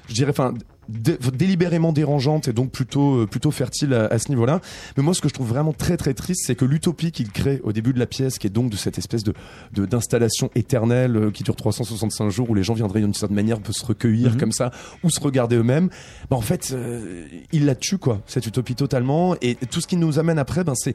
je 0.09 0.15
dirais, 0.15 0.31
enfin, 0.31 0.53
dé- 0.89 1.17
délibérément 1.33 1.91
dérangeante 1.93 2.47
et 2.49 2.53
donc 2.53 2.71
plutôt 2.71 3.21
euh, 3.23 3.27
plutôt 3.27 3.51
fertile 3.51 3.95
à, 3.95 4.05
à 4.07 4.19
ce 4.19 4.29
niveau-là. 4.29 4.61
Mais 4.99 5.03
moi, 5.03 5.15
ce 5.15 5.23
que 5.23 5.29
je 5.31 5.35
trouve 5.35 5.49
vraiment 5.49 5.73
très 5.73 5.97
très 5.97 6.13
triste, 6.13 6.43
c'est 6.47 6.55
que 6.55 6.67
l'utopie 6.67 7.11
qu'il 7.11 7.31
crée 7.33 7.61
au 7.65 7.73
début 7.73 7.95
de 7.95 7.99
la 7.99 8.05
pièce, 8.07 8.39
qui 8.39 8.47
est 8.47 8.51
donc 8.51 8.69
de 8.71 8.77
cette 8.77 8.99
espèce 8.99 9.25
de 9.25 9.33
de- 9.73 9.87
d'installation 9.87 10.51
éternelle 10.55 11.17
euh, 11.17 11.31
qui 11.31 11.43
dure 11.43 11.57
365 11.57 12.29
jours 12.29 12.51
où 12.51 12.55
les 12.55 12.63
gens 12.63 12.75
viendraient 12.75 13.01
d'une 13.01 13.15
certaine 13.15 13.35
manière, 13.37 13.61
peut 13.61 13.73
se 13.73 13.85
recueillir 13.85 14.33
Mhm. 14.33 14.37
comme 14.41 14.53
ça 14.53 14.73
ou 15.03 15.09
se 15.11 15.21
regarder 15.21 15.57
eux-mêmes. 15.57 15.89
Bah, 16.29 16.37
en 16.37 16.43
fait, 16.43 16.73
euh, 16.75 17.27
il 17.53 17.65
la 17.65 17.75
tue 17.75 17.97
quoi, 17.99 18.21
cette 18.27 18.47
utopie 18.47 18.75
totalement. 18.75 19.37
Et 19.41 19.55
tout 19.55 19.81
ce 19.81 19.87
qui 19.87 19.97
nous 19.97 20.19
amène 20.19 20.39
après, 20.39 20.65
ben 20.65 20.75
c'est 20.75 20.95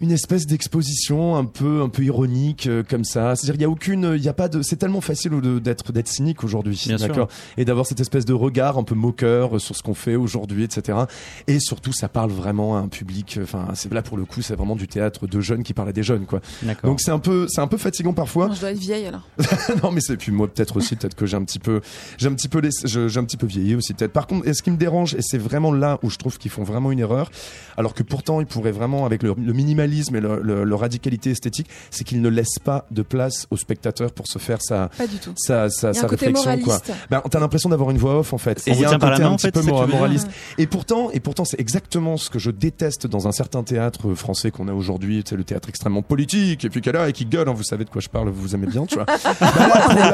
une 0.00 0.10
espèce 0.10 0.46
d'exposition 0.46 1.36
un 1.36 1.46
peu 1.46 1.80
un 1.80 1.88
peu 1.88 2.02
ironique 2.02 2.66
euh, 2.66 2.82
comme 2.86 3.04
ça. 3.04 3.34
C'est-à-dire 3.34 3.54
il 3.54 3.62
y 3.62 3.64
a 3.64 3.70
aucune 3.70 4.12
il 4.14 4.22
y 4.22 4.28
a 4.28 4.34
pas 4.34 4.48
de 4.48 4.60
c'est 4.60 4.76
tellement 4.76 5.00
facile 5.00 5.32
d'être 5.62 5.92
d'être 5.92 6.08
cynique 6.08 6.44
aujourd'hui, 6.44 6.80
Bien 6.86 6.98
sûr. 6.98 7.08
d'accord? 7.08 7.28
Et 7.56 7.64
d'avoir 7.64 7.86
cette 7.86 8.00
espèce 8.00 8.26
de 8.26 8.34
regard 8.34 8.76
un 8.76 8.82
peu 8.82 8.94
moqueur 8.94 9.56
euh, 9.56 9.58
sur 9.58 9.74
ce 9.74 9.82
qu'on 9.82 9.94
fait 9.94 10.14
aujourd'hui, 10.16 10.64
etc. 10.64 10.98
Et 11.46 11.60
surtout 11.60 11.92
ça 11.92 12.08
parle 12.08 12.30
vraiment 12.30 12.76
à 12.76 12.80
un 12.80 12.88
public 12.88 13.36
euh, 13.38 13.44
enfin 13.44 13.68
c'est 13.74 13.90
là 13.92 14.02
pour 14.02 14.18
le 14.18 14.26
coup, 14.26 14.42
c'est 14.42 14.54
vraiment 14.54 14.76
du 14.76 14.86
théâtre 14.86 15.26
de 15.26 15.40
jeunes 15.40 15.62
qui 15.62 15.72
parlent 15.72 15.88
à 15.88 15.92
des 15.94 16.02
jeunes 16.02 16.26
quoi. 16.26 16.40
D'accord. 16.62 16.90
Donc 16.90 17.00
c'est 17.00 17.10
un 17.10 17.18
peu 17.18 17.46
c'est 17.48 17.62
un 17.62 17.68
peu 17.68 17.78
fatigant 17.78 18.12
parfois. 18.12 18.48
Non, 18.48 18.54
je 18.54 18.60
dois 18.60 18.72
être 18.72 18.78
vieille 18.78 19.06
alors. 19.06 19.26
non 19.82 19.92
mais 19.92 20.02
c'est 20.02 20.18
puis 20.18 20.30
moi 20.30 20.46
peut-être 20.48 20.76
aussi 20.76 20.96
peut-être 20.96 21.14
que 21.14 21.24
j'ai 21.24 21.38
un 21.38 21.44
petit 21.44 21.58
peu 21.58 21.80
j'ai 22.18 22.28
un 22.28 22.34
petit 22.34 22.48
peu 22.48 22.60
j'ai 22.84 23.18
un 23.18 23.24
petit 23.24 23.38
peu 23.38 23.46
vieilli 23.46 23.74
aussi 23.74 23.94
peut-être 23.94 24.12
par 24.12 24.26
contre 24.26 24.46
et 24.46 24.52
ce 24.52 24.62
qui 24.62 24.70
me 24.70 24.76
dérange 24.76 25.14
et 25.14 25.22
c'est 25.22 25.38
vraiment 25.38 25.72
là 25.72 25.98
où 26.02 26.10
je 26.10 26.18
trouve 26.18 26.36
qu'ils 26.36 26.50
font 26.50 26.64
vraiment 26.64 26.92
une 26.92 26.98
erreur 26.98 27.30
alors 27.78 27.94
que 27.94 28.02
pourtant 28.02 28.40
ils 28.40 28.46
pourraient 28.46 28.72
vraiment 28.72 29.06
avec 29.06 29.22
le, 29.22 29.34
le 29.38 29.52
minimalisme 29.54 29.85
et 30.16 30.20
le, 30.20 30.40
le- 30.42 30.64
le 30.64 30.74
radicalité 30.74 31.30
esthétique 31.30 31.68
c'est 31.90 32.04
qu'ils 32.04 32.20
ne 32.20 32.28
laissent 32.28 32.58
pas 32.62 32.86
de 32.90 33.02
place 33.02 33.46
au 33.50 33.56
spectateur 33.56 34.12
pour 34.12 34.26
se 34.26 34.38
faire 34.38 34.58
sa 34.60 34.88
Pas 34.96 35.06
du 35.06 35.16
tout. 35.18 35.32
sa, 35.36 35.68
sa, 35.70 35.92
sa 35.92 36.06
réflexion 36.06 36.58
quoi 36.60 36.80
ben, 37.10 37.22
t'as 37.30 37.40
l'impression 37.40 37.68
d'avoir 37.68 37.90
une 37.90 37.98
voix 37.98 38.18
off 38.18 38.32
en 38.32 38.38
fait 38.38 38.62
On 38.68 38.72
il 38.72 38.80
y 38.80 38.84
a 38.84 38.88
vous 38.88 38.94
un 38.94 38.98
côté 38.98 39.22
main, 39.22 39.36
petit 39.36 39.46
fait, 39.46 39.52
peu 39.52 39.62
moraliste 39.62 40.28
et 40.58 40.66
pourtant 40.66 41.10
et 41.12 41.20
pourtant 41.20 41.44
c'est 41.44 41.60
exactement 41.60 42.16
ce 42.16 42.30
que 42.30 42.38
je 42.38 42.50
déteste 42.50 43.06
dans 43.06 43.28
un 43.28 43.32
certain 43.32 43.62
théâtre 43.62 44.14
français 44.14 44.50
qu'on 44.50 44.68
a 44.68 44.72
aujourd'hui 44.72 45.22
c'est 45.26 45.36
le 45.36 45.44
théâtre 45.44 45.68
extrêmement 45.68 46.02
politique 46.02 46.64
et 46.64 46.68
puis 46.70 46.80
qu'elle 46.80 46.96
a 46.96 47.08
et 47.08 47.12
qui 47.12 47.24
gueule 47.26 47.48
hein, 47.48 47.54
vous 47.54 47.64
savez 47.64 47.84
de 47.84 47.90
quoi 47.90 48.00
je 48.00 48.08
parle 48.08 48.28
vous 48.28 48.54
aimez 48.54 48.66
bien 48.66 48.86
tu 48.86 48.96
vois 48.96 49.06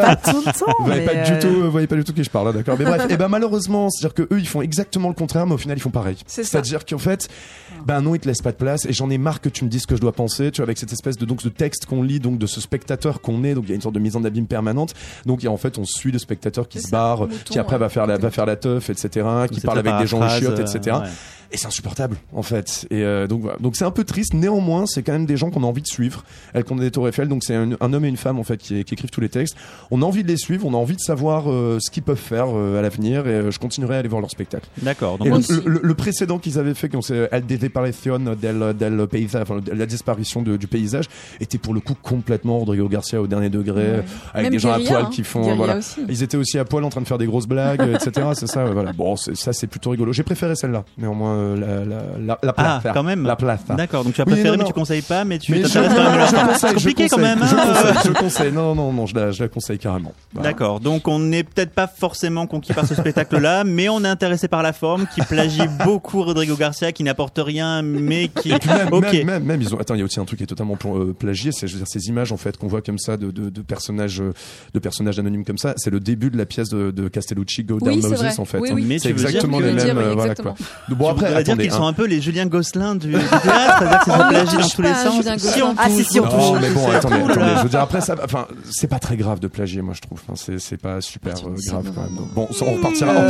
Pas 0.03 0.17
tout 0.17 0.43
le 0.45 0.53
temps. 0.53 0.75
vous 0.79 0.87
voyez 0.87 1.01
mais, 1.01 1.07
pas 1.07 1.25
du 1.25 1.33
euh, 1.33 1.41
tout, 1.41 1.63
vous 1.63 1.71
voyez 1.71 1.87
pas 1.87 1.97
du 1.97 2.05
tout 2.05 2.13
qui 2.13 2.25
je 2.25 2.31
parle, 2.31 2.49
hein, 2.49 2.53
d'accord. 2.53 2.77
Mais 2.79 2.85
bref, 2.85 3.07
et 3.11 3.17
ben 3.17 3.29
malheureusement, 3.29 3.89
c'est-à-dire 3.91 4.15
que 4.15 4.35
eux, 4.35 4.39
ils 4.39 4.49
font 4.49 4.63
exactement 4.63 5.09
le 5.09 5.15
contraire, 5.15 5.47
mais 5.47 5.55
au 5.55 5.59
final, 5.59 5.77
ils 5.77 5.81
font 5.81 5.91
pareil. 5.91 6.17
C'est 6.27 6.43
ça. 6.45 6.51
C'est-à-dire 6.51 6.85
qu'en 6.85 6.99
fait, 6.99 7.29
ben 7.87 8.01
non, 8.01 8.15
ils 8.15 8.21
te 8.21 8.29
laissent 8.29 8.43
pas 8.43 8.53
de 8.53 8.57
place. 8.57 8.85
Et 8.87 8.93
j'en 8.93 9.11
ai 9.11 9.19
marre 9.19 9.41
que 9.41 9.49
tu 9.49 9.62
me 9.65 9.69
dises 9.69 9.83
ce 9.83 9.87
que 9.87 9.97
je 9.97 10.01
dois 10.01 10.13
penser, 10.13 10.51
tu 10.51 10.61
vois, 10.61 10.65
avec 10.65 10.79
cette 10.79 10.93
espèce 10.93 11.17
de 11.17 11.25
donc 11.25 11.43
de 11.43 11.49
texte 11.49 11.87
qu'on 11.87 12.03
lit, 12.03 12.21
donc 12.21 12.39
de 12.39 12.47
ce 12.47 12.61
spectateur 12.61 13.21
qu'on 13.21 13.45
est. 13.45 13.55
Donc 13.55 13.65
il 13.65 13.71
y 13.71 13.73
a 13.73 13.75
une 13.75 13.83
sorte 13.83 13.95
de 13.95 14.01
mise 14.01 14.17
en 14.17 14.25
abîme 14.25 14.47
permanente. 14.47 14.95
Donc 15.27 15.43
il 15.43 15.47
y 15.47 15.49
a 15.49 15.53
en 15.53 15.57
fait, 15.57 15.79
on 15.79 15.85
suit 15.85 16.13
le 16.13 16.19
spectateur 16.19 16.69
qui 16.69 16.81
se 16.81 16.91
barre, 16.91 17.23
mouton, 17.23 17.35
qui 17.45 17.59
après 17.59 17.77
ouais. 17.77 17.81
va 17.81 17.89
faire 17.89 18.07
la 18.07 18.19
va 18.19 18.31
faire 18.31 18.47
la 18.47 18.57
teuf, 18.57 18.91
etc. 18.91 19.27
Qui 19.51 19.61
parle 19.61 19.79
avec 19.79 19.99
des 19.99 20.07
gens 20.07 20.19
paraphrase, 20.19 20.41
chiottes, 20.41 20.59
euh, 20.59 20.79
etc. 20.79 20.97
ouais. 21.03 21.09
Et 21.53 21.57
c'est 21.59 21.67
insupportable 21.67 22.17
en 22.35 22.43
fait. 22.43 22.87
Et 22.91 23.03
euh, 23.03 23.27
donc 23.27 23.43
voilà. 23.43 23.59
Donc 23.61 23.77
c'est 23.77 23.85
un 23.85 23.91
peu 23.91 24.05
triste. 24.05 24.35
Néanmoins, 24.35 24.87
c'est 24.87 25.03
quand 25.03 25.13
même 25.13 25.27
des 25.27 25.37
gens 25.37 25.51
qu'on 25.51 25.63
a 25.63 25.67
envie 25.67 25.83
de 25.83 25.87
suivre. 25.87 26.25
Elle 26.55 26.65
Condé 26.65 26.83
des 26.85 26.91
Tours 26.91 27.09
Eiffel, 27.09 27.29
donc 27.29 27.43
c'est 27.45 27.55
un, 27.55 27.71
un 27.81 27.93
homme 27.93 28.05
et 28.05 28.09
une 28.09 28.17
femme 28.17 28.39
en 28.39 28.45
fait 28.45 28.57
qui, 28.57 28.85
qui 28.85 28.95
écrivent 28.95 29.11
tous 29.11 29.21
les 29.21 29.29
textes. 29.29 29.57
On 29.91 30.01
a 30.03 30.05
envie 30.05 30.23
de 30.23 30.29
les 30.29 30.37
suivre, 30.37 30.67
on 30.67 30.75
a 30.75 30.77
envie 30.77 30.97
de 30.97 31.01
savoir 31.01 31.51
euh, 31.51 31.79
ce 31.81 31.91
qu'ils 31.91 32.03
peuvent 32.03 32.17
faire 32.17 32.47
euh, 32.55 32.79
à 32.79 32.83
l'avenir 32.83 33.27
et 33.27 33.31
euh, 33.31 33.51
je 33.51 33.59
continuerai 33.59 33.97
à 33.97 33.99
aller 33.99 34.09
voir 34.09 34.21
leur 34.21 34.31
spectacle. 34.31 34.67
D'accord. 34.81 35.19
Donc, 35.19 35.29
le, 35.49 35.63
le- 35.67 35.81
le 35.83 35.95
précédent 35.95 36.39
qu'ils 36.39 36.59
avaient 36.59 36.75
fait, 36.75 36.89
quand 36.89 37.03
c'est 37.03 37.29
El 37.33 37.45
Desaparición 37.47 38.19
del, 38.41 38.75
del 38.79 39.07
paysage, 39.09 39.43
enfin, 39.43 39.61
la 39.75 39.87
disparition 39.87 40.43
de- 40.43 40.57
du 40.57 40.67
paysage, 40.67 41.07
était 41.41 41.59
pour 41.59 41.75
le 41.75 41.81
coup 41.81 41.95
complètement 42.01 42.59
Rodrigo 42.61 42.89
Garcia 42.89 43.21
au 43.21 43.27
dernier 43.27 43.51
degré, 43.51 44.03
avec 44.33 44.45
Même 44.45 44.53
des 44.53 44.59
gens 44.59 44.73
à 44.73 44.79
poil 44.79 45.05
hein. 45.05 45.11
qui 45.13 45.25
font, 45.25 45.55
voilà. 45.57 45.79
aussi. 45.79 46.01
Ils 46.09 46.23
étaient 46.23 46.37
aussi 46.37 46.59
à 46.59 46.65
poil 46.65 46.85
en 46.85 46.89
train 46.91 47.01
de 47.01 47.07
faire 47.09 47.19
des 47.19 47.27
grosses 47.27 47.47
blagues, 47.49 47.81
euh, 47.81 47.97
etc. 47.97 48.29
C'est 48.35 48.47
ça, 48.47 48.61
euh, 48.61 48.73
voilà. 48.73 48.93
Bon, 48.93 49.17
ça 49.17 49.53
c'est 49.53 49.67
plutôt 49.67 49.91
rigolo. 49.91 50.13
J'ai 50.13 50.23
préféré 50.23 50.55
celle-là, 50.57 50.85
néanmoins 50.97 51.35
euh, 51.43 51.85
la, 52.21 52.39
la, 52.43 52.55
Ah, 52.57 52.81
plaza. 52.81 52.95
quand 52.95 53.03
même. 53.03 53.25
La 53.27 53.37
plaza. 53.37 53.75
D'accord, 53.75 54.05
donc 54.05 54.15
tu 54.15 54.21
as 54.21 54.25
Oui, 54.25 54.33
préféré, 54.33 54.57
non, 54.57 54.63
mais 54.63 54.69
tu 54.69 54.73
conseilles 54.73 55.03
pas, 55.03 55.25
mais 55.25 55.39
tu 55.39 55.53
t'intéresses 55.61 56.33
quand 56.33 56.47
même 56.47 56.57
C'est 56.59 56.75
compliqué 56.75 57.09
quand 57.09 57.19
même. 57.19 57.39
Je 57.41 57.55
hein. 57.55 57.67
conseille, 57.67 58.03
je 58.05 58.13
conseille. 58.21 58.53
Non, 58.53 58.75
non, 58.75 58.93
non, 58.93 59.07
je 59.07 59.15
la, 59.15 59.31
je 59.31 59.43
la 59.43 59.49
conseille 59.49 59.79
carrément. 59.79 60.13
Voilà. 60.33 60.51
D'accord, 60.51 60.81
donc 60.81 61.09
on 61.09 61.19
n'est 61.19 61.45
peut-être 61.45 61.73
pas 61.73 61.87
forcément 61.87 62.47
conquis 62.47 62.73
par 62.73 62.87
ce 62.87 62.95
spectacle-là, 62.95 63.65
mais 63.67 63.89
on 63.89 64.05
est 64.05 64.09
intéressé 64.09 64.49
par 64.49 64.63
la 64.63 64.73
forme, 64.73 65.07
qui 65.15 65.21
plagie 65.23 65.63
beaucoup 65.85 66.23
Rodrigo 66.23 66.57
Garcia, 66.57 66.93
qui 66.93 67.05
n'apporte 67.05 67.39
rien, 67.43 67.83
mais 67.83 68.29
qui. 68.29 68.53
Et 68.53 68.59
puis 68.59 68.71
même, 68.71 68.89
ok. 68.93 69.13
même, 69.13 69.27
même, 69.27 69.45
même, 69.45 69.63
ils 69.63 69.75
ont. 69.75 69.79
Attends, 69.79 69.95
il 69.95 69.99
y 69.99 70.03
a 70.03 70.05
aussi 70.05 70.21
un 70.21 70.25
truc 70.25 70.39
qui 70.39 70.45
est 70.45 70.47
totalement 70.47 70.77
euh, 70.87 71.13
plagié, 71.13 71.53
c'est 71.53 71.67
je 71.67 71.73
veux 71.73 71.79
dire 71.79 71.89
ces 71.89 72.09
images 72.09 72.33
en 72.33 72.37
fait 72.37 72.57
qu'on 72.57 72.69
voit 72.69 72.83
comme 72.83 72.99
ça 72.99 73.17
de, 73.17 73.31
de, 73.31 73.51
de 73.51 73.61
personnages, 73.63 74.21
euh, 74.21 74.33
de 74.75 74.79
personnages 74.79 75.19
anonymes 75.19 75.45
comme 75.45 75.59
ça. 75.59 75.75
C'est 75.77 75.91
le 75.91 76.01
début 76.01 76.31
de 76.31 76.37
la 76.39 76.47
pièce 76.47 76.69
de, 76.69 76.91
de 76.91 77.09
Castellucci, 77.09 77.65
Go 77.65 77.79
Down 77.79 77.95
Oui, 77.95 78.03
Moses 78.03 78.13
vrai. 78.19 78.39
en 78.39 78.45
fait. 78.45 78.59
Oui, 78.59 78.71
oui. 78.73 78.85
Mais 78.87 78.99
C'est 78.99 79.11
exactement 79.11 79.61
les 79.61 79.73
mêmes. 79.73 79.99
voilà 80.15 80.35
quoi. 80.35 80.55
Bon 80.89 81.09
après, 81.09 81.32
voudrais 81.33 81.45
dire 81.45 81.57
qu'ils 81.59 81.73
sont 81.73 81.85
hein. 81.85 81.89
un 81.89 81.93
peu 81.93 82.07
les 82.07 82.21
Julien 82.21 82.47
Gosselin 82.47 82.95
du, 82.95 83.13
théâtre, 83.13 83.79
c'est-à-dire 83.79 84.01
qu'ils 84.03 84.13
sont 84.13 84.19
ne 84.19 84.29
plagiés 84.29 84.59
dans 84.59 84.69
tous 84.69 84.83
les 84.83 84.95
sens. 84.95 85.39
Si 85.39 85.63
on 85.63 85.75
Ah, 85.79 85.89
si, 85.89 85.97
touche, 85.97 86.07
si, 86.09 86.21
on 86.21 86.25
touche. 86.25 86.61
Mais 86.61 86.71
bon, 86.71 86.87
C'est 86.89 86.97
attendez, 86.97 87.17
attendez. 87.17 87.53
Je 87.57 87.63
veux 87.63 87.69
dire, 87.69 87.81
après, 87.81 88.01
ça, 88.01 88.15
enfin, 88.23 88.47
c'est 88.71 88.89
pas 88.89 88.99
très 88.99 89.17
grave 89.17 89.41
de 89.41 89.49
plagier, 89.49 89.83
moi, 89.83 89.95
je 89.95 90.01
trouve. 90.01 90.21
Enfin, 90.29 90.35
c'est, 90.59 90.77
pas 90.77 91.01
super 91.01 91.35
euh, 91.47 91.55
grave 91.67 91.91
quand 91.95 92.03
même. 92.03 92.17
Bon, 92.35 92.49
on 92.61 92.73
repartira, 92.75 93.13
on 93.13 93.23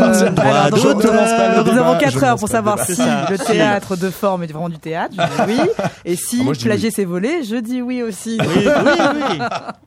nous 1.62 1.78
avons 1.78 1.94
je 1.94 2.00
4 2.00 2.16
ne 2.16 2.24
heures 2.24 2.36
pour 2.36 2.48
savoir 2.48 2.78
si 2.80 2.94
C'est 2.94 3.02
ça. 3.02 3.26
le 3.30 3.38
théâtre 3.38 3.96
de 3.96 4.10
forme 4.10 4.44
est 4.44 4.46
vraiment 4.46 4.68
du 4.68 4.78
théâtre. 4.78 5.14
Je 5.16 5.44
dis 5.52 5.60
oui. 5.60 5.68
Et 6.04 6.16
si 6.16 6.42
Ah, 6.46 6.52
plagier 6.60 6.90
c'est 6.90 7.04
volé, 7.04 7.44
je 7.44 7.56
dis 7.56 7.82
oui 7.82 8.02
aussi. 8.02 8.38
Oui, 8.40 8.64
oui, 8.66 8.92
oui. 9.30 9.38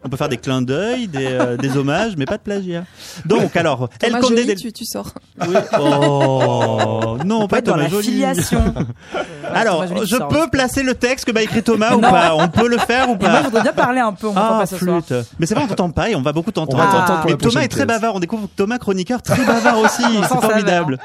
On 0.04 0.10
peut 0.10 0.18
faire 0.18 0.30
des 0.30 0.38
clins 0.38 0.62
d'œil, 0.62 1.08
des, 1.08 1.28
euh, 1.28 1.58
hommages, 1.76 2.14
mais 2.18 2.26
pas 2.26 2.38
de 2.38 2.44
plagiat. 2.44 2.86
Donc, 3.26 3.56
alors, 3.56 3.90
El 4.02 4.14
Conde 4.20 4.36
tu, 4.74 4.86
sors. 4.86 5.12
Oui. 5.42 5.56
Oh, 5.80 7.18
non, 7.26 7.48
pas 7.48 7.62
Thomas 7.62 7.84
la 7.84 7.88
Alors, 9.54 9.86
je 10.06 10.18
peux 10.18 10.50
placer 10.50 10.84
le 10.84 10.94
texte 10.96 11.26
que 11.26 11.32
m'a 11.32 11.42
écrit 11.44 11.64
Thomas 11.64 11.94
ou 11.96 12.02
pas 12.02 12.36
On 12.36 12.48
peut 12.48 12.68
le 12.68 12.78
faire 12.78 13.10
ou 13.10 13.14
Et 13.14 13.18
moi, 13.20 13.30
pas 13.30 13.40
je 13.40 13.44
voudrais 13.46 13.62
bien 13.64 13.74
parler 13.74 14.00
un 14.00 14.14
peu. 14.14 14.28
On 14.28 14.34
Ah, 14.36 14.58
pas 14.60 14.66
ce 14.66 14.78
soir. 14.78 15.04
flûte. 15.04 15.14
Mais 15.40 15.46
c'est 15.46 15.56
vrai, 15.56 15.64
on 15.64 15.68
t'entend 15.68 15.90
pas 15.92 16.10
et 16.10 16.16
on 16.16 16.22
va 16.22 16.34
beaucoup 16.34 16.52
t'entendre. 16.52 16.84
On 16.84 16.86
va 16.86 16.92
t'entendre 16.92 17.22
pour 17.22 17.26
Mais 17.26 17.32
la 17.32 17.38
Thomas 17.38 17.62
est 17.62 17.68
très 17.68 17.86
bavard. 17.86 18.16
On 18.16 18.20
découvre 18.20 18.48
Thomas 18.56 18.78
chroniqueur 18.78 19.22
très 19.22 19.44
bavard 19.46 19.80
aussi. 19.80 20.04
c'est 20.04 20.28
formidable. 20.42 20.98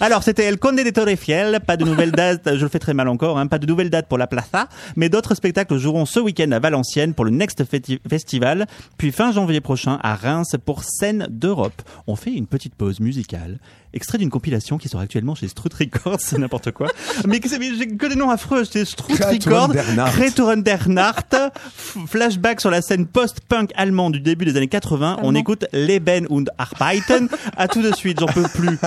Alors, 0.00 0.22
c'était 0.22 0.44
El 0.44 0.58
Conde 0.58 0.76
de 0.76 0.90
Torrefiel. 0.90 1.60
Pas 1.66 1.76
de 1.76 1.84
nouvelles 1.84 2.12
dates. 2.12 2.56
Je 2.56 2.62
le 2.62 2.68
fais 2.68 2.78
très 2.78 2.94
mal 2.94 3.08
encore. 3.08 3.38
Hein, 3.38 3.46
pas 3.46 3.58
de 3.58 3.66
nouvelles 3.66 3.90
dates 3.90 4.08
pour 4.08 4.18
la 4.18 4.26
Plaza. 4.26 4.68
Mais 4.96 5.08
d'autres 5.08 5.34
spectacles 5.34 5.76
joueront 5.78 6.06
ce 6.06 6.20
week-end 6.20 6.50
à 6.52 6.58
Valenciennes 6.58 7.14
pour 7.14 7.24
le 7.24 7.30
Next 7.30 7.62
Festival. 8.08 8.66
Puis 8.98 9.12
fin 9.12 9.32
janvier 9.32 9.60
prochain 9.60 9.98
à 10.02 10.14
Reims 10.14 10.56
pour 10.64 10.82
Scène 10.84 11.26
d'Europe. 11.30 11.82
On 12.06 12.16
fait 12.16 12.32
une 12.32 12.46
petite 12.46 12.74
pause 12.74 13.00
musicale. 13.00 13.58
Extrait 13.96 14.18
d'une 14.18 14.28
compilation 14.28 14.76
qui 14.76 14.90
sort 14.90 15.00
actuellement 15.00 15.34
chez 15.34 15.48
Strut 15.48 15.72
Records, 15.72 16.20
c'est 16.20 16.36
n'importe 16.36 16.70
quoi. 16.70 16.88
Mais 17.26 17.40
j'ai 17.42 17.88
que 17.88 18.06
des 18.06 18.14
noms 18.14 18.28
affreux. 18.28 18.64
C'est 18.70 18.84
Strut 18.84 19.16
Records. 19.48 19.68
Kreaturen 20.10 20.62
f- 20.62 22.06
flashback 22.06 22.60
sur 22.60 22.70
la 22.70 22.82
scène 22.82 23.06
post-punk 23.06 23.70
allemande 23.74 24.12
du 24.12 24.20
début 24.20 24.44
des 24.44 24.54
années 24.56 24.68
80. 24.68 25.20
On 25.22 25.34
écoute 25.34 25.64
Leben 25.72 26.26
und 26.28 26.50
Arbeiten. 26.58 27.28
À 27.56 27.68
tout 27.68 27.80
de 27.80 27.94
suite, 27.96 28.20
j'en 28.20 28.26
peux 28.26 28.46
plus. 28.54 28.78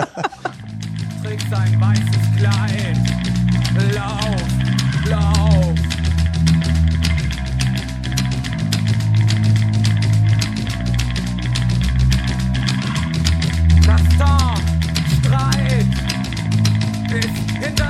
And 17.61 17.81
I 17.81 17.88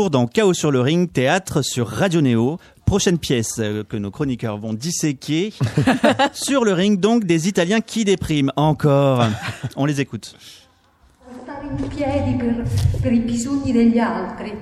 toujours 0.00 0.10
dans 0.10 0.26
Chaos 0.26 0.54
sur 0.54 0.70
le 0.70 0.80
ring, 0.80 1.12
théâtre 1.12 1.60
sur 1.60 1.86
Radio 1.86 2.22
Néo. 2.22 2.58
Prochaine 2.86 3.18
pièce 3.18 3.58
euh, 3.58 3.84
que 3.84 3.98
nos 3.98 4.10
chroniqueurs 4.10 4.56
vont 4.56 4.72
disséquer. 4.72 5.52
sur 6.32 6.64
le 6.64 6.72
ring, 6.72 6.98
donc, 6.98 7.24
des 7.24 7.48
Italiens 7.48 7.82
qui 7.82 8.04
dépriment. 8.04 8.50
Encore. 8.56 9.26
On 9.76 9.84
les 9.84 10.00
écoute. 10.00 10.34
stare 11.42 11.66
in 11.66 11.88
piedi 11.88 12.34
per, 12.36 12.66
per 13.02 13.12
i 13.12 13.18
bisogni 13.18 13.72
degli 13.72 13.98
altri. 13.98 14.54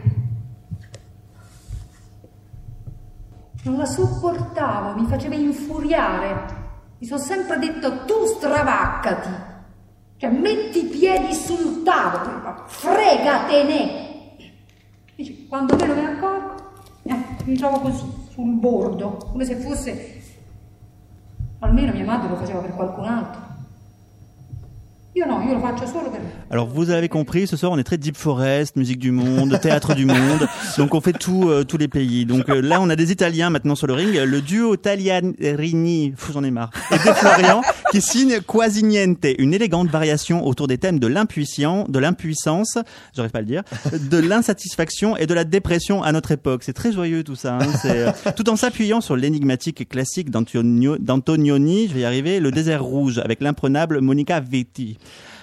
Non 3.63 3.77
la 3.77 3.87
sopportavo, 3.87 5.01
mi 5.01 5.07
faceva 5.07 5.37
infuriare. 5.37 6.57
Mi 6.99 7.07
sono 7.07 7.21
sempre 7.21 7.59
detto 7.61 8.05
tu 8.07 8.27
stravaccati, 8.27 9.29
cioè 10.17 10.31
metti 10.31 10.85
i 10.85 10.89
piedi 10.89 11.33
sul 11.33 11.85
tavolo, 11.85 12.65
fregatene. 12.67 14.08
Dice, 15.19 15.49
quando 15.49 15.75
me 15.75 15.85
ne 15.85 16.07
accorgo, 16.07 16.55
eh, 17.03 17.17
mi 17.45 17.57
trovo 17.57 17.81
così, 17.81 18.07
sul 18.31 18.55
bordo, 18.55 19.17
come 19.17 19.45
se 19.45 19.57
fosse... 19.57 20.23
Almeno 21.59 21.93
mia 21.93 22.05
madre 22.05 22.29
lo 22.29 22.37
faceva 22.37 22.61
per 22.61 22.73
qualcun 22.73 23.05
altro. 23.05 23.48
Alors 26.51 26.69
vous 26.69 26.91
avez 26.91 27.09
compris, 27.09 27.47
ce 27.47 27.57
soir 27.57 27.73
on 27.73 27.79
est 27.79 27.83
très 27.85 27.97
Deep 27.99 28.17
Forest, 28.17 28.77
musique 28.77 28.99
du 28.99 29.11
monde, 29.11 29.59
théâtre 29.61 29.95
du 29.95 30.05
monde, 30.07 30.47
donc 30.77 30.95
on 30.95 31.01
fait 31.01 31.13
tout, 31.13 31.49
euh, 31.49 31.65
tous 31.65 31.77
les 31.79 31.89
pays. 31.89 32.25
Donc 32.25 32.49
euh, 32.49 32.61
là 32.61 32.79
on 32.81 32.89
a 32.89 32.95
des 32.97 33.11
Italiens 33.11 33.51
maintenant 33.51 33.75
sur 33.75 33.87
le 33.87 33.95
ring, 33.95 34.15
le 34.15 34.41
duo 34.41 34.77
Tagliarini, 34.77 36.15
j'en 36.33 36.45
ai 36.45 36.51
marre, 36.51 36.71
et 36.93 36.97
De 36.97 37.13
Florian 37.15 37.63
qui 37.91 38.01
signe 38.01 38.41
Quasi 38.47 38.85
Niente, 38.85 39.27
une 39.39 39.55
élégante 39.55 39.89
variation 39.89 40.47
autour 40.47 40.69
des 40.69 40.79
thèmes 40.79 40.99
de 40.99 41.07
l'impuissance, 41.07 41.89
de 41.89 41.99
l'impuissance, 41.99 42.79
j'arrive 43.17 43.33
pas 43.33 43.39
à 43.39 43.43
le 43.43 43.47
dire, 43.47 43.63
de 43.93 44.19
l'insatisfaction 44.19 45.17
et 45.17 45.27
de 45.27 45.35
la 45.35 45.45
dépression 45.45 46.03
à 46.03 46.13
notre 46.13 46.33
époque. 46.33 46.63
C'est 46.65 46.75
très 46.75 46.93
joyeux 46.93 47.25
tout 47.25 47.35
ça, 47.35 47.55
hein, 47.57 47.67
euh, 47.87 48.13
tout 48.37 48.49
en 48.51 48.57
s'appuyant 48.57 49.01
sur 49.01 49.17
l'énigmatique 49.17 49.89
classique 49.89 50.31
d'Antonio- 50.31 50.99
d'Antonioni, 50.99 51.89
je 51.89 51.95
vais 51.95 52.01
y 52.01 52.05
arriver, 52.05 52.41
le 52.41 52.51
désert 52.51 52.85
rouge 52.85 53.19
avec 53.19 53.41
l'imprenable 53.41 54.01
Monica 54.01 54.39
Vetti. 54.41 54.98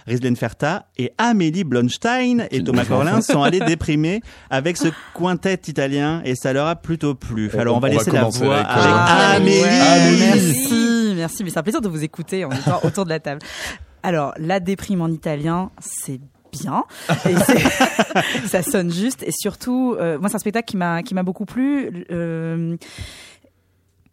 Rislen 0.08 0.36
Ferta 0.36 0.86
et 0.98 1.14
Amélie 1.18 1.64
Blonstein 1.64 2.48
et 2.52 2.64
Thomas 2.64 2.86
Corlin 2.86 3.22
sont 3.22 3.42
allés 3.42 3.60
déprimer 3.68 4.22
avec 4.50 4.78
ce 4.78 4.90
quintet 5.16 5.60
italien 5.68 6.22
et 6.26 6.36
ça 6.36 6.54
leur 6.54 6.68
a 6.68 6.76
plutôt 6.76 7.16
plu. 7.16 7.50
Alors 7.58 7.78
on 7.78 7.80
va 7.80 7.86
on 7.86 7.92
va 7.92 7.98
laisser 7.98 8.12
la 8.12 8.24
voix 8.26 8.58
avec, 8.58 9.42
avec, 9.42 9.64
euh, 9.64 9.96
Amélie. 9.96 10.20
Merci, 10.20 11.14
merci. 11.16 11.44
Mais 11.44 11.50
c'est 11.50 11.60
un 11.60 11.64
plaisir 11.64 11.82
de 11.82 11.90
vous 11.90 12.04
écouter 12.04 12.46
en 12.46 12.52
étant 12.52 12.80
autour 12.84 13.06
de 13.06 13.10
la 13.10 13.20
table. 13.20 13.42
Alors, 14.04 14.34
la 14.38 14.60
déprime 14.60 15.02
en 15.02 15.08
italien, 15.08 15.72
c'est 15.80 16.20
bien. 16.52 16.84
Et 17.28 17.36
ça 18.48 18.62
sonne 18.62 18.92
juste. 18.92 19.24
Et 19.24 19.32
surtout, 19.32 19.96
euh, 20.00 20.20
moi, 20.20 20.30
c'est 20.30 20.36
un 20.36 20.40
spectacle 20.40 20.66
qui 20.66 20.78
m'a 20.78 21.04
qui 21.04 21.14
m'a 21.14 21.24
beaucoup 21.24 21.46
plu. 21.46 22.06
Euh, 22.12 22.76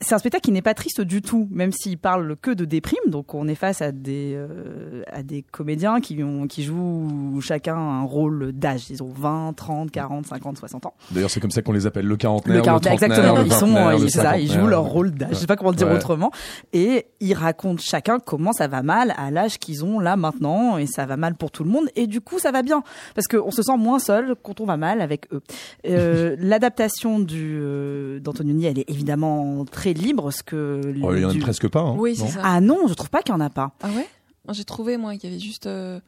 c'est 0.03 0.15
un 0.15 0.19
spectacle 0.19 0.43
qui 0.43 0.53
n'est 0.53 0.63
pas 0.63 0.75
triste 0.75 1.01
du 1.01 1.23
tout, 1.23 1.49
même 1.51 1.73
s'il 1.73 1.99
parle 1.99 2.37
que 2.37 2.51
de 2.51 2.65
déprime. 2.65 2.99
Donc, 3.07 3.35
on 3.35 3.49
est 3.49 3.55
face 3.55 3.83
à 3.83 3.93
des 3.93 4.35
euh, 4.35 5.03
à 5.11 5.23
des 5.23 5.43
comédiens 5.43 6.01
qui 6.01 6.23
ont 6.23 6.47
qui 6.47 6.63
jouent 6.63 7.41
chacun 7.41 7.77
un 7.77 8.03
rôle 8.03 8.53
d'âge. 8.53 8.91
Ils 8.91 9.03
ont 9.03 9.09
20, 9.09 9.55
30, 9.55 9.91
40, 9.91 10.27
50, 10.27 10.59
60 10.59 10.87
ans. 10.87 10.95
D'ailleurs, 11.11 11.31
c'est 11.31 11.41
comme 11.41 11.51
ça 11.51 11.63
qu'on 11.63 11.73
les 11.73 11.87
appelle 11.87 12.07
le 12.07 12.17
quarantenaire, 12.17 12.59
Le 12.59 12.63
quarantenaire, 12.63 12.93
exactement. 12.95 13.37
le 13.39 13.47
Ils 13.47 13.53
sont, 13.53 13.91
ils, 13.99 14.11
ça, 14.11 14.39
ils 14.39 14.51
jouent 14.51 14.67
leur 14.67 14.85
rôle 14.85 15.13
d'âge. 15.13 15.31
Je 15.31 15.35
sais 15.37 15.47
pas 15.47 15.57
comment 15.57 15.71
le 15.71 15.77
dire 15.77 15.89
Ouais. 15.89 15.97
autrement. 15.97 16.31
Et 16.73 17.07
ils 17.21 17.35
racontent 17.35 17.83
chacun 17.83 18.19
comment 18.19 18.53
ça 18.53 18.69
va 18.69 18.83
mal 18.83 19.15
à 19.17 19.31
l'âge 19.31 19.59
qu'ils 19.59 19.85
ont 19.85 20.01
là 20.01 20.17
maintenant, 20.17 20.79
et 20.79 20.87
ça 20.87 21.07
va 21.07 21.17
mal 21.17 21.35
pour 21.35 21.51
tout 21.51 21.65
le 21.65 21.71
monde. 21.71 21.87
Et 21.97 22.07
du 22.07 22.21
coup, 22.21 22.39
ça 22.39 22.51
va 22.51 22.63
bien 22.63 22.83
parce 23.15 23.29
qu'on 23.29 23.51
se 23.51 23.63
sent 23.63 23.77
moins 23.77 23.99
seul 23.99 24.35
quand 24.43 24.61
on 24.61 24.67
va 24.67 24.77
mal 24.77 25.01
avec 25.01 25.33
eux. 25.33 25.43
Euh, 25.87 26.37
L'adaptation 26.41 27.25
euh, 27.33 28.21
d'Antonioni, 28.21 28.67
elle 28.67 28.79
est 28.79 28.89
évidemment 28.89 29.65
très 29.65 29.92
libre, 29.95 30.31
ce 30.31 30.43
que 30.43 30.81
Oh, 31.03 31.15
il 31.15 31.21
y 31.23 31.25
en 31.25 31.31
a 31.31 31.33
du- 31.33 31.41
presque 31.41 31.69
pas. 31.69 31.81
hein, 31.81 31.95
Oui, 31.99 32.15
c'est 32.17 32.23
non 32.25 32.29
ça. 32.31 32.41
Ah 32.45 32.61
non, 32.61 32.87
je 32.89 32.95
trouve 32.95 33.11
pas 33.11 33.23
qu'il 33.23 33.33
y 33.35 33.37
en 33.37 33.41
a 33.41 33.51
pas. 33.51 33.73
Ah 33.83 33.89
ouais? 33.97 34.07
J'ai 34.53 34.65
trouvé, 34.65 34.97
moi, 34.97 35.15
qu'il 35.17 35.31
y 35.31 35.33
avait 35.33 35.41
juste. 35.43 35.67
euh, 35.67 36.01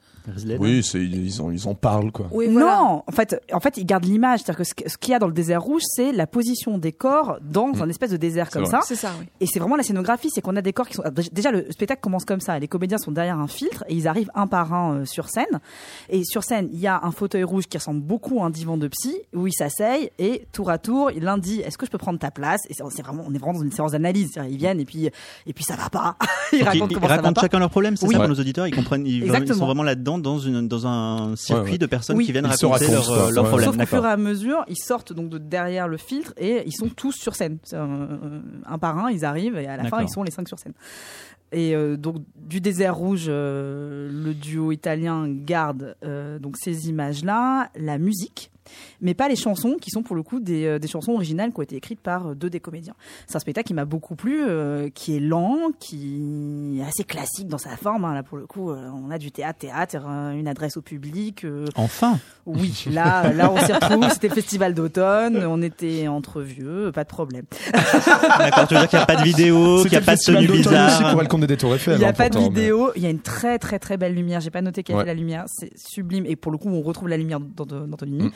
Oui, 0.59 0.83
c'est 0.83 0.99
ils 1.03 1.41
en 1.43 1.51
ils 1.51 1.69
en 1.69 1.75
parlent 1.75 2.11
quoi. 2.13 2.27
Oui, 2.31 2.47
voilà. 2.51 2.67
Non, 2.79 3.03
en 3.07 3.13
fait, 3.13 3.41
en 3.53 3.61
fait, 3.61 3.77
ils 3.77 3.85
gardent 3.85 4.05
l'image. 4.05 4.41
C'est-à-dire 4.41 4.65
que 4.67 4.89
ce 4.89 4.97
qu'il 4.99 5.11
y 5.13 5.15
a 5.15 5.19
dans 5.19 5.27
le 5.27 5.33
désert 5.33 5.63
rouge, 5.63 5.83
c'est 5.85 6.13
la 6.13 6.27
position 6.27 6.79
des 6.79 6.93
corps 6.93 7.39
dans 7.43 7.69
Mm. 7.69 7.83
un 7.83 7.89
espèce 7.89 8.11
de 8.11 8.17
désert 8.17 8.51
comme 8.51 8.63
vrai. 8.63 8.71
ça. 8.71 8.81
C'est 8.85 8.95
ça, 8.97 9.13
oui. 9.21 9.27
Et 9.41 9.47
c'est 9.47 9.59
vraiment 9.59 9.77
la 9.77 9.83
scénographie, 9.83 10.31
c'est 10.33 10.41
qu'on 10.41 10.57
a 10.57 10.63
des 10.63 10.73
corps 10.73 10.89
qui 10.89 10.95
sont 10.95 11.03
déjà 11.33 11.51
le 11.51 11.71
spectacle 11.71 12.01
commence 12.01 12.25
comme 12.25 12.41
ça. 12.41 12.59
Les 12.59 12.69
comédiens 12.69 12.99
sont 12.99 13.11
derrière 13.13 13.39
un 13.39 13.47
filtre 13.49 13.85
et 13.89 13.95
ils 13.95 14.09
arrivent 14.09 14.31
un 14.35 14.47
par 14.47 14.73
un 14.73 14.95
euh, 15.01 15.05
sur 15.05 15.29
scène. 15.29 15.61
Et 16.09 16.25
sur 16.25 16.43
scène, 16.45 16.69
il 16.73 16.79
y 16.81 16.87
a 16.87 17.01
un 17.03 17.11
fauteuil 17.11 17.45
rouge 17.45 17.65
qui 17.67 17.77
ressemble 17.79 18.01
beaucoup 18.01 18.43
à 18.43 18.47
un 18.47 18.51
divan 18.51 18.77
de 18.77 18.89
psy 18.89 19.15
où 19.35 19.47
ils 19.47 19.53
s'asseyent 19.53 20.11
et 20.19 20.47
tour 20.53 20.71
à 20.71 20.79
tour, 20.79 21.11
l'un 21.21 21.39
dit 21.39 21.61
est-ce 21.61 21.77
que 21.79 21.87
je 21.87 21.91
peux 21.91 21.99
prendre 21.99 22.19
ta 22.19 22.31
place? 22.31 22.61
Et 22.71 22.75
c'est 22.75 23.03
vraiment, 23.03 23.25
on 23.27 23.35
est 23.35 23.39
vraiment 23.39 23.59
dans 23.59 23.65
une 23.65 23.73
séance 23.73 23.93
d'analyse. 23.93 24.31
C'est-à-dire, 24.33 24.53
Ils 24.53 24.59
viennent 24.59 24.81
et 24.81 24.85
puis 24.85 25.07
et 25.47 25.53
puis 25.53 25.65
ça 25.65 25.77
va 25.77 25.91
pas. 25.91 26.17
ils 26.53 26.61
Donc, 26.61 26.69
racontent 26.69 26.87
ils, 26.89 26.95
comment 26.95 27.07
ils 27.07 27.09
ça 27.11 27.17
va 27.17 27.23
racontent 27.23 27.33
pas. 27.35 27.41
chacun 27.43 27.59
leurs 27.59 27.71
problèmes, 27.71 27.97
c'est 27.97 28.07
Oui. 28.07 28.13
ça 28.15 28.19
pour 28.21 28.25
Ouais. 28.29 28.35
nos 28.35 28.41
auditeurs, 28.41 28.67
ils 28.67 28.75
comprennent, 28.75 29.07
ils, 29.07 29.27
sont 29.55 29.67
vraiment 29.67 29.83
là-dedans 29.83 30.14
dans 30.19 30.39
une 30.39 30.69
dans 30.69 30.87
un 30.87 31.37
circuit 31.37 31.73
ouais. 31.73 31.79
de 31.79 31.87
personnes 31.87 32.17
Oui. 32.17 32.27
qui 32.27 32.33
viennent 32.33 32.45
Ils 32.47 32.51
raconter 32.51 32.87
racontent, 32.87 32.93
leurs 32.93 33.07
quoi. 33.07 33.31
leurs 33.33 33.45
Ouais. 33.45 33.49
problèmes. 33.49 33.69
Sauf 33.71 33.77
qu'au 33.79 33.87
fur 33.87 34.05
et 34.07 34.09
à 34.11 34.17
mesure, 34.17 34.65
ils 34.69 34.77
sortent 34.77 35.13
donc 35.13 35.29
de 35.31 35.39
derrière 35.39 35.89
le 35.89 35.97
filtre 35.97 36.33
et 36.37 36.63
ils 36.67 36.73
sont 36.77 36.89
tous 36.89 37.13
sur 37.13 37.35
scène. 37.35 37.59
Un, 37.73 38.09
un 38.67 38.79
par 38.79 38.99
un, 38.99 39.11
ils 39.11 39.25
arrivent 39.25 39.57
et 39.57 39.67
à 39.67 39.77
la 39.77 39.85
fin, 39.85 40.03
ils 40.03 40.09
sont 40.09 40.23
les 40.23 40.31
cinq 40.31 40.49
sur 40.49 40.59
scène. 40.59 40.75
Et 41.53 41.77
euh, 41.77 41.97
donc 41.97 42.17
du 42.37 42.61
désert 42.61 42.97
rouge, 42.97 43.27
euh, 43.29 44.09
le 44.11 44.35
duo 44.35 44.73
italien 44.73 45.29
garde 45.29 45.95
euh, 46.05 46.39
donc 46.41 46.57
ces 46.57 46.89
images-là, 46.89 47.71
la 47.77 47.99
musique, 47.99 48.51
mais 49.05 49.15
pas 49.15 49.29
les 49.29 49.37
chansons 49.37 49.77
qui 49.81 49.91
sont 49.91 50.03
pour 50.03 50.17
le 50.17 50.25
coup 50.25 50.41
des, 50.41 50.65
euh, 50.67 50.79
des 50.81 50.89
chansons 50.89 51.13
originales 51.13 51.53
qui 51.53 51.61
ont 51.61 51.63
été 51.63 51.77
écrites 51.77 52.01
par 52.01 52.29
euh, 52.31 52.35
deux 52.35 52.51
des 52.51 52.59
comédiens. 52.59 52.95
C'est 53.29 53.37
un 53.37 53.39
spectacle 53.39 53.69
qui 53.69 53.75
m'a 53.75 53.85
beaucoup 53.85 54.17
plu, 54.17 54.43
euh, 54.45 54.89
qui 54.93 55.17
est 55.17 55.21
lent, 55.21 55.69
qui 55.79 56.81
est 56.81 56.83
assez 56.85 57.05
classique 57.05 57.47
dans 57.47 57.59
sa 57.59 57.77
forme. 57.77 58.05
hein. 58.05 58.15
Là 58.15 58.23
pour 58.25 58.37
le 58.39 58.47
coup, 58.47 58.71
euh, 58.73 58.89
on 58.93 59.11
a 59.13 59.19
du 59.19 59.31
théâtre, 59.31 59.61
théâtre, 59.61 59.97
une 60.35 60.49
adresse 60.49 60.77
au 60.77 60.83
public. 60.83 61.45
euh, 61.45 61.67
Enfin, 61.77 62.19
oui, 62.47 62.85
là, 62.91 63.33
là, 63.33 63.53
on 63.53 63.59
s'y 63.65 63.73
retrouve. 63.73 64.09
C'était 64.11 64.29
le 64.29 64.35
festival 64.35 64.75
d'automne. 64.75 65.45
On 65.47 65.63
était 65.63 66.09
entre 66.09 66.41
vieux, 66.41 66.91
pas 66.93 67.05
de 67.05 67.09
problème. 67.09 67.45
d'accord, 68.39 68.67
tu 68.67 68.75
veux 68.75 68.81
dire 68.81 68.89
qu'il 68.89 68.99
n'y 68.99 69.03
a 69.03 69.07
pas 69.07 69.17
de 69.17 69.23
vidéo, 69.23 69.83
qu'il 69.83 69.91
n'y 69.91 69.97
a 69.97 70.01
le 70.01 70.07
pas 70.07 70.17
de 70.17 70.21
tenue 70.25 70.47
d'automne 70.47 70.59
aussi 70.61 70.69
bizarre. 70.71 71.09
pour 71.11 71.17
Balcon 71.19 71.39
des 71.39 71.57
Tours 71.57 71.75
Eiffel. 71.75 71.95
Il 71.95 71.99
n'y 71.99 72.05
a 72.05 72.09
hein, 72.09 72.13
pas 72.13 72.29
de 72.29 72.39
vidéo. 72.39 72.91
Il 72.97 73.03
y 73.03 73.07
a 73.07 73.11
une 73.11 73.21
très, 73.21 73.59
très, 73.59 73.79
très 73.79 73.97
belle 73.97 74.15
lumière. 74.15 74.41
J'ai 74.41 74.51
pas 74.51 74.63
noté 74.63 74.83
quelle 74.83 74.97
Ouais. 74.97 75.03
était 75.03 75.11
la 75.11 75.19
lumière. 75.19 75.45
C'est 75.49 75.71
sublime. 75.77 76.25
Et 76.27 76.37
pour 76.37 76.53
le 76.53 76.59
coup, 76.59 76.69
on 76.69 76.81
retrouve 76.83 77.09
la 77.09 77.17
lumière 77.17 77.41
dans- 77.41 77.67
dans- 77.67 77.87
d'Antonini. 77.87 78.31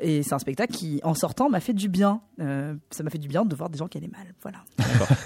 Mm. 0.00 0.04
Et 0.04 0.22
c'est 0.22 0.34
un 0.34 0.38
spectacle 0.38 0.72
qui, 0.72 1.00
en 1.04 1.14
sortant, 1.14 1.48
m'a 1.48 1.60
fait 1.60 1.72
du 1.72 1.88
bien. 1.88 2.20
Euh, 2.40 2.74
ça 2.90 3.02
m'a 3.02 3.10
fait 3.10 3.18
du 3.18 3.28
bien 3.28 3.44
de 3.44 3.54
voir 3.54 3.70
des 3.70 3.78
gens 3.78 3.86
qui 3.88 3.98
allaient 3.98 4.08
mal. 4.08 4.26
Voilà. 4.42 4.58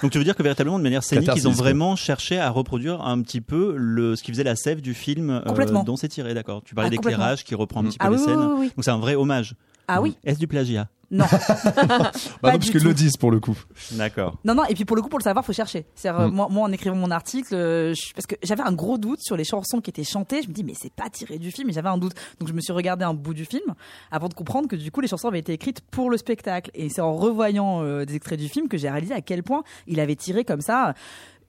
Donc 0.01 0.11
tu 0.11 0.17
veux 0.17 0.23
dire 0.23 0.35
que 0.35 0.43
véritablement 0.43 0.77
de 0.77 0.83
manière 0.83 1.03
scénique, 1.03 1.29
ils 1.35 1.47
ont 1.47 1.51
vraiment 1.51 1.95
cherché 1.95 2.39
à 2.39 2.49
reproduire 2.49 3.01
un 3.01 3.21
petit 3.21 3.41
peu 3.41 3.73
le 3.77 4.15
ce 4.15 4.23
qui 4.23 4.31
faisait 4.31 4.43
la 4.43 4.55
sève 4.55 4.81
du 4.81 4.93
film 4.93 5.29
euh, 5.29 5.83
dont 5.83 5.95
c'est 5.95 6.07
tiré, 6.07 6.33
d'accord. 6.33 6.61
Tu 6.63 6.75
parlais 6.75 6.87
Ah, 6.87 6.91
d'éclairage 6.91 7.43
qui 7.43 7.55
reprend 7.55 7.81
un 7.81 7.85
petit 7.89 7.97
peu 7.97 8.05
Ah 8.05 8.09
les 8.09 8.17
oui, 8.17 8.23
scènes. 8.23 8.39
oui, 8.39 8.55
oui. 8.59 8.71
Donc 8.75 8.83
c'est 8.83 8.91
un 8.91 8.99
vrai 8.99 9.15
hommage. 9.15 9.55
Ah 9.87 10.01
oui. 10.01 10.15
Est-ce 10.23 10.37
du 10.39 10.47
plagiat? 10.47 10.87
Non. 11.11 11.25
Bah 11.31 12.11
Pas 12.41 12.51
non, 12.51 12.57
du 12.57 12.59
parce 12.59 12.69
qu'ils 12.69 12.83
le 12.83 12.93
disent 12.93 13.17
pour 13.17 13.31
le 13.31 13.39
coup. 13.39 13.57
D'accord. 13.93 14.37
Non, 14.45 14.53
non, 14.55 14.63
et 14.65 14.75
puis 14.75 14.85
pour 14.85 14.95
le 14.95 15.01
coup, 15.01 15.09
pour 15.09 15.19
le 15.19 15.23
savoir, 15.23 15.43
faut 15.43 15.53
chercher. 15.53 15.85
C'est-à-dire, 15.95 16.21
euh, 16.21 16.27
Mm. 16.29 16.33
moi, 16.33 16.47
moi, 16.51 16.63
en 16.67 16.71
écrivant 16.71 16.95
mon 16.95 17.09
article, 17.11 17.55
euh, 17.55 17.93
je- 17.95 18.13
parce 18.13 18.27
que 18.27 18.35
j'avais 18.43 18.61
un 18.63 18.71
gros 18.73 18.97
doute 18.97 19.19
sur 19.21 19.35
les 19.35 19.43
chansons 19.43 19.81
qui 19.81 19.89
étaient 19.89 20.03
chantées. 20.03 20.41
Je 20.43 20.47
me 20.49 20.53
dis, 20.53 20.63
mais 20.63 20.73
c'est 20.79 20.93
pas 20.93 21.09
tiré 21.09 21.39
du 21.39 21.51
film, 21.51 21.69
et 21.69 21.73
j'avais 21.73 21.89
un 21.89 21.97
doute. 21.97 22.13
Donc 22.39 22.47
je 22.47 22.53
me 22.53 22.61
suis 22.61 22.73
regardé 22.73 23.05
un 23.05 23.13
bout 23.13 23.33
du 23.33 23.45
film 23.45 23.73
avant 24.11 24.27
de 24.27 24.33
comprendre 24.33 24.67
que 24.67 24.75
du 24.75 24.91
coup, 24.91 25.01
les 25.01 25.07
chansons 25.07 25.27
avaient 25.29 25.39
été 25.39 25.53
écrites 25.53 25.81
pour 25.91 26.09
le 26.09 26.17
spectacle. 26.17 26.69
Et 26.73 26.89
c'est 26.89 27.01
en 27.01 27.15
revoyant 27.15 27.83
euh, 27.83 28.05
des 28.05 28.15
extraits 28.15 28.39
du 28.39 28.47
film 28.49 28.67
que 28.67 28.77
j'ai 28.77 28.89
réalisé 28.89 29.13
à 29.13 29.21
quel 29.21 29.41
point 29.43 29.63
il 29.87 29.99
avait 29.99 30.15
tiré 30.15 30.45
comme 30.45 30.61
ça 30.61 30.93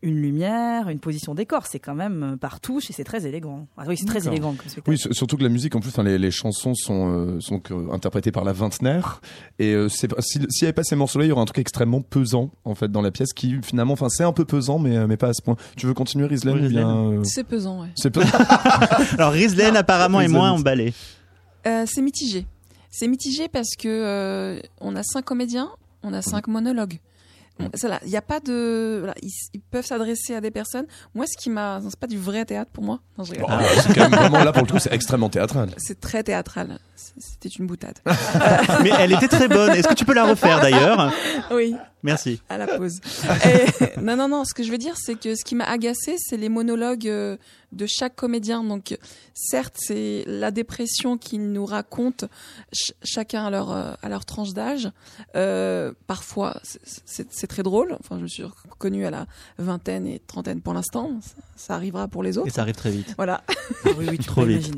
une 0.03 0.17
lumière, 0.23 0.89
une 0.89 0.99
position 0.99 1.35
décor. 1.35 1.67
C'est 1.67 1.79
quand 1.79 1.95
même 1.95 2.23
euh, 2.23 2.37
par 2.37 2.61
touche 2.61 2.89
et 2.89 2.93
c'est 2.93 3.05
très 3.05 3.27
élégant. 3.27 3.67
Ah 3.77 3.85
oui, 3.87 3.97
c'est 3.99 4.07
très 4.07 4.27
élégant 4.27 4.55
comme 4.55 4.69
spectacle. 4.69 4.91
Oui, 4.91 4.99
surtout 5.15 5.37
que 5.37 5.43
la 5.43 5.49
musique, 5.49 5.75
en 5.77 5.81
plus, 5.81 5.91
enfin, 5.91 6.03
les, 6.03 6.19
les 6.19 6.31
chansons 6.31 6.75
sont, 6.75 7.11
euh, 7.13 7.41
sont 7.41 7.61
interprétées 7.93 8.33
par 8.33 8.45
la 8.45 8.53
vingtenaire. 8.53 9.21
Et 9.59 9.75
euh, 9.75 9.89
si- 9.89 10.07
s'il 10.21 10.41
n'y 10.43 10.49
avait 10.63 10.73
pas 10.73 10.85
ces 10.85 10.97
morceaux-là, 10.97 11.27
il 11.27 11.29
y 11.29 11.33
aurait 11.33 11.43
un 11.43 11.47
truc 11.47 11.59
extrêmement 11.59 12.01
pesant, 12.01 12.51
en 12.65 12.75
fait, 12.75 12.91
dans 12.91 13.03
la 13.03 13.11
pièce, 13.11 13.33
qui 13.35 13.57
finalement, 13.63 13.93
enfin, 13.93 14.09
c'est 14.09 14.25
un 14.25 14.33
peu 14.33 14.45
pesant, 14.45 14.79
mais, 14.79 15.07
mais 15.07 15.17
pas 15.17 15.29
à 15.29 15.35
ce 15.35 15.43
point. 15.43 15.57
Tu 15.77 15.87
veux 15.87 15.95
continuer, 15.95 16.27
Rislen 16.27 16.59
Oui, 16.61 16.69
bien, 16.69 16.89
euh, 17.13 17.25
C'est 17.25 17.45
pesant, 17.45 17.83
ouais. 17.83 17.89
C'est 17.95 18.11
pesant. 18.11 18.27
Alors 19.19 19.33
Rislen 19.33 19.77
apparemment 19.77 20.21
est 20.21 20.29
moins 20.29 20.53
emballé. 20.53 20.95
Euh, 21.67 21.85
c'est 21.87 22.01
mitigé. 22.03 22.47
C'est 22.91 23.07
mitigé 23.07 23.49
parce 23.49 23.77
que 23.79 23.87
euh, 23.89 24.61
on 24.81 24.97
a 24.97 25.03
cinq 25.03 25.25
comédiens, 25.27 25.69
on 26.03 26.13
a 26.15 26.23
cinq 26.23 26.49
monologues. 26.49 26.99
Il 28.05 28.11
n'y 28.11 28.17
a 28.17 28.23
pas 28.23 28.41
de. 28.41 28.97
voilà, 28.99 29.15
ils, 29.23 29.31
ils 29.55 29.61
peuvent 29.61 29.85
s'adresser 29.87 30.35
à 30.35 30.41
des 30.41 30.51
personnes. 30.51 30.87
Moi, 31.15 31.27
ce 31.27 31.37
qui 31.37 31.51
m'a. 31.51 31.81
C'est 31.89 31.99
pas 31.99 32.07
du 32.07 32.19
vrai 32.19 32.45
théâtre 32.45 32.71
pour 32.73 32.85
moi. 32.85 33.01
Non, 33.19 33.25
je 33.25 33.33
rigole. 33.33 33.49
Bon, 33.49 33.55
euh, 33.55 33.63
c'est 33.83 33.95
quand 33.95 34.09
même 34.09 34.19
vraiment 34.19 34.45
là 34.45 34.53
pour 34.53 34.65
le 34.67 34.71
coup, 34.73 34.79
c'est 34.79 34.93
extrêmement 34.93 35.29
théâtral. 35.29 35.71
C'est 35.79 36.01
très 36.01 36.23
théâtral. 36.23 36.79
C'était 37.19 37.49
une 37.49 37.67
boutade. 37.67 37.99
Mais 38.83 38.91
elle 38.99 39.13
était 39.13 39.29
très 39.29 39.49
bonne. 39.49 39.73
Est-ce 39.73 39.89
que 39.89 39.95
tu 39.95 40.05
peux 40.05 40.15
la 40.15 40.25
refaire 40.25 40.61
d'ailleurs? 40.61 41.13
Oui. 41.51 41.75
Merci. 42.03 42.41
À 42.49 42.57
la 42.57 42.67
pause. 42.67 43.01
Et- 43.45 44.01
non, 44.01 44.17
non, 44.17 44.29
non. 44.29 44.45
Ce 44.45 44.55
que 44.55 44.63
je 44.63 44.71
veux 44.71 44.79
dire, 44.79 44.95
c'est 44.97 45.19
que 45.19 45.35
ce 45.35 45.45
qui 45.45 45.55
m'a 45.55 45.65
agacé, 45.65 46.15
c'est 46.19 46.37
les 46.37 46.49
monologues 46.49 47.09
euh, 47.09 47.37
de 47.73 47.87
chaque 47.87 48.17
comédien. 48.17 48.65
Donc, 48.65 48.97
certes, 49.35 49.75
c'est 49.79 50.25
la 50.27 50.51
dépression 50.51 51.19
qu'ils 51.19 51.53
nous 51.53 51.65
racontent, 51.67 52.27
ch- 52.73 52.93
chacun 53.03 53.45
à 53.47 53.51
leur, 53.51 53.71
euh, 53.73 53.93
à 54.03 54.09
leur 54.09 54.25
tranche 54.25 54.53
d'âge. 54.53 54.91
Euh, 55.37 55.93
parfois, 56.07 56.61
c'est- 56.65 57.47
très 57.47 57.63
drôle. 57.63 57.97
Enfin, 58.01 58.17
je 58.19 58.23
me 58.23 58.29
suis 58.29 58.45
reconnue 58.45 59.07
à 59.07 59.11
la 59.11 59.27
vingtaine 59.59 60.07
et 60.07 60.19
trentaine 60.21 60.61
pour 60.61 60.75
l'instant. 60.75 61.13
Ça, 61.23 61.35
ça 61.57 61.75
arrivera 61.75 62.07
pour 62.09 62.23
les 62.23 62.39
autres. 62.39 62.47
Et 62.49 62.51
ça 62.51 62.63
arrive 62.63 62.75
très 62.77 62.91
vite. 62.91 63.15
Voilà. 63.17 63.43
Ah 63.85 63.91
oui, 63.97 64.07
oui, 64.11 64.19
tu 64.19 64.25
Trop 64.25 64.43
peux 64.43 64.49
vite. 64.49 64.75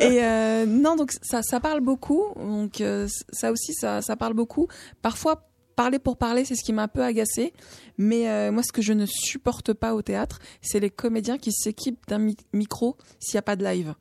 Et 0.00 0.22
euh, 0.24 0.66
non, 0.66 0.96
donc 0.96 1.12
ça, 1.22 1.42
ça 1.42 1.60
parle 1.60 1.80
beaucoup. 1.80 2.24
Donc 2.36 2.80
euh, 2.80 3.06
ça 3.30 3.52
aussi, 3.52 3.72
ça, 3.74 4.00
ça 4.02 4.16
parle 4.16 4.32
beaucoup. 4.34 4.68
Parfois, 5.02 5.47
parler 5.78 5.98
pour 6.00 6.16
parler, 6.16 6.44
c'est 6.44 6.56
ce 6.56 6.64
qui 6.64 6.72
m'a 6.72 6.82
un 6.82 6.88
peu 6.88 7.02
agacé. 7.04 7.52
Mais 7.98 8.28
euh, 8.28 8.50
moi, 8.50 8.62
ce 8.64 8.72
que 8.72 8.82
je 8.82 8.92
ne 8.92 9.06
supporte 9.06 9.72
pas 9.72 9.94
au 9.94 10.02
théâtre, 10.02 10.40
c'est 10.60 10.80
les 10.80 10.90
comédiens 10.90 11.38
qui 11.38 11.52
s'équipent 11.52 12.04
d'un 12.08 12.18
mi- 12.18 12.36
micro 12.52 12.96
s'il 13.20 13.36
n'y 13.36 13.38
a 13.38 13.42
pas 13.42 13.54
de 13.56 13.64
live. 13.64 13.94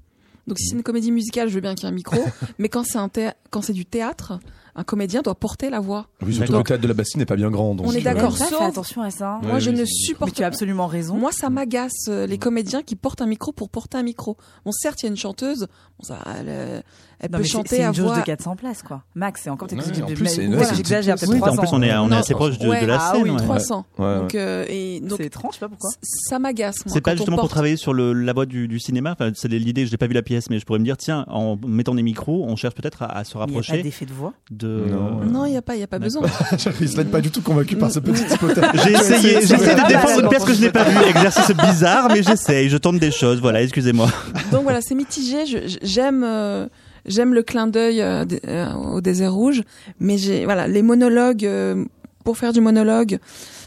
Donc 0.47 0.57
si 0.59 0.67
c'est 0.69 0.75
une 0.75 0.83
comédie 0.83 1.11
musicale, 1.11 1.49
je 1.49 1.53
veux 1.55 1.61
bien 1.61 1.75
qu'il 1.75 1.83
y 1.83 1.87
ait 1.87 1.91
un 1.91 1.95
micro. 1.95 2.17
mais 2.57 2.67
quand 2.69 2.83
c'est 2.83 2.97
un 2.97 3.09
théâ- 3.09 3.35
quand 3.51 3.61
c'est 3.61 3.73
du 3.73 3.85
théâtre, 3.85 4.39
un 4.79 4.83
comédien 4.83 5.21
doit 5.23 5.35
porter 5.35 5.69
la 5.71 5.79
voix. 5.79 6.05
Oui, 6.25 6.33
surtout 6.35 6.53
le 6.53 6.63
théâtre 6.63 6.81
de 6.83 6.87
la 6.87 6.93
Bastille 6.93 7.17
n'est 7.19 7.25
pas 7.25 7.35
bien 7.35 7.49
grand. 7.49 7.73
donc, 7.75 7.87
On 7.87 7.91
est 7.91 8.01
d'accord. 8.01 8.37
Fais 8.37 8.55
attention 8.63 9.01
à 9.01 9.09
ça. 9.09 9.39
Moi, 9.41 9.55
Ouais, 9.55 9.59
je 9.59 9.71
oui, 9.71 9.77
ne 9.79 9.85
supporte 9.85 10.31
Mais 10.31 10.35
tu 10.35 10.43
as 10.43 10.47
absolument 10.47 10.85
raison. 10.87 11.15
Moi, 11.17 11.31
ça 11.31 11.49
m'agace 11.49 12.05
euh, 12.09 12.27
les 12.27 12.37
comédiens 12.37 12.83
qui 12.83 12.95
portent 12.95 13.21
un 13.21 13.25
micro 13.25 13.51
pour 13.51 13.69
porter 13.69 13.97
un 13.97 14.03
micro. 14.03 14.37
Bon, 14.65 14.71
certes, 14.71 15.01
il 15.01 15.07
y 15.07 15.09
a 15.09 15.11
une 15.11 15.17
chanteuse. 15.17 15.61
Bon, 15.99 16.03
ça, 16.03 16.19
elle, 16.39 16.45
euh, 16.47 16.81
elle 17.19 17.31
Non, 17.31 17.37
peut 17.39 17.41
mais 17.41 17.43
c'est- 17.47 17.49
chanter 17.53 17.75
c'est 17.77 17.83
à 17.83 17.87
une 17.87 17.93
jauge 17.95 18.05
voix. 18.05 18.17
de 18.19 18.23
400 18.23 18.55
places, 18.55 18.83
quoi. 18.83 19.03
Max, 19.15 19.41
c'est 19.43 19.49
encore 19.49 19.67
Ouais, 19.71 19.79
en 19.79 20.07
plus, 20.13 20.75
j'exagère 20.75 21.15
Oui, 21.27 21.35
en 21.37 21.39
300. 21.39 21.57
plus, 21.61 21.69
on 21.73 21.81
est, 21.81 21.95
on 21.97 22.11
est 22.11 22.15
assez 22.15 22.35
proche 22.35 22.59
de, 22.59 22.67
la 22.85 22.99
ah 23.01 23.11
scène. 23.13 23.23
oui, 23.23 23.31
ouais. 23.31 23.37
300. 23.37 23.85
Ouais, 23.97 24.05
ouais. 24.05 24.15
Donc, 24.19 24.35
euh, 24.35 24.99
donc, 25.01 25.17
C'est 25.17 25.25
étrange, 25.25 25.53
je 25.53 25.59
sais 25.59 25.65
pas 25.65 25.69
pourquoi. 25.69 25.89
ça 26.03 26.37
m'agace. 26.37 26.85
moi, 26.85 26.93
C'est 26.93 27.01
pas 27.01 27.15
justement 27.15 27.37
pour 27.37 27.49
travailler 27.49 27.77
sur 27.77 27.93
la 27.95 28.33
voix 28.33 28.45
du, 28.45 28.79
cinéma. 28.79 29.15
C'est 29.33 29.47
l'idée. 29.47 29.87
Je 29.87 29.91
n'ai 29.91 29.97
pas 29.97 30.05
vu 30.07 30.13
la 30.13 30.21
pièce, 30.21 30.49
mais 30.51 30.59
je 30.59 30.65
pourrais 30.65 30.79
me 30.79 30.83
dire, 30.85 30.97
tiens, 30.97 31.25
en 31.29 31.57
mettant 31.65 31.95
des 31.95 32.03
micros, 32.03 32.45
on 32.47 32.55
cherche 32.55 32.75
peut-être 32.75 33.01
à, 33.01 33.07
à 33.17 33.23
se 33.23 33.31
Il 33.31 33.37
n'y 33.37 33.41
a 33.43 33.45
pas 33.45 33.51
rapprocher 33.53 33.81
d'effet 33.83 34.05
de 34.05 34.13
voix. 34.13 34.33
De. 34.67 34.89
Non, 34.91 35.25
Non, 35.25 35.45
il 35.45 35.53
y 35.53 35.57
a 35.57 35.61
pas, 35.61 35.75
il 35.75 35.79
y 35.79 35.83
a 35.83 35.87
pas 35.87 35.99
besoin. 35.99 36.23
Il 36.81 36.97
n'est 36.97 37.05
pas 37.05 37.21
du 37.21 37.31
tout 37.31 37.41
convaincu 37.41 37.75
par 37.75 37.91
ce 37.91 37.99
petit 37.99 38.23
hypothèse. 38.33 38.63
J'ai 38.83 38.91
essayé, 38.93 39.33
j'essaie 39.41 39.75
de 39.75 39.87
défendre 39.87 40.19
une 40.23 40.29
pièce 40.29 40.43
que 40.43 40.53
je 40.53 40.61
n'ai 40.61 40.69
pas 40.71 40.83
vue. 40.83 40.97
Exercice 41.09 41.55
bizarre, 41.55 42.09
mais 42.13 42.23
j'essaye. 42.23 42.69
Je 42.69 42.77
tente 42.77 42.99
des 42.99 43.11
choses. 43.11 43.39
Voilà, 43.41 43.61
excusez-moi. 43.61 44.07
Donc 44.51 44.63
voilà, 44.63 44.81
c'est 44.81 44.95
mitigé. 44.95 45.43
J'aime, 45.81 46.23
euh, 46.25 46.67
j'aime 47.05 47.33
le 47.33 47.43
clin 47.43 47.67
d'œil 47.67 48.01
euh, 48.01 48.25
euh, 48.47 48.73
au 48.73 49.01
désert 49.01 49.33
rouge, 49.33 49.63
mais 49.99 50.17
j'ai, 50.17 50.45
voilà, 50.45 50.67
les 50.67 50.81
monologues 50.81 51.45
euh, 51.45 51.85
pour 52.23 52.37
faire 52.37 52.53
du 52.53 52.61
monologue, 52.61 53.19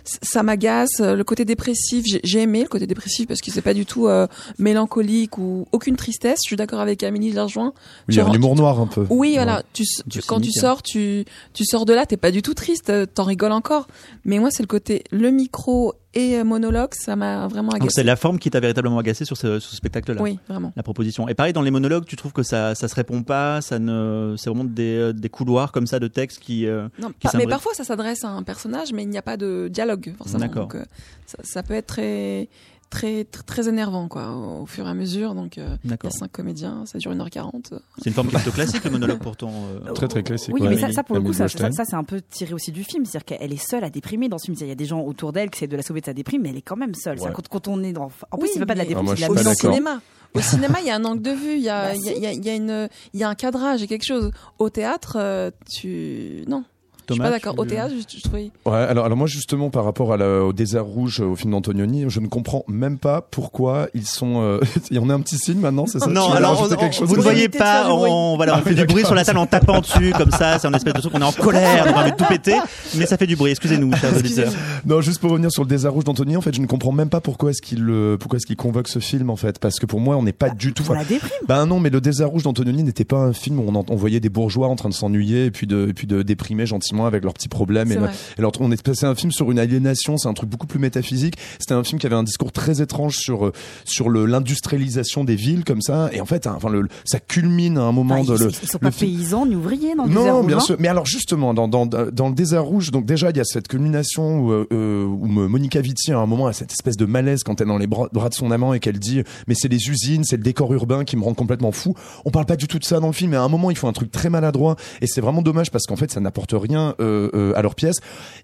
ça 0.04 0.42
m'agace. 0.42 1.00
Euh, 1.00 1.14
Le 1.14 1.24
côté 1.24 1.44
dépressif, 1.44 2.04
j'ai 2.06 2.20
j'ai 2.24 2.40
aimé 2.40 2.62
le 2.62 2.68
côté 2.68 2.86
dépressif 2.86 3.26
parce 3.26 3.40
que 3.40 3.50
c'est 3.50 3.62
pas 3.62 3.74
du 3.74 3.86
tout 3.86 4.06
euh, 4.06 4.26
mélancolique 4.58 5.38
ou 5.38 5.66
aucune 5.72 5.96
tristesse. 5.96 6.38
Je 6.44 6.48
suis 6.48 6.56
d'accord 6.56 6.80
avec 6.80 7.02
Amélie 7.02 7.32
Larjoin. 7.32 7.72
Oui, 8.08 8.14
il 8.14 8.14
y 8.16 8.20
a 8.20 8.26
un 8.26 8.32
humour 8.32 8.54
noir 8.56 8.80
un 8.80 8.86
peu. 8.86 9.06
Oui, 9.10 9.30
Ouais. 9.30 9.34
voilà. 9.36 9.62
Tu, 9.72 9.84
tu- 10.08 10.20
quand 10.22 10.40
tu 10.40 10.52
sors, 10.52 10.82
tu, 10.82 11.24
tu 11.54 11.64
sors 11.64 11.84
de 11.86 11.92
là, 11.92 12.06
t'es 12.06 12.16
pas 12.16 12.30
du 12.30 12.42
tout 12.42 12.54
triste, 12.54 12.90
euh, 12.90 13.06
t'en 13.06 13.24
rigoles 13.24 13.52
encore. 13.52 13.86
Mais 14.24 14.38
moi, 14.38 14.50
c'est 14.50 14.62
le 14.62 14.66
côté 14.68 15.04
le 15.10 15.30
micro 15.30 15.94
et 16.14 16.36
euh, 16.38 16.44
monologue, 16.44 16.90
ça 16.94 17.14
m'a 17.16 17.46
vraiment 17.48 17.70
Donc 17.72 17.82
agacé. 17.82 17.94
c'est 17.96 18.02
la 18.04 18.16
forme 18.16 18.38
qui 18.38 18.50
t'a 18.50 18.58
véritablement 18.60 18.98
agacé 18.98 19.24
sur 19.24 19.36
ce, 19.36 19.60
spectacle-là? 19.60 20.20
Oui, 20.20 20.38
vraiment. 20.48 20.72
La 20.76 20.82
proposition. 20.82 21.28
Et 21.28 21.34
pareil 21.34 21.52
dans 21.52 21.62
les 21.62 21.70
monologues, 21.70 22.04
tu 22.04 22.16
trouves 22.16 22.32
que 22.32 22.42
ça, 22.42 22.74
ça 22.74 22.88
se 22.88 22.94
répond 22.94 23.22
pas, 23.22 23.60
ça 23.60 23.78
ne, 23.78 24.34
c'est 24.36 24.50
vraiment 24.50 24.64
des, 24.64 24.96
euh, 24.96 25.12
des 25.12 25.28
couloirs 25.28 25.70
comme 25.72 25.86
ça 25.86 25.98
de 25.98 26.08
texte 26.08 26.40
qui. 26.40 26.66
euh, 26.66 26.88
Non, 27.00 27.08
qui 27.18 27.28
pas- 27.28 27.38
mais 27.38 27.46
parfois 27.46 27.74
ça 27.74 27.84
s'adresse 27.84 28.24
à 28.24 28.28
un 28.30 28.42
personnage, 28.42 28.92
mais 28.92 29.02
il 29.04 29.08
n'y 29.10 29.18
a 29.18 29.22
pas 29.22 29.36
de 29.36 29.68
dialogue 29.70 30.14
forcément. 30.18 30.40
D'accord. 30.40 30.62
Donc, 30.62 30.74
euh, 30.76 30.84
ça, 31.26 31.38
ça 31.42 31.62
peut 31.62 31.74
être 31.74 31.86
très, 31.86 32.48
très, 32.90 33.24
très, 33.24 33.42
très 33.44 33.68
énervant 33.68 34.08
quoi, 34.08 34.30
au, 34.32 34.62
au 34.62 34.66
fur 34.66 34.86
et 34.86 34.90
à 34.90 34.94
mesure. 34.94 35.34
Donc, 35.34 35.56
euh, 35.58 35.76
il 35.84 35.86
y 35.86 35.88
a 35.88 35.96
D'accord. 35.96 36.12
cinq 36.12 36.30
comédiens, 36.32 36.84
ça 36.86 36.98
dure 36.98 37.12
1h40. 37.12 37.72
C'est 37.98 38.06
une 38.10 38.12
forme 38.12 38.28
plutôt 38.28 38.50
classique 38.50 38.84
le 38.84 38.90
monologue 38.90 39.18
pourtant. 39.20 39.52
euh. 39.86 39.92
Très 39.92 40.08
très 40.08 40.22
classique. 40.22 40.52
Oui, 40.54 40.60
ouais. 40.62 40.68
mais 40.70 40.76
ça, 40.78 40.90
ça 40.92 41.02
pour 41.02 41.16
le 41.16 41.22
coup, 41.22 41.32
ça, 41.32 41.48
ça, 41.48 41.70
ça, 41.70 41.84
c'est 41.84 41.96
un 41.96 42.04
peu 42.04 42.20
tiré 42.20 42.52
aussi 42.52 42.72
du 42.72 42.84
film. 42.84 43.04
C'est-à-dire 43.04 43.24
qu'elle 43.38 43.52
est 43.52 43.56
seule 43.64 43.84
à 43.84 43.90
déprimer 43.90 44.28
dans 44.28 44.38
ce 44.38 44.46
film. 44.46 44.56
Il 44.60 44.66
y 44.66 44.70
a 44.70 44.74
des 44.74 44.84
gens 44.84 45.00
autour 45.00 45.32
d'elle 45.32 45.50
qui 45.50 45.58
essaient 45.58 45.66
de 45.68 45.76
la 45.76 45.82
sauver 45.82 46.00
de 46.00 46.06
sa 46.06 46.12
déprime, 46.12 46.42
mais 46.42 46.50
elle 46.50 46.56
est 46.56 46.62
quand 46.62 46.76
même 46.76 46.94
seule. 46.94 47.18
Ouais. 47.20 47.30
Quand, 47.34 47.48
quand 47.48 47.68
on 47.68 47.82
est 47.82 47.92
dans. 47.92 48.10
En 48.30 48.36
plus, 48.38 48.46
Oui, 48.46 48.50
c'est 48.52 48.66
pas 48.66 48.74
de 48.74 48.78
la 48.80 48.84
déprime, 48.84 49.06
Ah, 49.08 49.14
c'est 49.16 49.24
je 49.26 49.30
de 49.30 49.44
la 49.44 49.54
cinéma. 49.54 50.00
Au 50.32 50.40
cinéma, 50.40 50.78
il 50.80 50.86
y 50.86 50.90
a 50.90 50.94
un 50.94 51.04
angle 51.04 51.22
de 51.22 51.32
vue, 51.32 51.54
il 51.54 51.62
y 51.62 51.68
a, 51.68 51.88
Bah, 51.88 51.94
il 51.96 52.02
y 52.04 52.08
a, 52.08 52.12
si. 52.12 52.16
il 52.18 52.22
y 52.22 52.26
a- 52.26 52.32
il 52.32 52.44
y 52.44 52.50
a 52.50 52.54
une, 52.54 52.88
il 53.14 53.18
y 53.20 53.24
a 53.24 53.28
un 53.28 53.34
cadrage 53.34 53.82
et 53.82 53.88
quelque 53.88 54.04
chose. 54.06 54.30
Au 54.60 54.70
théâtre, 54.70 55.16
euh, 55.18 55.50
tu, 55.68 56.44
non. 56.46 56.62
Je 57.10 57.14
suis 57.14 57.22
pas 57.22 57.30
d'accord. 57.30 57.54
tu- 57.54 57.60
Au 57.60 57.64
théâtre, 57.64 57.94
je, 57.96 58.16
je 58.18 58.22
trouvais. 58.22 58.50
Ouais, 58.66 58.72
alors, 58.76 59.04
alors 59.04 59.16
moi 59.18 59.26
justement 59.26 59.70
par 59.70 59.84
rapport 59.84 60.12
à 60.12 60.16
la- 60.16 60.42
au 60.44 60.52
désert 60.52 60.84
rouge 60.84 61.20
au 61.20 61.36
film 61.36 61.52
d'Antonioni, 61.52 62.04
je 62.08 62.20
ne 62.20 62.26
comprends 62.26 62.64
même 62.68 62.98
pas 62.98 63.20
pourquoi 63.20 63.88
ils 63.94 64.06
sont. 64.06 64.40
Euh... 64.42 64.60
Il 64.90 64.96
y 64.96 65.00
en 65.00 65.08
a 65.10 65.14
un 65.14 65.20
petit 65.20 65.36
signe 65.38 65.58
maintenant, 65.60 65.86
c'est 65.86 65.98
ça 66.00 66.06
Non, 66.08 66.30
alors 66.32 66.60
on- 66.62 66.68
quelque 66.68 66.82
on- 66.84 66.92
chose 66.92 67.08
vous 67.08 67.16
ne 67.16 67.22
voyez 67.22 67.48
pas, 67.48 67.92
on, 67.92 68.36
voilà, 68.36 68.54
Ah 68.54 68.58
on 68.60 68.62
fait 68.62 68.70
oui, 68.70 68.76
du 68.76 68.86
bruit 68.86 69.04
sur 69.04 69.14
la 69.14 69.24
salle 69.24 69.36
en 69.38 69.46
tapant 69.46 69.80
dessus 69.80 70.12
comme 70.16 70.30
ça, 70.30 70.58
c'est 70.58 70.66
un 70.66 70.72
espèce 70.74 70.94
de 70.94 71.00
truc, 71.00 71.12
on 71.14 71.20
est 71.20 71.24
en 71.24 71.32
colère, 71.32 71.86
on 71.88 71.96
a 71.98 72.02
envie 72.02 72.12
de 72.12 72.16
tout 72.16 72.24
péter, 72.28 72.56
mais 72.96 73.06
ça 73.06 73.16
fait 73.16 73.26
du 73.26 73.36
bruit. 73.36 73.50
Excusez-nous, 73.50 73.94
chers 73.96 74.16
auditeurs. 74.16 74.52
Non, 74.86 75.00
juste 75.00 75.18
pour 75.20 75.30
revenir 75.30 75.50
sur 75.52 75.62
le 75.62 75.68
désert 75.68 75.92
rouge 75.92 76.04
d'Antonioni, 76.04 76.36
en 76.36 76.40
fait, 76.40 76.54
je 76.54 76.60
ne 76.60 76.66
comprends 76.66 76.92
même 76.92 77.08
pas 77.10 77.20
pourquoi 77.20 77.50
est-ce 77.50 77.62
qu'il 77.62 77.84
euh, 77.88 78.16
pourquoi 78.18 78.36
est-ce 78.38 78.46
qu'il 78.46 78.56
convoque 78.56 78.88
ce 78.88 78.98
film 78.98 79.30
en 79.30 79.36
fait, 79.36 79.58
parce 79.58 79.78
que 79.78 79.86
pour 79.86 80.00
moi, 80.00 80.16
on 80.16 80.22
n'est 80.22 80.32
pas 80.32 80.50
du 80.50 80.72
tout. 80.72 80.84
La 80.92 81.04
déprime. 81.04 81.30
Ben 81.48 81.66
non, 81.66 81.80
mais 81.80 81.90
le 81.90 82.00
désert 82.00 82.28
rouge 82.28 82.42
d'Antonioni 82.42 82.82
n'était 82.82 83.04
pas 83.04 83.18
un 83.18 83.32
film 83.32 83.58
où 83.60 83.64
on, 83.68 83.74
en- 83.74 83.84
on 83.88 83.96
voyait 83.96 84.20
des 84.20 84.28
bourgeois 84.28 84.68
en 84.68 84.76
train 84.76 84.88
de 84.88 84.94
s'ennuyer 84.94 85.46
et 85.46 85.50
puis 85.50 85.66
de 85.66 85.86
et 85.88 85.92
puis 85.92 86.06
de 86.06 86.22
déprimer 86.22 86.66
gentiment 86.66 86.99
avec 87.06 87.24
leurs 87.24 87.34
petits 87.34 87.48
problèmes. 87.48 87.92
Et, 87.92 87.96
et 87.96 88.40
leur- 88.42 88.52
on 88.60 88.70
est 88.72 88.82
passé 88.82 89.06
un 89.06 89.14
film 89.14 89.32
sur 89.32 89.50
une 89.50 89.58
aliénation, 89.58 90.16
c'est 90.18 90.28
un 90.28 90.34
truc 90.34 90.48
beaucoup 90.50 90.66
plus 90.66 90.78
métaphysique. 90.78 91.34
C'était 91.58 91.74
un 91.74 91.84
film 91.84 91.98
qui 92.00 92.06
avait 92.06 92.16
un 92.16 92.22
discours 92.22 92.52
très 92.52 92.80
étrange 92.82 93.16
sur 93.16 93.46
euh, 93.46 93.52
sur 93.84 94.08
le 94.08 94.26
l'industrialisation 94.26 95.24
des 95.24 95.36
villes 95.36 95.64
comme 95.64 95.80
ça. 95.80 96.10
Et 96.12 96.20
en 96.20 96.26
fait, 96.26 96.46
hein, 96.46 96.54
enfin, 96.56 96.68
le, 96.70 96.88
ça 97.04 97.20
culmine 97.20 97.78
à 97.78 97.82
un 97.82 97.92
moment 97.92 98.14
Enfin, 98.20 98.32
de 98.32 98.38
ils, 98.38 98.44
le. 98.44 98.50
ils 98.62 98.68
sont 98.68 98.78
le 98.80 98.86
pas 98.88 98.90
film- 98.90 99.16
paysans 99.16 99.46
ni 99.46 99.54
ouvriers 99.56 99.94
dans 99.94 100.04
le 100.04 100.08
désert 100.10 100.24
non, 100.32 100.38
rouge, 100.38 100.46
bien 100.46 100.60
sûr. 100.60 100.76
Mais 100.78 100.88
alors 100.88 101.06
justement, 101.06 101.54
dans, 101.54 101.68
dans, 101.68 101.86
dans 101.86 102.28
le 102.28 102.34
désert 102.34 102.64
rouge, 102.64 102.90
donc 102.90 103.06
déjà 103.06 103.30
il 103.30 103.36
y 103.36 103.40
a 103.40 103.44
cette 103.44 103.68
culmination 103.68 104.40
où, 104.40 104.52
euh, 104.52 104.66
euh, 104.72 105.04
où 105.04 105.26
Monica 105.26 105.80
Vitti 105.80 106.12
à 106.12 106.18
un 106.18 106.26
moment 106.26 106.46
a 106.46 106.52
cette 106.52 106.72
espèce 106.72 106.96
de 106.96 107.06
malaise 107.06 107.42
quand 107.44 107.60
elle 107.60 107.66
est 107.66 107.70
dans 107.70 107.78
les 107.78 107.86
bras, 107.86 108.08
bras 108.12 108.28
de 108.28 108.34
son 108.34 108.50
amant 108.50 108.74
et 108.74 108.80
qu'elle 108.80 108.98
dit 108.98 109.22
mais 109.46 109.54
c'est 109.54 109.68
les 109.68 109.88
usines, 109.88 110.24
c'est 110.24 110.36
le 110.36 110.42
décor 110.42 110.72
urbain 110.72 111.04
qui 111.04 111.16
me 111.16 111.22
rend 111.24 111.34
complètement 111.34 111.72
fou. 111.72 111.94
On 112.24 112.30
parle 112.30 112.46
pas 112.46 112.56
du 112.56 112.66
tout 112.66 112.78
de 112.78 112.84
ça 112.84 113.00
dans 113.00 113.06
le 113.06 113.12
film, 113.12 113.30
mais 113.30 113.36
à 113.36 113.42
un 113.42 113.48
moment 113.48 113.70
il 113.70 113.76
faut 113.76 113.88
un 113.88 113.92
truc 113.92 114.10
très 114.10 114.30
maladroit 114.30 114.76
et 115.00 115.06
c'est 115.06 115.20
vraiment 115.20 115.42
dommage 115.42 115.70
parce 115.70 115.86
qu'en 115.86 115.96
fait 115.96 116.10
ça 116.10 116.20
n'apporte 116.20 116.54
rien 116.54 116.89
euh, 117.00 117.28
euh, 117.34 117.52
à 117.56 117.62
leur 117.62 117.74
pièce. 117.74 117.96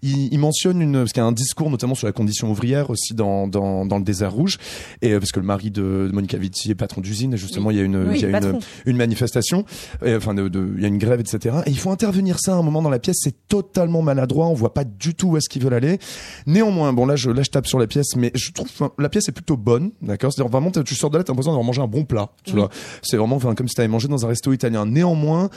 Il, 0.03 0.33
il 0.33 0.39
mentionne 0.39 0.81
une 0.83 0.93
parce 0.95 1.13
qu'il 1.13 1.21
y 1.23 1.25
a 1.25 1.27
un 1.27 1.33
discours 1.33 1.71
notamment 1.71 1.95
sur 1.95 2.07
la 2.07 2.13
condition 2.13 2.51
ouvrière 2.51 2.91
aussi 2.91 3.15
dans 3.15 3.47
dans, 3.49 3.87
dans 3.87 3.99
le 3.99 4.05
désert 4.05 4.33
rouge 4.33 4.59
et 5.03 5.13
euh, 5.13 5.19
parce 5.21 5.33
que 5.33 5.41
le 5.41 5.47
mari 5.47 5.71
de, 5.71 6.07
de 6.09 6.11
Monica 6.13 6.37
Vitti 6.39 6.71
est 6.71 6.75
patron 6.75 7.01
d'usine 7.01 7.35
et 7.35 7.37
justement 7.37 7.71
il 7.71 7.77
y 7.77 7.81
a 7.81 7.83
une 7.85 7.97
Oui, 8.09 8.17
il 8.17 8.23
y 8.23 8.25
a 8.27 8.41
patron. 8.41 8.59
une 8.85 8.97
une 8.97 8.97
manifestation, 8.97 9.65
et, 10.05 10.15
enfin, 10.15 10.33
de, 10.33 10.49
de- 10.49 10.73
il 10.77 10.81
y 10.83 10.85
a 10.85 10.89
une 10.89 10.97
grève, 10.99 11.21
etc. 11.21 11.57
Et 11.67 11.71
il 11.71 11.79
faut 11.79 11.91
intervenir 11.91 12.39
ça 12.41 12.53
à 12.55 12.57
un 12.57 12.63
moment 12.63 12.81
dans 12.83 12.89
la 12.91 12.99
pièce. 12.99 13.17
C'est 13.21 13.47
totalement 13.49 14.01
maladroit. 14.01 14.47
On 14.47 14.55
voit 14.55 14.73
pas 14.73 14.85
du 14.85 15.15
tout 15.15 15.29
où 15.33 15.37
est-ce 15.37 15.49
qu'ils 15.51 15.63
veulent 15.63 15.75
aller. 15.75 15.99
Néanmoins, 16.47 16.93
bon 16.95 17.05
là, 17.07 17.15
je 17.17 17.31
là, 17.31 17.43
je 17.43 17.51
tape 17.51 17.67
sur 17.67 17.79
la 17.79 17.87
pièce, 17.87 18.17
mais 18.17 18.31
je 18.35 18.53
trouve 18.53 18.69
enfin, 18.69 18.91
la 18.99 19.09
pièce 19.09 19.29
est 19.29 19.33
plutôt 19.33 19.57
bonne, 19.57 19.91
d'accord? 20.01 20.33
C'est-à-dire 20.33 20.51
vraiment, 20.51 20.71
tu 20.71 20.95
sors 20.95 21.11
de 21.11 21.19
là, 21.19 21.25
t'as 21.25 21.33
l'impression 21.33 21.53
d'avoir 21.53 21.65
mangé 21.67 21.83
un 21.83 21.87
bon 21.87 22.05
plat. 22.05 22.31
Tu 22.45 22.53
vois, 22.53 22.71
c'est 23.03 23.17
vraiment 23.17 23.37
enfin, 23.37 23.55
comme 23.55 23.69
si 23.69 23.75
t'avais 23.75 23.89
mangé 23.89 24.09
dans 24.09 24.25
un 24.25 24.29
resto 24.29 24.53
italien. 24.53 24.87
Néanmoins. 24.87 25.51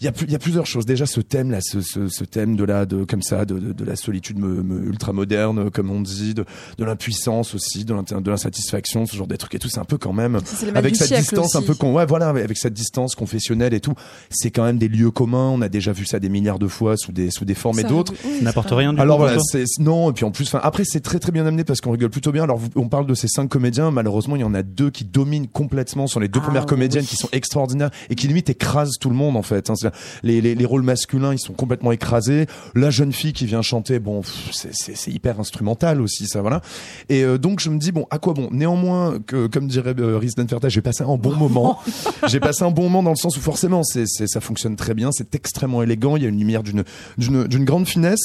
Il 0.00 0.04
y, 0.04 0.08
a, 0.08 0.12
plus- 0.12 0.26
il 0.26 0.32
y 0.32 0.34
a 0.34 0.38
plusieurs 0.38 0.66
choses. 0.66 0.84
Déjà, 0.86 1.06
ce 1.06 1.20
thème 1.20 1.50
là, 1.50 1.58
ce, 1.62 1.80
ce, 1.80 2.08
ce 2.08 2.24
thème 2.24 2.54
de 2.56 2.64
la, 2.64 2.84
de 2.86 3.04
comme 3.04 3.22
ça, 3.22 3.44
de, 3.44 3.58
de, 3.58 3.72
de 3.72 3.84
la 3.84 3.96
solitude 3.96 4.38
me, 4.38 4.62
me- 4.62 4.86
ultra 4.86 5.12
moderne, 5.12 5.70
comme 5.70 5.90
on 5.90 6.00
dit, 6.00 6.34
de, 6.34 6.44
de 6.78 6.84
l'impuissance 6.84 7.54
aussi, 7.54 7.84
de 7.84 7.94
l'insatisfaction, 8.30 9.06
ce 9.06 9.16
genre 9.16 9.26
de 9.26 9.36
trucs 9.36 9.54
et 9.54 9.58
tout. 9.58 9.68
C'est 9.68 9.78
un 9.80 9.84
peu 9.84 9.98
quand 9.98 10.12
même 10.12 10.38
avec 10.74 10.96
cette 10.96 11.12
distance 11.14 11.56
un 11.56 11.62
peu 11.62 11.74
con, 11.74 11.92
ouais, 11.94 12.06
voilà, 12.06 12.28
avec 12.28 12.56
cette 12.56 12.74
distance 12.74 13.14
confessionnelle 13.14 13.74
et 13.74 13.80
tout. 13.80 13.94
C'est 14.30 14.50
quand 14.50 14.64
même 14.64 14.78
des 14.78 14.88
lieux 14.88 15.10
communs. 15.10 15.50
On 15.50 15.62
a 15.62 15.68
déjà 15.68 15.92
vu 15.92 16.04
ça 16.06 16.18
des 16.20 16.28
milliards 16.28 16.58
de 16.58 16.68
fois 16.68 16.96
sous 16.96 17.12
des 17.12 17.30
sous 17.30 17.44
des 17.44 17.54
formes 17.54 17.78
et 17.80 17.84
d'autres. 17.84 18.12
oui, 18.24 18.38
n'apporte 18.42 18.70
rien 18.70 18.92
du 18.92 19.00
Alors 19.00 19.18
coup. 19.18 19.24
voilà, 19.24 19.38
non 19.80 20.10
et 20.10 20.12
puis 20.12 20.24
en 20.24 20.30
plus, 20.30 20.44
enfin 20.46 20.60
après 20.62 20.84
c'est 20.84 21.00
très 21.00 21.18
très 21.18 21.32
bien 21.32 21.46
amené 21.46 21.64
parce 21.64 21.80
qu'on 21.80 21.90
rigole 21.92 22.10
plutôt 22.10 22.32
bien. 22.32 22.44
Alors 22.44 22.60
on 22.76 22.88
parle 22.88 23.06
de 23.06 23.14
ces 23.14 23.28
cinq 23.28 23.48
comédiens, 23.48 23.90
malheureusement 23.90 24.36
il 24.36 24.40
y 24.40 24.44
en 24.44 24.54
a 24.54 24.62
deux 24.62 24.90
qui 24.90 25.04
dominent 25.04 25.48
complètement 25.48 26.06
sur 26.06 26.20
les 26.20 26.28
deux 26.28 26.40
Ah, 26.42 26.46
premières 26.46 26.66
comédiennes 26.66 27.04
oui. 27.04 27.08
qui 27.08 27.16
sont 27.16 27.28
extraordinaires 27.32 27.90
et 28.10 28.14
qui 28.14 28.28
limite 28.28 28.50
écrasent 28.50 28.98
tout 29.00 29.08
le 29.10 29.16
monde 29.16 29.36
en 29.36 29.42
fait. 29.42 29.70
hein. 29.70 29.74
Les, 30.22 30.40
les 30.40 30.54
les 30.54 30.64
rôles 30.64 30.82
masculins 30.82 31.32
ils 31.32 31.38
sont 31.38 31.52
complètement 31.52 31.92
écrasés. 31.92 32.46
La 32.74 32.90
jeune 32.90 33.12
fille 33.12 33.32
qui 33.32 33.46
vient 33.46 33.62
chanter, 33.62 33.98
bon 33.98 34.22
c'est 34.52 35.12
hyper 35.12 35.40
instrumental 35.40 36.00
aussi 36.00 36.26
ça 36.26 36.40
voilà. 36.40 36.60
Et 37.08 37.22
euh, 37.24 37.38
donc 37.38 37.60
je 37.60 37.70
me 37.70 37.78
dis 37.78 37.92
bon 37.92 38.06
à 38.10 38.18
quoi 38.18 38.34
bon? 38.34 38.48
Néanmoins 38.50 39.18
que 39.26 39.46
comme 39.46 39.68
dirait 39.68 39.94
euh, 39.98 40.18
Rhys 40.18 40.34
j'ai 40.68 40.82
passé 40.82 41.04
un 41.04 41.16
bon 41.16 41.34
moment. 41.34 41.78
j'ai 42.26 42.40
passé 42.40 42.64
un 42.64 42.70
bon 42.70 42.84
moment 42.84 43.02
dans 43.02 43.10
le 43.10 43.16
sens 43.16 43.36
où 43.36 43.40
forcément 43.40 43.82
c'est 43.82 44.06
ça 44.06 44.40
fonctionne 44.40 44.76
très 44.76 44.94
bien, 44.94 45.10
c'est 45.12 45.34
extrêmement 45.34 45.82
élégant. 45.82 46.16
Il 46.16 46.22
y 46.22 46.26
a 46.26 46.28
une 46.28 46.38
lumière 46.38 46.62
d'une 46.62 47.64
grande 47.64 47.86
finesse. 47.86 48.20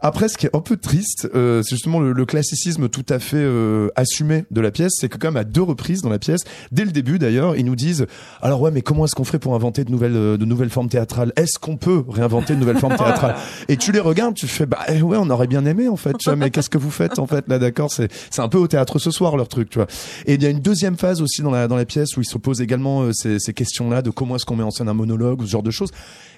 Après, 0.00 0.28
ce 0.28 0.36
qui 0.36 0.46
est 0.46 0.54
un 0.54 0.60
peu 0.60 0.76
triste, 0.76 1.28
euh, 1.34 1.62
c'est 1.62 1.76
justement 1.76 2.00
le, 2.00 2.12
le 2.12 2.26
classicisme 2.26 2.88
tout 2.88 3.06
à 3.08 3.18
fait 3.18 3.36
euh, 3.38 3.88
assumé 3.96 4.44
de 4.50 4.60
la 4.60 4.70
pièce. 4.70 4.92
C'est 4.96 5.08
que 5.08 5.18
quand 5.18 5.28
même 5.28 5.36
à 5.36 5.44
deux 5.44 5.62
reprises 5.62 6.02
dans 6.02 6.10
la 6.10 6.18
pièce, 6.18 6.42
dès 6.72 6.84
le 6.84 6.92
début 6.92 7.18
d'ailleurs, 7.18 7.56
ils 7.56 7.64
nous 7.64 7.76
disent 7.76 8.06
alors 8.42 8.60
ouais, 8.60 8.70
mais 8.70 8.82
comment 8.82 9.04
est-ce 9.04 9.14
qu'on 9.14 9.24
ferait 9.24 9.38
pour 9.38 9.54
inventer 9.54 9.84
de 9.84 9.90
nouvelles 9.90 10.12
de 10.12 10.44
nouvelles 10.44 10.70
formes 10.70 10.88
théâtrales? 10.88 11.05
Est-ce 11.36 11.58
qu'on 11.58 11.76
peut 11.76 12.04
réinventer 12.08 12.54
de 12.54 12.60
nouvelles 12.60 12.78
formes 12.78 12.96
théâtrales 12.96 13.36
Et 13.68 13.76
tu 13.76 13.92
les 13.92 14.00
regardes, 14.00 14.34
tu 14.34 14.46
fais 14.46 14.66
bah 14.66 14.78
eh 14.88 15.02
ouais, 15.02 15.16
on 15.20 15.30
aurait 15.30 15.46
bien 15.46 15.64
aimé 15.64 15.88
en 15.88 15.96
fait. 15.96 16.16
Tu 16.18 16.28
vois, 16.28 16.36
mais 16.36 16.50
qu'est-ce 16.50 16.70
que 16.70 16.78
vous 16.78 16.90
faites 16.90 17.18
en 17.18 17.26
fait 17.26 17.46
là 17.48 17.58
D'accord, 17.58 17.90
c'est 17.90 18.10
c'est 18.30 18.42
un 18.42 18.48
peu 18.48 18.58
au 18.58 18.66
théâtre 18.68 18.98
ce 18.98 19.10
soir 19.10 19.36
leur 19.36 19.48
truc, 19.48 19.70
tu 19.70 19.78
vois. 19.78 19.86
Et 20.26 20.34
il 20.34 20.42
y 20.42 20.46
a 20.46 20.50
une 20.50 20.60
deuxième 20.60 20.96
phase 20.96 21.22
aussi 21.22 21.42
dans 21.42 21.50
la 21.50 21.68
dans 21.68 21.76
la 21.76 21.84
pièce 21.84 22.16
où 22.16 22.20
ils 22.20 22.26
se 22.28 22.38
posent 22.38 22.60
également 22.60 23.02
euh, 23.02 23.12
ces, 23.12 23.38
ces 23.38 23.52
questions-là 23.52 24.02
de 24.02 24.10
comment 24.10 24.36
est-ce 24.36 24.44
qu'on 24.44 24.56
met 24.56 24.62
en 24.64 24.70
scène 24.70 24.88
un 24.88 24.94
monologue 24.94 25.40
ou 25.42 25.46
ce 25.46 25.50
genre 25.50 25.62
de 25.62 25.70
choses. 25.70 25.90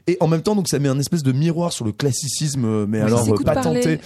Et 0.07 0.17
en 0.21 0.27
même 0.27 0.41
temps, 0.41 0.55
donc 0.55 0.69
ça 0.69 0.79
met 0.79 0.89
un 0.89 0.99
espèce 0.99 1.23
de 1.23 1.33
miroir 1.33 1.71
sur 1.73 1.85
le 1.85 1.93
classicisme, 1.93 2.65
euh, 2.65 2.87
mais 2.89 3.01
alors 3.01 3.29
euh, 3.29 3.45
pas 3.45 3.57
tenté. 3.57 4.01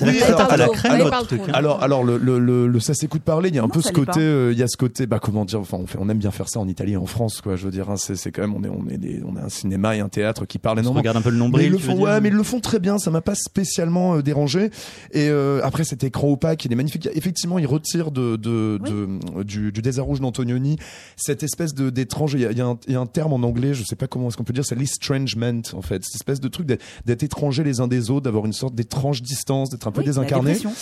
Alors, 0.00 0.40
alors, 0.50 0.74
hein. 0.74 1.38
Alors, 1.52 1.82
alors 1.82 2.04
le, 2.04 2.16
le, 2.16 2.38
le, 2.38 2.66
le 2.66 2.80
ça 2.80 2.94
s'écoute 2.94 3.22
parler. 3.22 3.50
Il 3.50 3.54
y 3.54 3.58
a 3.58 3.62
un 3.62 3.66
Non, 3.66 3.68
peu 3.70 3.82
ce 3.82 3.92
côté, 3.92 4.20
euh, 4.20 4.52
il 4.52 4.58
y 4.58 4.62
a 4.62 4.68
ce 4.68 4.78
côté, 4.78 5.06
bah 5.06 5.18
comment 5.22 5.44
dire, 5.44 5.60
enfin 5.60 5.76
on 5.78 5.86
fait, 5.86 5.98
on 6.00 6.08
aime 6.08 6.16
bien 6.18 6.30
faire 6.30 6.48
ça 6.48 6.60
en 6.60 6.68
Italie, 6.68 6.92
et 6.92 6.96
en 6.96 7.04
France, 7.04 7.42
quoi. 7.42 7.56
Je 7.56 7.66
veux 7.66 7.70
dire, 7.70 7.90
hein, 7.90 7.96
c'est 7.96 8.16
c'est 8.16 8.30
quand 8.32 8.40
même, 8.40 8.54
on 8.54 8.64
est, 8.64 8.68
on 8.68 8.88
est 8.88 8.96
des, 8.96 9.20
on 9.26 9.36
a 9.36 9.42
un 9.42 9.48
cinéma 9.50 9.93
et 9.94 10.00
un 10.00 10.08
théâtre 10.08 10.44
qui 10.46 10.58
se 10.58 10.62
énormément. 10.68 10.92
regarde 10.92 11.16
un 11.16 11.22
peu 11.22 11.30
le 11.30 11.36
Mais 11.36 11.40
nombril. 11.44 11.66
ils 11.66 11.72
le 11.72 11.78
font, 11.78 11.98
ouais, 12.00 12.20
mais 12.20 12.28
ils 12.28 12.34
le 12.34 12.42
font 12.42 12.60
très 12.60 12.78
bien. 12.78 12.98
Ça 12.98 13.10
m'a 13.10 13.20
pas 13.20 13.34
spécialement 13.34 14.16
euh, 14.16 14.22
dérangé. 14.22 14.70
Et 15.12 15.28
euh, 15.28 15.60
après, 15.64 15.84
cet 15.84 16.04
écran 16.04 16.28
opaque, 16.28 16.64
il 16.64 16.72
est 16.72 16.76
magnifique. 16.76 17.08
Effectivement, 17.14 17.58
il 17.58 17.66
retire 17.66 18.10
de, 18.10 18.36
de, 18.36 18.78
de- 18.84 19.42
du, 19.42 19.72
du 19.72 19.82
désert 19.82 20.04
rouge 20.04 20.20
d'Antonioni 20.20 20.76
cette 21.16 21.42
espèce 21.42 21.74
de 21.74 21.90
d'étrange. 21.90 22.34
Il 22.34 22.40
y 22.40 22.46
a, 22.46 22.50
il 22.52 22.58
y 22.58 22.60
a 22.60 22.66
un, 22.66 22.78
il 22.86 22.92
y 22.92 22.96
a 22.96 23.00
un 23.00 23.06
terme 23.06 23.32
en 23.32 23.42
anglais, 23.46 23.74
je 23.74 23.84
sais 23.84 23.96
pas 23.96 24.06
comment 24.06 24.28
est-ce 24.28 24.36
qu'on 24.36 24.44
peut 24.44 24.52
dire, 24.52 24.64
c'est 24.64 24.74
l'estrangement 24.78 25.62
en 25.72 25.82
fait. 25.82 26.02
Cette 26.04 26.16
espèce 26.16 26.40
de 26.40 26.48
truc 26.48 26.66
d'être- 26.66 27.22
étrangers 27.22 27.64
les 27.64 27.80
uns 27.80 27.88
des 27.88 28.10
autres, 28.10 28.22
d'avoir 28.24 28.44
une 28.44 28.52
sorte 28.52 28.74
d'étrange 28.74 29.22
distance, 29.22 29.70
d'être 29.70 29.86
un 29.86 29.92
peu 29.92 30.00
Oui, 30.00 30.06
désincarné. 30.06 30.52
dépression. 30.54 30.72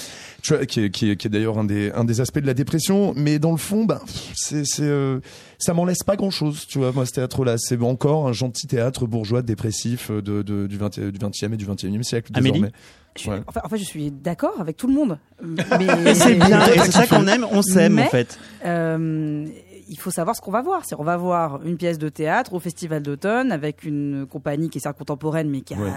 Tu 0.42 0.54
vois, 0.54 0.66
qui 0.66 0.80
est, 0.80 0.90
qui 0.90 1.10
est, 1.10 1.16
qui 1.16 1.28
est 1.28 1.30
d'ailleurs 1.30 1.56
un 1.58 1.64
des, 1.64 1.92
un 1.92 2.02
des 2.04 2.20
aspects 2.20 2.40
de 2.40 2.46
la 2.46 2.54
dépression. 2.54 3.12
Mais 3.16 3.38
dans 3.38 3.52
le 3.52 3.56
fond, 3.58 3.84
bah, 3.84 4.00
c'est, 4.34 4.64
c'est, 4.64 4.82
euh, 4.82 5.20
ça 5.58 5.72
m'en 5.72 5.84
laisse 5.84 6.02
pas 6.02 6.16
grand 6.16 6.30
chose, 6.30 6.66
tu 6.66 6.78
vois, 6.78 6.90
moi, 6.90 7.06
ce 7.06 7.12
théâtre-là. 7.12 7.54
C'est 7.58 7.80
encore 7.80 8.26
un 8.26 8.32
gentil 8.32 8.66
théâtre 8.66 9.01
bourgeois 9.06 9.42
dépressif 9.42 10.10
euh, 10.10 10.22
de, 10.22 10.42
de, 10.42 10.66
du, 10.66 10.76
20, 10.76 10.98
du 11.00 11.18
20e 11.18 11.52
et 11.52 11.56
du 11.56 11.66
21e 11.66 12.02
siècle, 12.02 12.32
Amélie 12.34 12.52
désormais. 12.52 12.72
Je- 13.18 13.28
Ouais. 13.30 13.42
En 13.46 13.68
fait, 13.68 13.76
je 13.76 13.84
suis 13.84 14.10
d'accord 14.10 14.58
avec 14.58 14.78
tout 14.78 14.86
le 14.86 14.94
monde. 14.94 15.18
Mais 15.42 15.56
c'est 16.14 16.34
bien, 16.34 16.64
et 16.66 16.78
c'est 16.78 16.92
ça 16.92 17.06
qu'on 17.06 17.26
aime, 17.26 17.44
on 17.50 17.60
s'aime, 17.60 17.98
en 17.98 18.06
fait. 18.06 18.38
euh, 18.64 19.46
il 19.88 19.98
faut 19.98 20.10
savoir 20.10 20.34
ce 20.34 20.40
qu'on 20.40 20.50
va 20.50 20.62
voir. 20.62 20.82
C'est 20.86 20.94
on 20.98 21.04
va 21.04 21.18
voir 21.18 21.60
une 21.66 21.76
pièce 21.76 21.98
de 21.98 22.08
théâtre 22.08 22.54
au 22.54 22.58
festival 22.60 23.02
d'automne 23.02 23.52
avec 23.52 23.84
une 23.84 24.24
compagnie 24.26 24.70
qui 24.70 24.78
est 24.78 24.80
certes 24.80 24.96
contemporaine, 24.96 25.50
mais 25.50 25.60
qui 25.60 25.74
Ouais. 25.74 25.90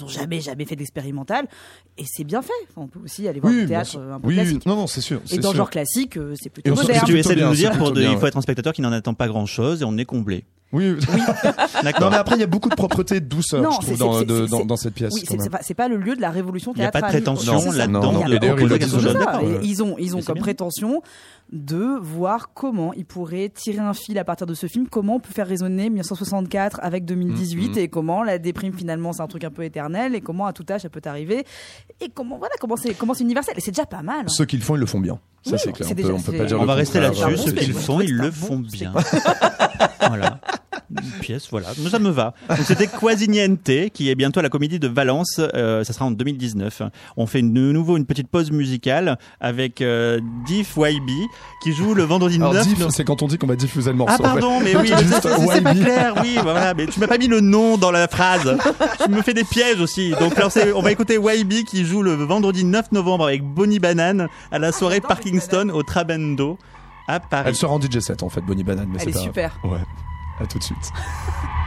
n'ont 0.00 0.06
jamais 0.06 0.40
jamais 0.40 0.64
fait 0.64 0.76
d'expérimental. 0.76 1.48
Et 1.98 2.04
c'est 2.06 2.22
bien 2.22 2.40
fait. 2.42 2.52
Enfin, 2.70 2.82
on 2.82 2.86
peut 2.86 3.00
aussi 3.02 3.26
aller 3.26 3.40
voir 3.40 3.52
Oui, 3.52 3.66
théâtre 3.66 3.90
sûr. 3.90 4.00
un 4.02 4.20
peu 4.20 4.28
Oui, 4.28 4.34
oui. 4.38 4.42
classique. 4.44 4.66
non, 4.66 4.76
non, 4.76 4.86
c'est 4.86 5.00
sûr. 5.00 5.18
Et 5.24 5.28
c'est 5.28 5.38
dans 5.38 5.48
le 5.48 5.54
sûr. 5.54 5.62
genre 5.64 5.70
classique, 5.70 6.16
euh, 6.18 6.34
c'est 6.40 6.50
plutôt 6.50 6.70
Et 6.70 6.74
moderne. 6.76 7.00
Tu 7.04 7.18
essaies 7.18 7.34
de 7.34 7.44
nous 7.44 7.54
dire 7.54 7.70
pour 7.72 7.78
plutôt 7.88 7.94
de- 7.96 8.00
bien, 8.02 8.12
il 8.12 8.18
faut 8.18 8.26
être 8.26 8.36
un 8.36 8.42
spectateur 8.42 8.72
qui 8.72 8.82
n'en 8.82 8.92
attend 8.92 9.14
pas 9.14 9.26
grand 9.26 9.46
chose 9.46 9.82
et 9.82 9.84
on 9.84 9.98
est 9.98 10.04
comblé. 10.04 10.44
Oui. 10.72 10.94
D'accord. 11.82 12.02
Non, 12.02 12.10
mais 12.10 12.16
après, 12.16 12.36
il 12.36 12.40
y 12.40 12.44
a 12.44 12.46
beaucoup 12.46 12.68
de 12.68 12.76
propreté 12.76 13.16
et 13.16 13.20
de 13.20 13.26
douceur, 13.26 13.60
Non, 13.60 13.72
je 13.72 13.78
trouve, 13.86 13.98
dans, 13.98 14.22
de- 14.22 14.76
cette 14.76 14.94
pièce. 14.94 15.12
Oui, 15.12 15.24
c'est 15.62 15.74
pas, 15.74 15.88
le 15.88 15.96
lieu 15.96 16.14
de 16.14 16.20
la 16.20 16.30
révolution 16.30 16.72
Il 16.76 16.80
n'y 16.80 16.84
a 16.86 16.92
pas 16.92 17.00
de 17.00 17.10
théâtrale. 17.10 17.22
prétention 17.22 17.72
là-dedans. 17.72 18.00
Non, 18.12 18.12
non. 18.12 18.24
de- 18.28 19.64
ils 19.64 19.82
ont, 19.82 19.96
ils 19.98 20.14
ont 20.16 20.22
comme 20.22 20.38
prétention 20.38 21.02
de 21.52 21.98
voir 22.00 22.50
comment 22.54 22.92
ils 22.94 23.04
pourraient 23.04 23.48
tirer 23.48 23.78
un 23.78 23.92
fil 23.94 24.16
à 24.20 24.24
partir 24.24 24.46
de 24.46 24.54
ce 24.54 24.68
film, 24.68 24.86
comment 24.88 25.16
on 25.16 25.20
peut 25.20 25.32
faire 25.32 25.48
résonner 25.48 25.90
1964 25.90 26.78
avec 26.80 27.04
2018 27.04 27.70
Mhm. 27.72 27.78
et 27.78 27.88
comment 27.88 28.22
la 28.22 28.38
déprime 28.38 28.72
finalement 28.72 29.12
c'est 29.12 29.22
un 29.22 29.26
truc 29.26 29.42
un 29.42 29.50
peu 29.50 29.64
éternel 29.64 30.14
et 30.14 30.20
comment 30.20 30.46
à 30.46 30.52
tout 30.52 30.64
âge 30.70 30.82
ça 30.82 30.88
peut 30.88 31.00
arriver 31.06 31.44
et 32.00 32.08
comment 32.08 32.38
voilà 32.38 32.54
comment 32.60 32.76
c'est 32.76 32.94
comment 32.94 33.14
c'est 33.14 33.24
universel 33.24 33.54
et 33.56 33.60
c'est 33.60 33.72
déjà 33.72 33.84
pas 33.86 34.02
mal. 34.02 34.26
Ceux 34.28 34.44
qui 34.44 34.56
le 34.58 34.62
font, 34.62 34.76
ils 34.76 34.80
le 34.80 34.86
font 34.86 35.00
bien. 35.00 35.18
Ça, 35.42 35.52
Oui, 35.54 35.58
c'est 35.60 35.72
clair. 35.72 35.88
On 35.90 35.94
peut, 35.94 36.12
on 36.12 36.16
peut 36.20 36.32
c'est- 36.32 36.38
pas 36.38 36.44
dire 36.44 36.58
On 36.58 36.60
le 36.60 36.66
va 36.68 36.74
rester 36.74 37.00
là-dessus. 37.00 37.24
Ouais, 37.24 37.36
Ceux 37.36 37.52
qui 37.52 37.66
le 37.66 37.74
font, 37.74 38.00
ils 38.00 38.14
le 38.14 38.30
font 38.30 38.58
bien. 38.60 38.92
voilà. 40.06 40.38
Une 41.02 41.20
pièce, 41.20 41.48
voilà. 41.50 41.68
Mais 41.78 41.90
ça 41.90 41.98
me 41.98 42.10
va. 42.10 42.34
Donc 42.48 42.60
c'était 42.64 42.86
Quasi 42.86 43.28
Niente, 43.28 43.90
qui 43.92 44.10
est 44.10 44.14
bientôt 44.14 44.40
à 44.40 44.42
la 44.42 44.48
comédie 44.48 44.78
de 44.78 44.88
Valence. 44.88 45.40
Euh, 45.54 45.84
ça 45.84 45.92
sera 45.92 46.04
en 46.04 46.10
2019. 46.10 46.82
On 47.16 47.26
fait 47.26 47.40
une- 47.40 47.52
de 47.54 47.72
nouveau 47.72 47.96
une 47.96 48.06
petite 48.06 48.28
pause 48.28 48.50
musicale 48.50 49.18
avec 49.40 49.80
euh, 49.80 50.20
Diff 50.46 50.74
YB, 50.76 51.10
qui 51.62 51.72
joue 51.72 51.94
le 51.94 52.02
vendredi 52.04 52.36
Alors, 52.36 52.54
9 52.54 52.66
diff, 52.68 52.86
c'est 52.90 53.04
quand 53.04 53.22
on 53.22 53.26
dit 53.26 53.38
qu'on 53.38 53.46
va 53.46 53.56
diffuser 53.56 53.90
le 53.90 53.96
morceau. 53.96 54.14
Ah 54.18 54.22
pardon, 54.22 54.60
mais 54.60 54.76
oui, 54.76 54.88
Juste 54.88 54.98
c'est- 55.22 55.28
c'est 55.28 55.46
c'est 55.54 55.60
pas 55.62 55.72
YB. 55.74 55.82
clair, 55.84 56.14
oui, 56.22 56.34
bah 56.36 56.42
voilà, 56.42 56.74
mais 56.74 56.86
tu 56.86 57.00
m'as 57.00 57.06
pas 57.06 57.18
mis 57.18 57.28
le 57.28 57.40
nom 57.40 57.76
dans 57.76 57.90
la 57.90 58.06
phrase. 58.08 58.56
tu 59.04 59.10
me 59.10 59.22
fais 59.22 59.34
des 59.34 59.44
pièges 59.44 59.80
aussi. 59.80 60.10
Donc 60.20 60.34
c'est- 60.50 60.72
on 60.72 60.82
va 60.82 60.92
écouter 60.92 61.16
YB 61.20 61.64
qui 61.64 61.84
joue 61.84 62.02
le 62.02 62.12
vendredi 62.14 62.64
9 62.64 62.92
novembre 62.92 63.26
avec 63.26 63.42
Bonnie 63.42 63.78
Banane 63.78 64.28
à 64.52 64.58
la 64.58 64.72
soirée 64.72 65.00
Parkingston 65.00 65.70
au 65.72 65.82
Trabendo 65.82 66.58
à 67.08 67.20
Paris. 67.20 67.44
Elle 67.48 67.56
sera 67.56 67.72
en 67.72 67.80
DJ 67.80 68.00
set 68.00 68.22
en 68.22 68.28
fait, 68.28 68.40
Bonnie 68.40 68.64
Banane. 68.64 68.86
Mais 68.88 68.96
Elle 69.00 69.04
c'est 69.04 69.10
est 69.10 69.12
pas- 69.12 69.18
super. 69.20 69.58
Ouais. 69.64 69.78
À 70.40 70.46
tout 70.46 70.58
de 70.58 70.64
suite. 70.64 70.92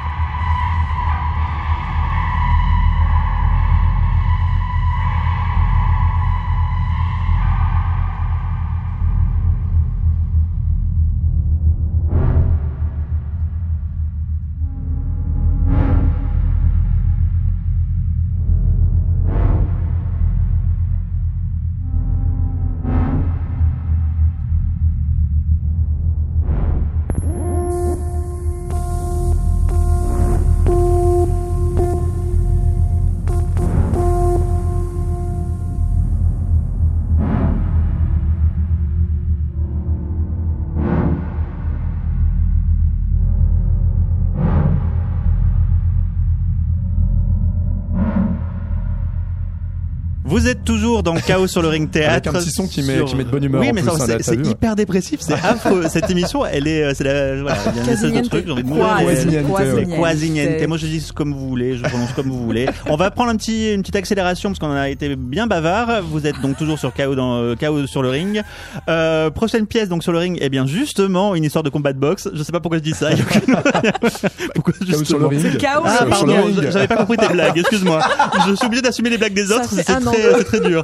Vous 50.34 50.47
êtes 50.47 50.63
toujours 50.65 51.03
dans 51.03 51.13
Chaos 51.13 51.45
sur 51.47 51.61
le 51.61 51.67
ring 51.67 51.91
théâtre. 51.91 52.27
Avec 52.27 52.27
un 52.27 52.34
petit 52.34 52.49
son 52.49 52.67
qui 52.67 52.81
met- 52.81 52.95
sur- 52.97 53.05
qui 53.05 53.15
met 53.15 53.23
de 53.23 53.29
bonne 53.29 53.43
humeur 53.43 53.61
Oui, 53.61 53.69
mais 53.71 53.81
hein, 53.88 53.93
c'est 54.19 54.36
hyper 54.47 54.75
dépressif, 54.75 55.19
c'est 55.21 55.34
affreux. 55.43 55.84
Cette 55.89 56.09
émission, 56.09 56.43
elle 56.43 56.67
est, 56.67 56.84
euh, 56.84 56.93
c'est 56.95 57.03
la, 57.03 57.39
voilà, 57.41 57.57
il 57.71 57.77
y 57.77 57.79
a 57.79 57.84
une 57.84 57.89
espèce 57.91 58.01
de 58.01 58.09
Quasi 58.17 58.29
truc, 58.29 58.43
j'ai 58.47 58.51
envie 58.51 58.63
de 58.63 58.67
Quasi- 58.67 58.79
mourir. 58.79 59.07
Quasi-niente, 59.07 59.49
ouais. 59.51 59.73
C'est 59.75 59.95
quasi-niente. 60.01 60.67
Moi, 60.67 60.77
je 60.77 60.88
dis 60.88 61.07
comme 61.13 61.34
vous 61.34 61.47
voulez, 61.47 61.77
je 61.77 61.84
prononce 61.84 62.11
comme 62.13 62.29
vous 62.29 62.43
voulez. 62.43 62.67
On 62.88 62.95
va 62.95 63.11
prendre 63.11 63.29
un 63.29 63.36
petit, 63.36 63.73
une 63.73 63.81
petite 63.81 63.95
accélération 63.95 64.49
parce 64.49 64.57
qu'on 64.59 64.71
a 64.71 64.89
été 64.89 65.15
bien 65.15 65.45
bavard. 65.45 66.01
Vous 66.03 66.25
êtes 66.25 66.41
donc 66.41 66.57
toujours 66.57 66.79
sur 66.79 66.91
Chaos 66.93 67.13
dans 67.13 67.36
euh, 67.36 67.55
Chaos 67.55 67.86
sur 67.86 68.01
le 68.01 68.09
ring. 68.09 68.41
Euh, 68.89 69.29
prochaine 69.29 69.67
pièce 69.67 69.88
donc 69.88 70.01
sur 70.01 70.11
le 70.13 70.17
ring, 70.17 70.39
eh 70.41 70.49
bien 70.49 70.65
justement 70.65 71.36
une 71.36 71.43
histoire 71.43 71.61
de 71.63 71.69
combat 71.69 71.93
de 71.93 71.99
boxe. 71.99 72.27
Je 72.34 72.41
sais 72.41 72.51
pas 72.51 72.59
pourquoi 72.59 72.79
je 72.79 72.84
dis 72.84 72.93
ça. 72.93 73.09
pourquoi 74.55 74.73
Chaos 74.89 75.03
sur 75.03 75.19
le 75.19 75.27
ring. 75.27 75.57
Chaos, 75.57 75.84
Ah 75.86 76.05
pardon, 76.09 76.34
j'avais 76.71 76.88
pas 76.88 76.95
compris 76.97 77.17
tes 77.17 77.27
blagues, 77.29 77.57
excuse-moi. 77.59 77.99
Je 78.47 78.55
suis 78.55 78.65
obligé 78.65 78.81
d'assumer 78.81 79.09
les 79.11 79.17
blagues 79.19 79.34
des 79.34 79.51
autres, 79.51 79.69
c'est 79.69 79.89
un 79.91 80.05
an. 80.07 80.11
Très, 80.32 80.38
c'est 80.39 80.43
très 80.45 80.59
dur. 80.61 80.82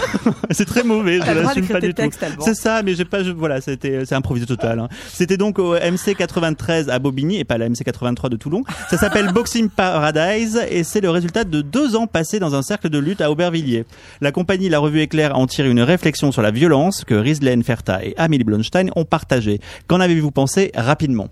c'est 0.50 0.64
très 0.64 0.82
mauvais, 0.84 1.20
je 1.20 1.32
l'assume 1.32 1.66
pas 1.66 1.80
du 1.80 1.88
tout. 1.88 2.02
textes. 2.02 2.24
C'est 2.40 2.54
ça, 2.54 2.82
mais 2.82 2.94
j'ai 2.94 3.04
pas, 3.04 3.22
je- 3.22 3.30
voilà, 3.30 3.60
c'était, 3.60 4.04
c'est 4.04 4.14
improvisé 4.14 4.46
total. 4.46 4.78
hein. 4.80 4.88
C'était 5.12 5.36
donc 5.36 5.58
au 5.58 5.74
MC 5.74 6.14
93 6.16 6.88
à 6.88 6.98
Bobigny 6.98 7.38
et 7.38 7.44
pas 7.44 7.58
la 7.58 7.68
MC 7.68 7.84
83 7.84 8.30
de 8.30 8.36
Toulon. 8.36 8.62
Ça 8.90 8.98
s'appelle 8.98 9.32
Boxing 9.32 9.68
Paradise 9.68 10.60
et 10.70 10.84
c'est 10.84 11.00
le 11.00 11.10
résultat 11.10 11.44
de 11.44 11.60
deux 11.62 11.96
ans 11.96 12.06
passés 12.06 12.38
dans 12.38 12.54
un 12.54 12.62
cercle 12.62 12.88
de 12.88 12.98
lutte 12.98 13.20
à 13.20 13.30
Aubervilliers. 13.30 13.84
La 14.20 14.32
compagnie 14.32 14.68
La 14.68 14.78
Revue 14.78 15.00
Éclair 15.00 15.36
en 15.38 15.46
tire 15.46 15.66
une 15.66 15.80
réflexion 15.80 16.32
sur 16.32 16.42
la 16.42 16.50
violence 16.50 17.04
que 17.04 17.14
Rislaine 17.14 17.62
Ferta 17.62 18.04
et 18.04 18.14
Amélie 18.16 18.44
Blonstein 18.44 18.90
ont 18.96 19.04
partagée. 19.04 19.60
Qu'en 19.86 20.00
avez-vous 20.00 20.30
pensé 20.30 20.70
rapidement? 20.74 21.28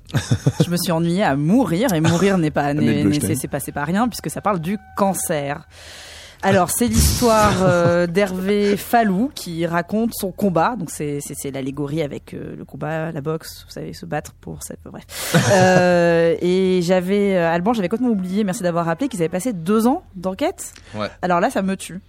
Je 0.65 0.71
me 0.71 0.77
suis 0.77 0.93
ennuyée 0.93 1.23
à 1.23 1.37
mourir 1.37 1.93
et 1.93 2.01
mourir 2.01 2.39
n'est 2.39 2.51
pas 2.51 2.73
c'est 3.21 3.35
c'est 3.35 3.49
pas 3.49 3.61
c'est 3.61 3.73
pas 3.73 3.85
rien 3.85 4.09
puisque 4.09 4.31
ça 4.31 4.41
parle 4.41 4.61
du 4.61 4.79
cancer. 4.97 5.67
Alors 6.43 6.71
c'est 6.71 6.87
l'histoire 6.87 7.63
euh, 7.63 8.07
d'Hervé 8.07 8.77
Fallou 8.79 9.31
qui 9.35 9.67
raconte 9.67 10.15
son 10.15 10.33
combat. 10.33 10.75
Donc 10.79 10.91
c'est 10.91 11.19
c'est 11.21 11.35
c'est 11.35 11.51
l'allégorie 11.51 12.01
avec 12.01 12.33
euh, 12.33 12.57
le 12.57 12.65
combat, 12.65 13.13
la 13.13 13.21
boxe, 13.21 13.65
vous 13.67 13.73
savez 13.73 13.93
se 13.93 14.07
battre 14.07 14.33
pour 14.41 14.63
ça. 14.63 14.75
Bref. 14.85 15.05
Euh, 15.53 16.37
et 16.41 16.81
j'avais 16.83 17.37
euh, 17.37 17.51
Alban, 17.51 17.73
j'avais 17.73 17.89
complètement 17.89 18.13
oublié. 18.13 18.45
Merci 18.45 18.63
d'avoir 18.63 18.87
rappelé 18.87 19.09
qu'ils 19.09 19.21
avaient 19.21 19.29
passé 19.29 19.53
deux 19.53 19.87
ans 19.87 20.05
d'enquête. 20.15 20.73
Ouais. 20.95 21.09
Alors 21.23 21.41
là, 21.41 21.51
ça 21.51 21.63
me 21.63 21.77
tue. 21.77 22.01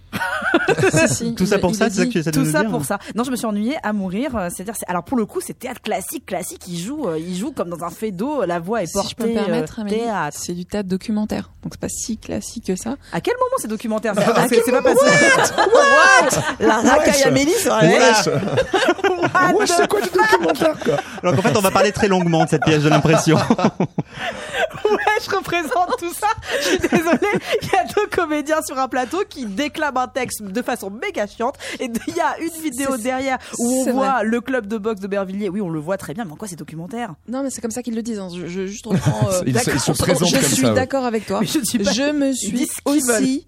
Si, 0.90 1.08
si, 1.14 1.34
Tout 1.34 1.46
ça 1.46 1.58
pour 1.58 1.70
il 1.70 1.76
ça, 1.76 1.88
c'est 1.90 1.96
ça 1.96 2.02
que 2.02 2.06
dit. 2.08 2.12
tu 2.12 2.18
essaies 2.18 2.30
de 2.30 2.36
Tout 2.38 2.50
ça 2.50 2.60
dire 2.62 2.70
pour 2.70 2.84
ça. 2.84 2.98
Non, 3.14 3.24
je 3.24 3.30
me 3.30 3.36
suis 3.36 3.46
ennuyée 3.46 3.76
à 3.82 3.92
mourir. 3.92 4.36
euh, 4.36 4.48
C'est-à-dire, 4.54 4.74
c'est- 4.76 4.88
alors 4.88 5.02
pour 5.04 5.16
le 5.16 5.24
coup, 5.26 5.40
c'est 5.40 5.58
théâtre 5.58 5.80
classique, 5.80 6.26
classique. 6.26 6.62
Il 6.68 6.78
joue, 6.78 7.08
euh, 7.08 7.18
il 7.18 7.36
joue 7.36 7.52
comme 7.52 7.68
dans 7.70 7.82
un 7.84 7.90
fait 7.90 8.10
d'eau. 8.10 8.44
La 8.44 8.58
voix 8.58 8.82
est 8.82 8.86
Si 8.86 8.92
portée. 8.92 9.08
je 9.10 9.14
peux 9.16 9.28
me 9.28 9.34
permettre, 9.34 9.78
euh, 9.78 9.82
Amélie, 9.82 9.98
théâtre. 10.00 10.36
c'est 10.40 10.52
du 10.52 10.66
théâtre 10.66 10.88
documentaire. 10.88 11.50
Donc 11.62 11.72
c'est 11.74 11.80
pas 11.80 11.88
si 11.88 12.18
classique 12.18 12.66
que 12.66 12.76
ça. 12.76 12.96
À 13.12 13.20
quel 13.20 13.34
moment 13.34 13.56
c'est 13.58 13.68
documentaire? 13.68 14.12
C'est 14.16 14.24
pas, 14.24 14.48
quel 14.48 14.62
c'est 14.64 14.72
pas 14.72 14.82
passé. 14.82 15.06
What? 15.56 16.42
La 16.60 16.76
racaille 16.80 17.22
Amélie 17.24 17.52
la 17.66 17.78
Wesh. 17.80 18.26
What 18.26 19.58
Wesh, 19.58 19.70
c'est 19.70 19.88
quoi 19.88 20.00
du 20.00 20.08
documentaire, 20.10 20.78
quoi? 20.84 20.96
Alors 21.22 21.36
qu'en 21.36 21.42
fait, 21.42 21.56
on 21.56 21.60
va 21.60 21.70
parler 21.70 21.92
très 21.92 22.08
longuement 22.08 22.44
de 22.44 22.50
cette 22.50 22.64
pièce, 22.64 22.82
j'ai 22.82 22.90
l'impression. 22.90 23.38
Ouais, 24.92 25.18
je 25.24 25.30
représente 25.36 25.96
tout 25.98 26.12
ça. 26.12 26.26
Je 26.60 26.68
suis 26.68 26.78
désolée. 26.78 27.40
Il 27.62 27.68
y 27.72 27.76
a 27.76 27.84
deux 27.84 28.06
comédiens 28.10 28.60
sur 28.62 28.78
un 28.78 28.88
plateau 28.88 29.22
qui 29.28 29.46
déclament 29.46 29.96
un 29.98 30.08
texte 30.08 30.42
de 30.42 30.62
façon 30.62 30.90
méga 30.90 31.26
chiante. 31.26 31.56
Et 31.80 31.88
il 32.08 32.14
y 32.16 32.20
a 32.20 32.38
une 32.40 32.62
vidéo 32.62 32.96
derrière 32.96 33.38
où 33.58 33.84
on 33.86 33.92
voit 33.92 34.12
vrai. 34.18 34.24
le 34.24 34.40
club 34.40 34.66
de 34.66 34.78
boxe 34.78 35.00
de 35.00 35.06
Bervilliers. 35.06 35.48
Oui, 35.48 35.60
on 35.60 35.70
le 35.70 35.80
voit 35.80 35.96
très 35.96 36.14
bien. 36.14 36.24
Mais 36.24 36.32
en 36.32 36.36
quoi 36.36 36.48
c'est 36.48 36.56
documentaire? 36.56 37.14
Non, 37.28 37.42
mais 37.42 37.50
c'est 37.50 37.60
comme 37.60 37.70
ça 37.70 37.82
qu'ils 37.82 37.94
le 37.94 38.02
disent. 38.02 38.18
hein. 38.20 38.28
Je, 38.34 38.46
je 38.46 38.66
juste 38.66 38.86
reprends. 38.86 39.28
euh, 39.30 39.42
Ils 39.46 39.58
se- 39.58 39.70
ils 39.70 39.80
se 39.80 39.92
présentent 39.92 40.28
je 40.28 40.34
comme 40.36 40.44
suis 40.50 40.66
ouais. 40.66 40.74
d'accord 40.74 41.04
avec 41.04 41.26
toi. 41.26 41.40
Mais 41.40 41.46
je 41.46 41.58
ne 41.58 41.64
suis 41.64 41.78
pas- 41.78 41.90
Je 41.92 42.12
me 42.12 42.32
suis 42.32 42.68
aussi 42.84 43.46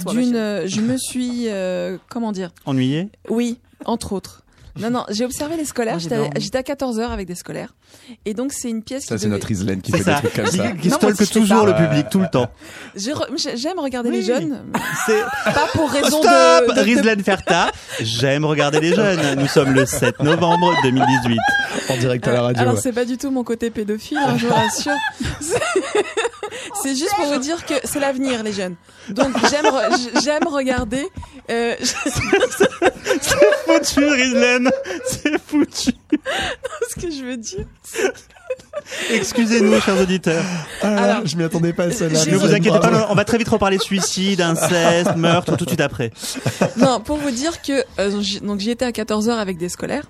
toi, 0.00 0.12
euh, 0.14 0.66
Je 0.66 0.80
me 0.80 0.96
suis. 0.98 1.48
euh, 1.48 1.96
comment 2.08 2.32
dire? 2.32 2.50
Ennuyé 2.66 3.08
Oui, 3.30 3.58
entre 3.86 4.12
autres. 4.12 4.42
Non, 4.78 4.90
non, 4.90 5.04
j'ai 5.10 5.24
observé 5.24 5.56
les 5.56 5.64
scolaires. 5.64 5.98
J'étais 5.98 6.58
à 6.58 6.62
14 6.62 6.98
heures 7.00 7.12
avec 7.12 7.26
des 7.26 7.34
scolaires. 7.34 7.74
Et 8.24 8.34
donc, 8.34 8.52
c'est 8.52 8.70
une 8.70 8.82
pièce 8.82 9.04
Ça, 9.04 9.18
c'est 9.18 9.24
devait- 9.26 9.36
notre 9.36 9.50
Islaine 9.50 9.80
qui 9.80 9.92
fait 9.92 10.02
ça. 10.02 10.14
des 10.20 10.28
trucs 10.28 10.34
comme 10.34 10.46
ça. 10.56 10.70
Qui 10.72 10.90
stalke 10.90 11.30
toujours 11.30 11.66
le 11.66 11.74
public, 11.74 12.06
tout 12.10 12.20
le 12.20 12.28
temps. 12.30 12.48
J'aime 12.96 13.78
regarder 13.78 14.10
Oui. 14.10 14.16
les 14.16 14.22
jeunes. 14.22 14.62
C'est 15.06 15.22
Pas 15.44 15.66
pour 15.72 15.90
raison 15.90 16.22
Stop 16.22 16.74
de, 16.76 16.80
Rizlen 16.80 17.22
Ferta, 17.22 17.70
j'aime 18.00 18.44
regarder 18.44 18.80
les 18.80 18.94
jeunes. 18.94 19.36
Nous 19.38 19.46
sommes 19.48 19.72
le 19.72 19.86
7 19.86 20.20
novembre 20.20 20.72
2018. 20.82 21.38
En 21.90 21.96
direct 21.96 22.26
à 22.28 22.32
la 22.32 22.42
radio. 22.42 22.62
Alors 22.62 22.74
ouais. 22.74 22.80
c'est 22.80 22.92
pas 22.92 23.04
du 23.04 23.16
tout 23.16 23.30
mon 23.30 23.44
côté 23.44 23.70
pédophile, 23.70 24.18
hein, 24.18 24.36
je 24.38 24.46
vous 24.46 24.54
rassure. 24.54 24.92
C'est- 26.82 26.94
juste 26.94 27.14
pour 27.16 27.26
vous 27.26 27.38
dire 27.38 27.64
que 27.66 27.74
c'est 27.84 28.00
l'avenir, 28.00 28.42
les 28.42 28.52
jeunes. 28.52 28.74
Donc 29.10 29.28
j'aime 29.50 29.64
re- 29.66 30.22
j'aime 30.24 30.46
regarder. 30.46 31.06
Euh, 31.50 31.74
C'est 31.80 31.94
foutu, 33.66 34.04
Rizlen. 34.04 34.67
C'est 35.06 35.38
foutu. 35.40 35.90
ce 36.88 36.94
que 37.00 37.10
je 37.10 37.24
veux 37.24 37.36
dire. 37.36 37.66
Excusez-nous, 39.10 39.80
chers 39.80 40.00
auditeurs. 40.00 40.44
Ah 40.82 40.90
là 40.90 40.94
là, 40.94 41.02
Alors, 41.14 41.26
je 41.26 41.36
m'y 41.36 41.44
attendais 41.44 41.72
pas 41.72 41.84
à 41.84 41.90
celle-là. 41.90 42.24
Ne 42.26 42.36
vous 42.36 42.54
inquiétez 42.54 42.78
pas, 42.80 42.90
non, 42.90 43.06
on 43.10 43.14
va 43.14 43.24
très 43.24 43.38
vite 43.38 43.48
reparler 43.48 43.78
suicide, 43.78 44.40
inceste, 44.40 45.14
meurtre, 45.16 45.56
tout 45.56 45.64
de 45.64 45.70
suite 45.70 45.80
après. 45.80 46.12
Non, 46.76 47.00
pour 47.00 47.16
vous 47.18 47.30
dire 47.30 47.60
que 47.62 47.84
euh, 47.98 48.22
donc 48.42 48.60
j'y 48.60 48.70
étais 48.70 48.84
à 48.84 48.92
14 48.92 49.28
heures 49.28 49.38
avec 49.38 49.58
des 49.58 49.68
scolaires 49.68 50.08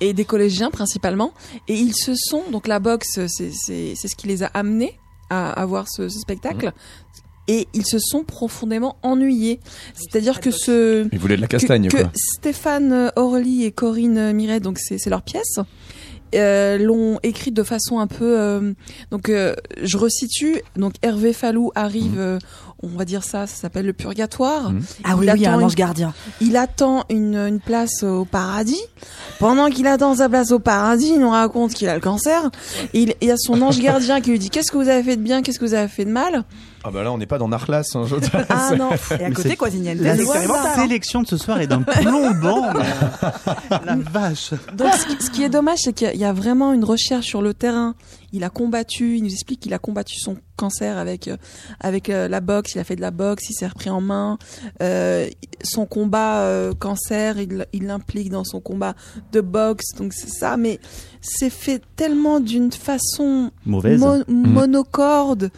et 0.00 0.12
des 0.12 0.24
collégiens 0.24 0.70
principalement, 0.70 1.32
et 1.68 1.74
ils 1.74 1.94
se 1.94 2.14
sont 2.14 2.42
donc 2.50 2.66
la 2.66 2.78
boxe, 2.78 3.18
c'est 3.26 3.50
ce 3.50 4.16
qui 4.16 4.26
les 4.26 4.42
a 4.42 4.50
amenés 4.54 4.98
à, 5.30 5.50
à 5.50 5.66
voir 5.66 5.86
ce, 5.88 6.08
ce 6.08 6.18
spectacle. 6.18 6.72
Et 7.48 7.68
ils 7.74 7.86
se 7.86 7.98
sont 7.98 8.24
profondément 8.24 8.96
ennuyés. 9.02 9.60
C'est-à-dire 9.94 10.40
que 10.40 10.50
ce, 10.50 11.06
Il 11.12 11.18
voulait 11.18 11.36
de 11.36 11.40
la 11.42 11.46
castagne, 11.46 11.88
que, 11.88 11.96
que 11.96 12.02
quoi. 12.02 12.10
Stéphane 12.36 13.12
Orly 13.16 13.64
et 13.64 13.72
Corinne 13.72 14.32
Miret, 14.32 14.60
donc 14.60 14.78
c'est 14.78 14.98
c'est 14.98 15.10
leur 15.10 15.22
pièce, 15.22 15.58
euh, 16.34 16.76
l'ont 16.78 17.18
écrite 17.22 17.54
de 17.54 17.62
façon 17.62 17.98
un 18.00 18.06
peu. 18.08 18.38
euh, 18.38 18.72
donc 19.10 19.28
euh, 19.28 19.54
je 19.82 19.96
resitue. 19.96 20.60
Donc 20.76 20.94
Hervé 21.02 21.32
Fallou 21.32 21.70
arrive, 21.76 22.18
euh, 22.18 22.38
on 22.82 22.88
va 22.88 23.04
dire 23.04 23.22
ça, 23.22 23.46
ça 23.46 23.54
s'appelle 23.56 23.86
le 23.86 23.92
purgatoire. 23.92 24.70
Mhm. 24.72 24.82
Ah 25.04 25.16
oui, 25.16 25.26
Il 25.26 25.32
oui, 25.32 25.44
attend 25.46 25.54
un 25.56 25.58
une- 25.60 25.64
ange 25.66 25.74
gardien. 25.76 26.14
Il 26.40 26.56
attend 26.56 27.04
une, 27.10 27.36
une 27.36 27.60
place 27.60 28.02
au 28.02 28.24
paradis. 28.24 28.80
Pendant 29.38 29.70
qu'il 29.70 29.86
attend 29.86 30.16
sa 30.16 30.28
place 30.28 30.50
au 30.50 30.58
paradis, 30.58 31.12
il 31.14 31.20
nous 31.20 31.30
raconte 31.30 31.74
qu'il 31.74 31.88
a 31.88 31.94
le 31.94 32.00
cancer. 32.00 32.50
Et 32.92 33.02
il, 33.02 33.14
il 33.20 33.28
y 33.28 33.30
a 33.30 33.36
son 33.38 33.62
ange 33.62 33.80
gardien 33.80 34.20
qui 34.20 34.30
lui 34.30 34.38
dit 34.40 34.50
qu'est-ce 34.50 34.72
que 34.72 34.76
vous 34.78 34.88
avez 34.88 35.04
fait 35.04 35.16
de 35.16 35.22
bien, 35.22 35.42
qu'est-ce 35.42 35.60
que 35.60 35.64
vous 35.64 35.74
avez 35.74 35.88
fait 35.88 36.04
de 36.04 36.10
mal? 36.10 36.44
Ah 36.86 36.90
bah 36.92 37.02
là, 37.02 37.10
on 37.12 37.18
n'est 37.18 37.26
pas 37.26 37.38
dans 37.38 37.48
Narlas. 37.48 37.82
Hein, 37.94 38.04
je... 38.06 38.14
Ah 38.48 38.76
non. 38.76 38.90
Et 39.18 39.24
à 39.24 39.30
côté, 39.32 39.56
Quasiniente, 39.56 39.98
La 39.98 40.14
sélection 40.76 41.22
de 41.22 41.26
ce 41.26 41.36
soir 41.36 41.60
est 41.60 41.66
d'un 41.66 41.82
plombant. 41.82 42.62
La 43.84 43.96
vache. 43.96 44.52
Donc, 44.76 44.92
ce 44.94 45.06
qui, 45.06 45.24
ce 45.24 45.30
qui 45.30 45.42
est 45.42 45.48
dommage, 45.48 45.78
c'est 45.82 45.92
qu'il 45.92 46.14
y 46.16 46.24
a- 46.24 46.32
vraiment 46.32 46.72
une 46.72 46.84
recherche 46.84 47.26
sur 47.26 47.42
le 47.42 47.54
terrain. 47.54 47.94
Il 48.32 48.44
a 48.44 48.50
combattu, 48.50 49.16
il 49.16 49.22
nous 49.24 49.32
explique 49.32 49.60
qu'il 49.60 49.72
a 49.74 49.78
combattu 49.78 50.16
son 50.20 50.36
cancer 50.56 50.98
avec 50.98 51.26
euh, 51.28 51.36
avec 51.80 52.10
euh, 52.10 52.28
la 52.28 52.40
boxe. 52.40 52.74
Il 52.74 52.78
a 52.80 52.84
fait 52.84 52.96
de 52.96 53.00
la 53.00 53.10
boxe, 53.10 53.48
il 53.48 53.54
s'est 53.54 53.66
repris 53.66 53.88
en 53.88 54.00
main. 54.00 54.36
Euh, 54.82 55.26
son 55.62 55.86
combat 55.86 56.40
euh, 56.40 56.74
cancer, 56.74 57.38
il 57.38 57.66
il 57.72 57.86
l'implique 57.86 58.30
dans 58.30 58.44
son 58.44 58.60
combat 58.60 58.94
de 59.32 59.40
boxe. 59.40 59.94
Donc 59.96 60.12
c'est 60.12 60.28
ça, 60.28 60.56
mais 60.56 60.80
c'est 61.22 61.50
fait 61.50 61.80
tellement 61.96 62.40
d'une 62.40 62.70
façon 62.72 63.50
Mauvaise. 63.64 64.00
mo- 64.00 64.22
monocorde. 64.28 65.50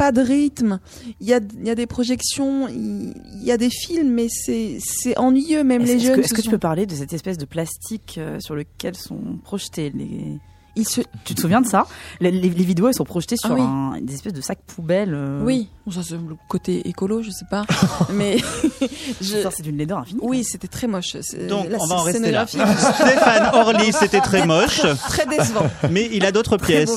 Pas 0.00 0.12
de 0.12 0.22
rythme. 0.22 0.80
Il 1.20 1.28
y 1.28 1.34
a, 1.34 1.40
il 1.58 1.66
y 1.66 1.68
a 1.68 1.74
des 1.74 1.86
projections, 1.86 2.68
il 2.68 3.12
y 3.42 3.52
a 3.52 3.58
des 3.58 3.68
films, 3.68 4.14
mais 4.14 4.28
c'est 4.30 5.18
ennuyeux. 5.18 5.62
Même 5.62 5.82
les 5.82 5.96
est-ce 5.96 6.06
jeunes. 6.06 6.16
que, 6.16 6.20
est-ce 6.22 6.32
que 6.32 6.40
tu 6.40 6.48
peux 6.48 6.56
parler 6.56 6.86
de 6.86 6.94
cette 6.94 7.12
espèce 7.12 7.36
de 7.36 7.44
plastique 7.44 8.14
euh, 8.16 8.40
sur 8.40 8.54
lequel 8.54 8.96
sont 8.96 9.36
projetés 9.44 9.90
les... 9.90 10.38
Se... 10.84 11.00
Tu 11.24 11.34
te 11.34 11.40
souviens 11.40 11.60
de 11.60 11.66
ça? 11.66 11.86
Les, 12.20 12.30
les- 12.30 12.48
les 12.50 12.64
vidéos, 12.64 12.88
elles 12.88 12.94
sont 12.94 13.04
projetées 13.04 13.36
sur 13.36 13.50
Ah 13.50 13.54
oui. 13.54 13.60
un, 13.62 14.00
des 14.00 14.14
espèces 14.14 14.32
de 14.32 14.40
sacs 14.40 14.60
poubelles. 14.66 15.14
euh, 15.14 15.42
Oui, 15.44 15.68
bon, 15.86 15.92
ça 15.92 16.00
c'est 16.02 16.14
le 16.14 16.36
côté 16.48 16.88
écolo, 16.88 17.22
je 17.22 17.30
sais 17.30 17.44
pas, 17.50 17.64
mais 18.12 18.38
je... 19.20 19.42
Ça, 19.42 19.50
c'est 19.50 19.62
d'une 19.62 19.76
laideur 19.76 19.98
infinie. 19.98 20.20
oui, 20.22 20.44
c'était 20.44 20.68
très 20.68 20.86
moche. 20.86 21.16
C'est- 21.20 21.46
Donc, 21.46 21.68
la 21.68 21.78
on 21.80 21.86
va 21.86 21.96
en 21.96 22.02
rester 22.02 22.30
là. 22.30 22.46
Stéphane 22.46 23.50
Orly, 23.54 23.92
c'était 23.92 24.20
très 24.20 24.46
moche. 24.46 24.80
Très 25.08 25.26
décevant. 25.26 25.68
Mais 25.90 26.08
il 26.12 26.24
a 26.24 26.32
d'autres 26.32 26.56
pièces 26.56 26.96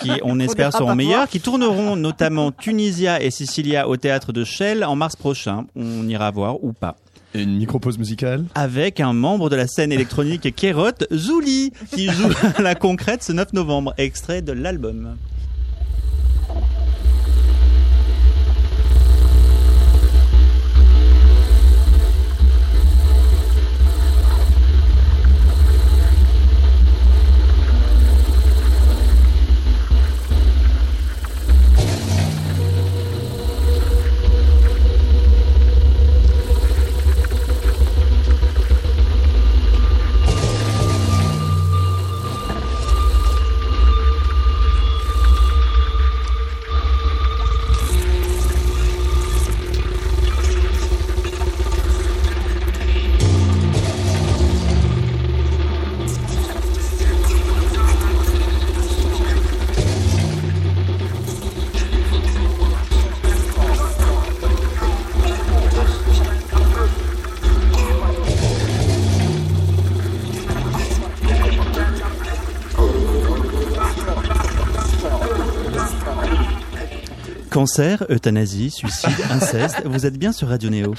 qui, 0.00 0.10
on 0.22 0.38
espère, 0.40 0.72
seront 0.72 0.94
meilleures, 0.94 1.28
qui 1.28 1.40
tourneront 1.40 1.96
notamment 1.96 2.52
Tunisia 2.52 3.22
et 3.22 3.30
Sicilia 3.30 3.88
au 3.88 3.96
théâtre 3.96 4.32
de 4.32 4.44
Chelles 4.44 4.84
en 4.84 4.96
mars 4.96 5.16
prochain. 5.16 5.66
On 5.76 6.06
ira 6.08 6.30
voir 6.30 6.62
ou 6.62 6.72
pas. 6.72 6.96
Une 7.38 7.56
micro-pause 7.56 7.98
musicale. 7.98 8.44
Avec 8.56 8.98
un 8.98 9.12
membre 9.12 9.48
de 9.48 9.54
la 9.54 9.68
scène 9.68 9.92
électronique 9.92 10.54
Kérot, 10.56 10.90
Zouli, 11.14 11.72
qui 11.94 12.08
joue 12.08 12.30
la 12.58 12.74
concrète 12.74 13.22
ce 13.22 13.32
9 13.32 13.52
novembre. 13.52 13.94
Extrait 13.96 14.42
de 14.42 14.52
l'album. 14.52 15.16
Cancer, 77.58 78.06
euthanasie, 78.08 78.70
suicide, 78.70 79.10
inceste, 79.32 79.82
vous 79.84 80.06
êtes 80.06 80.16
bien 80.16 80.30
sur 80.30 80.46
Radio 80.46 80.70
Néo. 80.70 80.94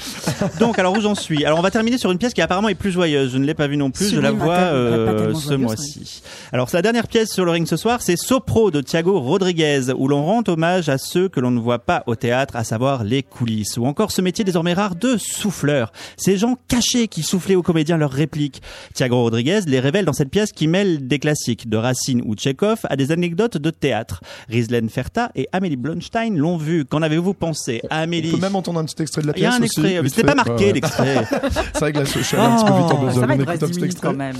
Donc, 0.58 0.78
alors 0.78 0.94
où 0.94 1.00
j'en 1.00 1.14
suis? 1.14 1.46
Alors, 1.46 1.58
on 1.58 1.62
va 1.62 1.70
terminer 1.70 1.96
sur 1.96 2.12
une 2.12 2.18
pièce 2.18 2.34
qui 2.34 2.42
apparemment 2.42 2.68
est 2.68 2.74
plus 2.74 2.90
joyeuse. 2.90 3.32
Je 3.32 3.38
ne 3.38 3.46
l'ai 3.46 3.54
pas 3.54 3.66
vue 3.66 3.78
non 3.78 3.90
plus, 3.90 4.10
je 4.10 4.20
la 4.20 4.30
vois 4.30 4.56
euh, 4.56 5.32
ce 5.32 5.54
mois-ci. 5.54 6.22
Alors, 6.52 6.68
c'est 6.68 6.76
la 6.76 6.82
dernière 6.82 7.08
pièce 7.08 7.32
sur 7.32 7.46
le 7.46 7.50
ring 7.50 7.66
ce 7.66 7.78
soir, 7.78 8.02
c'est 8.02 8.16
Sopro 8.16 8.70
de 8.70 8.82
Thiago 8.82 9.18
Rodriguez, 9.20 9.90
où 9.96 10.06
l'on 10.06 10.22
rend 10.22 10.42
hommage 10.48 10.90
à 10.90 10.98
ceux 10.98 11.30
que 11.30 11.40
l'on 11.40 11.50
ne 11.50 11.58
voit 11.58 11.78
pas 11.78 12.02
au 12.06 12.14
théâtre, 12.14 12.56
à 12.56 12.64
savoir 12.64 13.04
les 13.04 13.22
coulisses, 13.22 13.78
ou 13.78 13.86
encore 13.86 14.12
ce 14.12 14.20
métier 14.20 14.44
désormais 14.44 14.74
rare 14.74 14.96
de 14.96 15.16
souffleur. 15.16 15.92
Ces 16.18 16.36
gens 16.36 16.58
cachés 16.68 17.08
qui 17.08 17.22
soufflaient 17.22 17.54
aux 17.54 17.62
comédiens 17.62 17.96
leurs 17.96 18.12
répliques. 18.12 18.60
Thiago 18.92 19.22
Rodriguez 19.22 19.60
les 19.66 19.80
révèle 19.80 20.04
dans 20.04 20.12
cette 20.12 20.28
pièce 20.28 20.52
qui 20.52 20.68
mêle 20.68 21.08
des 21.08 21.20
classiques 21.20 21.70
de 21.70 21.78
Racine 21.78 22.20
ou 22.26 22.34
Tchekhov 22.34 22.80
à 22.84 22.96
des 22.96 23.12
anecdotes 23.12 23.56
de 23.56 23.70
théâtre. 23.70 24.20
Rizlen 24.50 24.90
Ferta 24.90 25.32
et 25.34 25.48
Amélie 25.52 25.76
Blonstein 25.76 26.36
l'ont 26.36 26.49
vu. 26.56 26.84
Qu'en 26.84 27.02
avez-vous 27.02 27.34
pensé 27.34 27.82
Amélie 27.90 28.30
On 28.32 28.36
peut 28.36 28.42
même 28.42 28.56
entendre 28.56 28.80
un 28.80 28.84
petit 28.84 29.02
extrait 29.02 29.22
de 29.22 29.26
la 29.28 29.32
Il 29.36 29.42
y 29.42 29.46
a 29.46 29.50
pièce 29.50 29.60
un 29.60 29.64
aussi, 29.64 29.80
extrait, 29.80 30.02
mais 30.02 30.08
c'était 30.08 30.24
pas 30.24 30.34
marqué, 30.34 30.72
l'extrait. 30.72 31.24
C'est 31.72 31.78
vrai 31.80 31.92
que 31.92 31.98
là, 31.98 32.04
je 32.04 32.18
suis 32.20 32.36
allé 32.36 32.46
un 32.46 32.56
petit 32.56 32.64
peu 32.64 32.78
vite 32.78 32.92
en 32.92 32.96
va, 32.96 33.34
On 33.34 33.40
écoute 33.40 33.48
un 33.48 33.54
10 33.54 33.58
petit 33.58 33.80
minutes 33.80 34.00
quand 34.00 34.10
extrait. 34.10 34.12
même. 34.12 34.36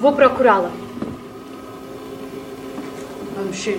Vou 0.00 0.10
procurá-la. 0.12 0.70
Vamos, 3.36 3.52
chega. 3.52 3.78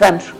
Vamos. 0.00 0.34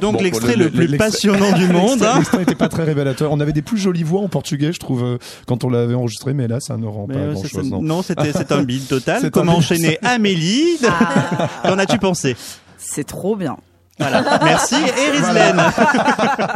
Donc 0.00 0.14
Bon, 0.16 0.22
l'extrait 0.22 0.56
le, 0.56 0.70
plus 0.70 0.96
passionnant 0.96 1.52
du 1.52 1.66
monde. 1.72 1.90
L'extrait- 2.00 2.06
hein. 2.08 2.14
L'extrait 2.18 2.38
n'était 2.38 2.54
pas 2.54 2.68
très 2.68 2.84
révélateur. 2.84 3.32
On 3.32 3.40
avait 3.40 3.52
des 3.52 3.62
plus 3.62 3.78
jolies 3.78 4.02
voix 4.02 4.20
en 4.20 4.28
portugais, 4.28 4.72
je 4.72 4.78
trouve, 4.80 5.04
euh, 5.04 5.18
quand 5.46 5.64
on 5.64 5.70
l'avait 5.70 5.94
enregistré, 5.94 6.34
mais 6.34 6.48
là, 6.48 6.60
ça 6.60 6.76
ne 6.76 6.86
rend 6.86 7.06
Mais 7.08 7.14
pas 7.14 7.20
ouais, 7.20 7.32
grand 7.32 7.42
ça, 7.42 7.48
chose. 7.48 7.60
c'est- 7.64 7.70
Non, 7.70 7.82
non, 7.82 8.02
c'était 8.02 8.32
c'est 8.32 8.52
un 8.52 8.62
bide 8.62 8.86
total. 8.86 9.30
Comment 9.32 9.56
enchaîner 9.56 9.98
Amélie 10.02 10.78
Qu'en 11.62 11.78
as-tu 11.78 11.98
pensé 11.98 12.36
C'est 12.76 13.04
trop 13.06 13.36
bien. 13.36 13.56
Voilà. 13.98 14.38
Merci. 14.44 14.76
Et 14.76 15.10
Rizlen. 15.10 15.60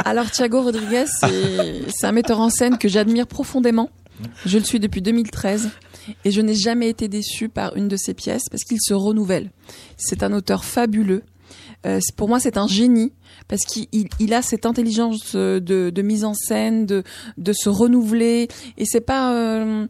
Alors 0.05 0.31
Thiago 0.31 0.63
Rodriguez, 0.63 1.05
c'est 1.07 1.83
c'est 1.93 2.07
un 2.07 2.13
metteur 2.13 2.39
en 2.39 2.51
scène 2.51 2.79
que 2.79 2.89
j'admire 2.89 3.27
profondément. 3.27 3.91
Je 4.47 4.59
le 4.59 4.65
suis 4.65 4.79
depuis 4.79 5.03
2013 5.03 5.71
et 6.25 6.31
je 6.31 6.41
n'ai 6.41 6.55
jamais 6.55 6.89
été 6.89 7.09
déçue 7.09 7.49
par 7.49 7.75
une 7.77 7.89
de 7.89 7.97
ses 7.97 8.15
pièces 8.15 8.45
parce 8.49 8.63
qu'il 8.63 8.79
se 8.81 8.95
renouvelle. 8.95 9.51
C'est 9.97 10.23
un 10.23 10.33
auteur 10.33 10.65
fabuleux. 10.65 11.25
Euh, 11.85 11.99
pour 12.17 12.29
moi, 12.29 12.39
c'est 12.41 12.57
un 12.57 12.69
génie 12.69 13.13
parce 13.49 13.63
qu'il 13.63 13.87
il, 14.21 14.35
a 14.35 14.43
cette 14.43 14.67
intelligence 14.67 15.33
euh, 15.35 15.59
de, 15.59 15.91
de 15.91 16.03
mise 16.03 16.25
en 16.25 16.35
scène, 16.35 16.87
de 16.87 17.03
de 17.39 17.53
se 17.53 17.69
renouveler. 17.69 18.49
Et 18.77 18.85
c'est 18.85 19.01
pas 19.01 19.35
euh, 19.35 19.87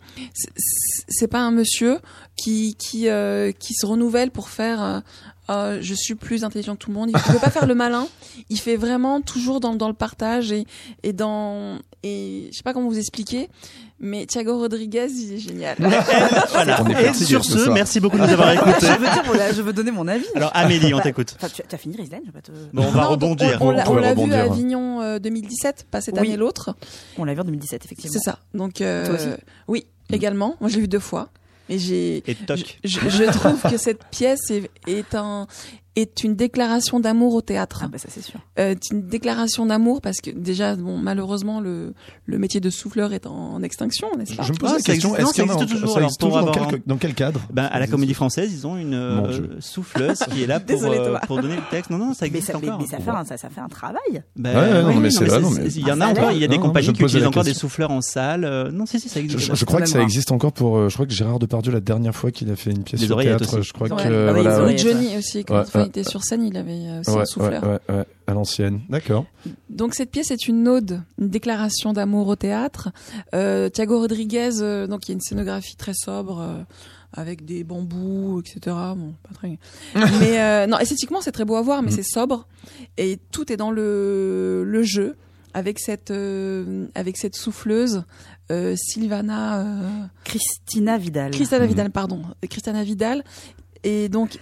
c'est- 1.09 1.28
pas 1.28 1.40
un 1.40 1.51
monsieur 1.51 1.99
qui 2.36 2.76
qui 2.78 3.09
euh, 3.09 3.53
qui 3.53 3.74
se 3.74 3.86
renouvelle 3.86 4.30
pour 4.30 4.49
faire. 4.49 4.82
euh, 4.82 5.01
euh, 5.51 5.78
je 5.82 5.93
suis 5.95 6.14
plus 6.14 6.45
intelligent 6.45 6.74
que 6.74 6.78
tout 6.84 6.90
le 6.90 6.95
monde. 6.97 7.11
Il 7.11 7.16
ne 7.16 7.32
veut 7.34 7.40
pas 7.40 7.51
faire 7.51 7.66
le 7.66 7.74
malin. 7.74 8.07
Il 8.49 8.59
fait 8.59 8.76
vraiment 8.76 9.20
toujours 9.20 9.59
dans, 9.61 9.74
dans 9.74 9.88
le 9.88 9.95
partage 9.95 10.53
et, 10.53 10.66
et 11.03 11.12
dans 11.12 11.78
et 12.05 12.49
je 12.53 12.57
sais 12.57 12.62
pas 12.62 12.72
comment 12.72 12.88
vous 12.88 12.99
expliquer, 12.99 13.49
mais 14.03 14.27
Thiago 14.27 14.59
Rodriguez, 14.59 15.07
il 15.11 15.33
est 15.35 15.39
génial. 15.39 15.77
Voilà. 15.79 16.83
Et 17.11 17.15
sur 17.15 17.45
ce 17.45 17.71
merci 17.71 18.01
beaucoup 18.01 18.19
de 18.19 18.23
nous 18.25 18.31
avoir 18.33 18.53
écoutés. 18.53 18.75
je 18.87 18.93
veux 18.99 18.99
dire, 19.07 19.23
voilà, 19.25 19.53
je 19.53 19.63
veux 19.63 19.73
donner 19.73 19.91
mon 19.93 20.07
avis. 20.09 20.27
Alors 20.35 20.51
Amélie, 20.55 20.93
on 20.93 21.01
t'écoute. 21.01 21.35
Enfin, 21.37 21.49
tu, 21.49 21.63
tu 21.67 21.75
as 21.75 21.79
fini 21.79 21.97
Riesling, 21.97 22.21
je 22.23 22.27
vais 22.27 22.33
pas 22.33 22.43
te... 22.43 22.51
Bon, 22.73 22.85
on 22.87 22.91
va 22.91 23.03
Non, 23.03 23.09
rebondir. 23.11 23.59
On, 23.61 23.69
on 23.69 23.71
l'a- 23.71 23.89
On 23.89 23.93
on 23.93 23.95
va 23.95 24.01
l'a 24.01 24.15
vu 24.15 24.33
à 24.35 24.43
Avignon 24.43 25.01
euh, 25.01 25.19
2017, 25.19 25.87
pas 25.91 26.01
cette 26.01 26.15
Oui. 26.21 26.27
année 26.29 26.37
l'autre. 26.37 26.75
On 27.17 27.25
l'a 27.25 27.33
vu 27.35 27.41
en 27.41 27.45
2017, 27.45 27.85
effectivement. 27.85 28.13
C'est 28.13 28.19
ça. 28.31 28.41
Donc 28.55 28.81
euh, 28.81 29.07
Toi 29.07 29.15
aussi 29.15 29.29
oui, 29.69 29.87
également. 30.11 30.57
Moi, 30.61 30.69
je 30.69 30.75
l'ai 30.77 30.81
vu 30.83 30.89
deux 30.89 30.99
fois. 30.99 31.29
Et 31.69 31.79
j'ai 31.79 32.23
Et 32.29 32.35
toc. 32.35 32.79
je, 32.85 32.99
je 33.09 33.25
trouve 33.31 33.63
que 33.71 33.77
cette 33.79 34.05
pièce 34.11 34.51
est, 34.51 34.69
est 34.89 35.15
un 35.15 35.47
est 35.95 36.24
une 36.24 36.34
déclaration 36.36 37.01
d'amour 37.01 37.34
au 37.34 37.43
théâtre. 37.43 37.82
Ah 37.84 37.88
bah 37.88 37.99
ça 37.99 38.09
c'est 38.11 38.22
sûr. 38.22 38.40
Euh, 38.59 38.74
c'est 38.80 38.95
une 38.95 39.07
déclaration 39.07 39.66
d'amour 39.66 40.01
parce 40.01 40.20
que 40.22 40.30
déjà 40.30 40.74
bon 40.76 40.97
malheureusement 40.99 41.61
le 41.61 41.93
le 42.26 42.38
métier 42.38 42.61
de 42.61 42.70
souffleur 42.70 43.12
est 43.12 43.26
en, 43.26 43.32
en 43.55 43.62
extinction, 43.62 44.09
n'est-ce 44.16 44.34
pas? 44.34 44.43
Je 44.45 44.53
me 44.53 44.57
pose 44.57 44.70
Ah, 44.72 44.76
la 44.76 44.82
question, 44.82 45.14
est-ce 45.16 45.32
qu'il 45.34 45.45
y 45.45 45.47
en 45.47 45.51
a 45.51 45.53
ça 45.53 45.59
en- 45.59 45.62
existe 45.62 45.72
toujours, 45.80 45.88
ça 45.90 45.97
alors, 45.99 46.07
existe 46.09 46.20
toujours 46.20 46.43
dans 46.45 46.53
quel, 46.70 46.82
dans 46.86 46.97
quel 46.97 47.14
cadre? 47.14 47.40
Ben, 47.53 47.64
à 47.64 47.78
la 47.78 47.86
comédie 47.86 48.14
française, 48.14 48.51
ils 48.53 48.66
ont 48.66 48.76
une 48.78 48.95
euh, 48.95 49.61
souffleuse 49.61 50.18
qui 50.30 50.43
est 50.43 50.47
là 50.47 50.61
pour, 50.61 50.66
Désolé, 50.68 50.99
euh, 50.99 51.18
pour 51.26 51.40
donner 51.43 51.57
le 51.57 51.62
texte. 51.70 51.90
Non, 51.90 51.99
non, 51.99 52.14
ça 52.14 52.18
Mais 52.22 52.28
existe 52.28 52.53
ça, 52.53 52.57
encore. 52.59 52.78
mais 52.80 52.86
ça, 52.86 52.99
fait 52.99 53.11
un, 53.11 53.24
ça, 53.24 53.36
ça 53.36 53.51
fait 53.51 53.61
un 53.61 53.68
travail. 53.68 54.22
Ben, 54.36 54.53
Ouais, 54.57 54.72
ouais, 54.72 54.82
non, 54.82 54.88
oui, 54.88 54.95
mais 55.01 55.11
c'est 55.11 55.26
là, 55.26 55.38
Il 55.66 55.78
y 55.86 55.93
en 55.93 56.01
Ah, 56.01 56.05
a 56.05 56.14
ça 56.14 56.20
encore, 56.20 56.32
il 56.32 56.38
y 56.38 56.45
a 56.45 56.49
des 56.49 56.59
compagnies 56.59 56.93
qui 56.93 57.03
utilisent 57.03 57.26
encore 57.26 57.45
des 57.45 57.55
souffleurs 57.55 57.90
en 57.90 58.01
salle. 58.01 58.45
Euh, 58.45 58.70
Non, 58.70 58.86
si, 58.86 58.99
si, 58.99 59.09
ça 59.09 59.20
existe. 59.20 59.55
Je, 59.55 59.64
crois 59.64 59.80
que 59.80 59.86
ça 59.86 59.95
voir. 59.99 60.05
existe 60.05 60.32
encore 60.32 60.53
pour. 60.53 60.76
euh, 60.78 60.88
je 60.88 60.95
crois 60.95 61.07
que 61.07 61.12
Gérard 61.12 61.38
Depardieu, 61.38 61.72
la 61.72 61.80
dernière 61.80 62.14
fois 62.14 62.30
qu'il 62.30 62.51
a 62.51 62.57
fait 62.57 62.70
une 62.70 62.82
pièce 62.82 63.11
oreillettes 63.11 63.38
théâtre, 63.38 63.61
je 63.62 63.72
crois 63.72 63.88
que. 63.88 63.95
Ah 63.95 64.76
Johnny 64.76 65.16
aussi 65.18 65.45
il 65.83 65.85
ouais. 65.85 65.89
était 65.89 66.05
sur 66.05 66.22
scène, 66.24 66.43
il 66.45 66.57
avait 66.57 66.72
euh, 66.72 67.01
aussi 67.01 67.11
ouais, 67.11 67.20
un 67.22 67.24
souffleur. 67.24 67.62
ouais, 67.62 67.78
ouais, 67.89 67.95
ouais, 67.97 68.05
à 68.26 68.35
l'ancienne. 68.35 68.80
D'accord. 68.89 69.26
Donc 69.70 69.95
cette 69.95 70.11
pièce 70.11 70.30
est 70.30 70.49
une 70.49 70.66
ode, 70.68 71.03
une 71.18 71.28
déclaration 71.28 71.93
d'amour 71.93 72.28
au 72.28 72.37
théâtre. 72.37 72.91
Euh, 73.35 73.68
Thiago 73.68 73.99
Rodriguez, 73.99 74.61
euh, 74.61 74.87
donc 74.87 75.07
il 75.07 75.11
y 75.11 75.12
a 75.12 75.14
une 75.14 75.20
scénographie 75.20 75.76
très 75.76 75.95
sobre 75.95 76.41
euh, 76.41 76.62
avec 77.12 77.45
des 77.45 77.62
bambous, 77.64 78.41
etc. 78.41 78.74
Bon, 78.97 79.14
pas 79.22 79.35
très. 79.35 79.59
mais 80.20 80.41
euh, 80.41 80.66
non, 80.66 80.78
esthétiquement 80.78 81.20
c'est 81.20 81.33
très 81.33 81.45
beau 81.45 81.57
à 81.57 81.62
voir, 81.62 81.83
mais 81.83 81.91
Mm. 81.91 81.95
c'est 81.97 82.03
sobre 82.05 82.47
et 82.97 83.18
tout 83.33 83.53
est 83.53 83.57
dans 83.57 83.70
le 83.70 84.64
le 84.66 84.83
jeu 84.83 85.16
avec 85.55 85.78
cette 85.78 86.11
euh, 86.11 86.87
avec 86.95 87.16
cette 87.18 87.37
souffleuse 87.37 88.05
euh, 88.51 88.74
Sylvana. 88.76 89.61
Euh, 89.61 89.89
Christina 90.24 90.97
Vidal. 90.99 91.30
Christina 91.33 91.61
Mhm. 91.61 91.66
Vidal, 91.68 91.91
pardon. 91.91 92.22
Christina 92.49 92.83
Vidal. 92.85 93.24
Et 93.85 94.09
donc, 94.09 94.39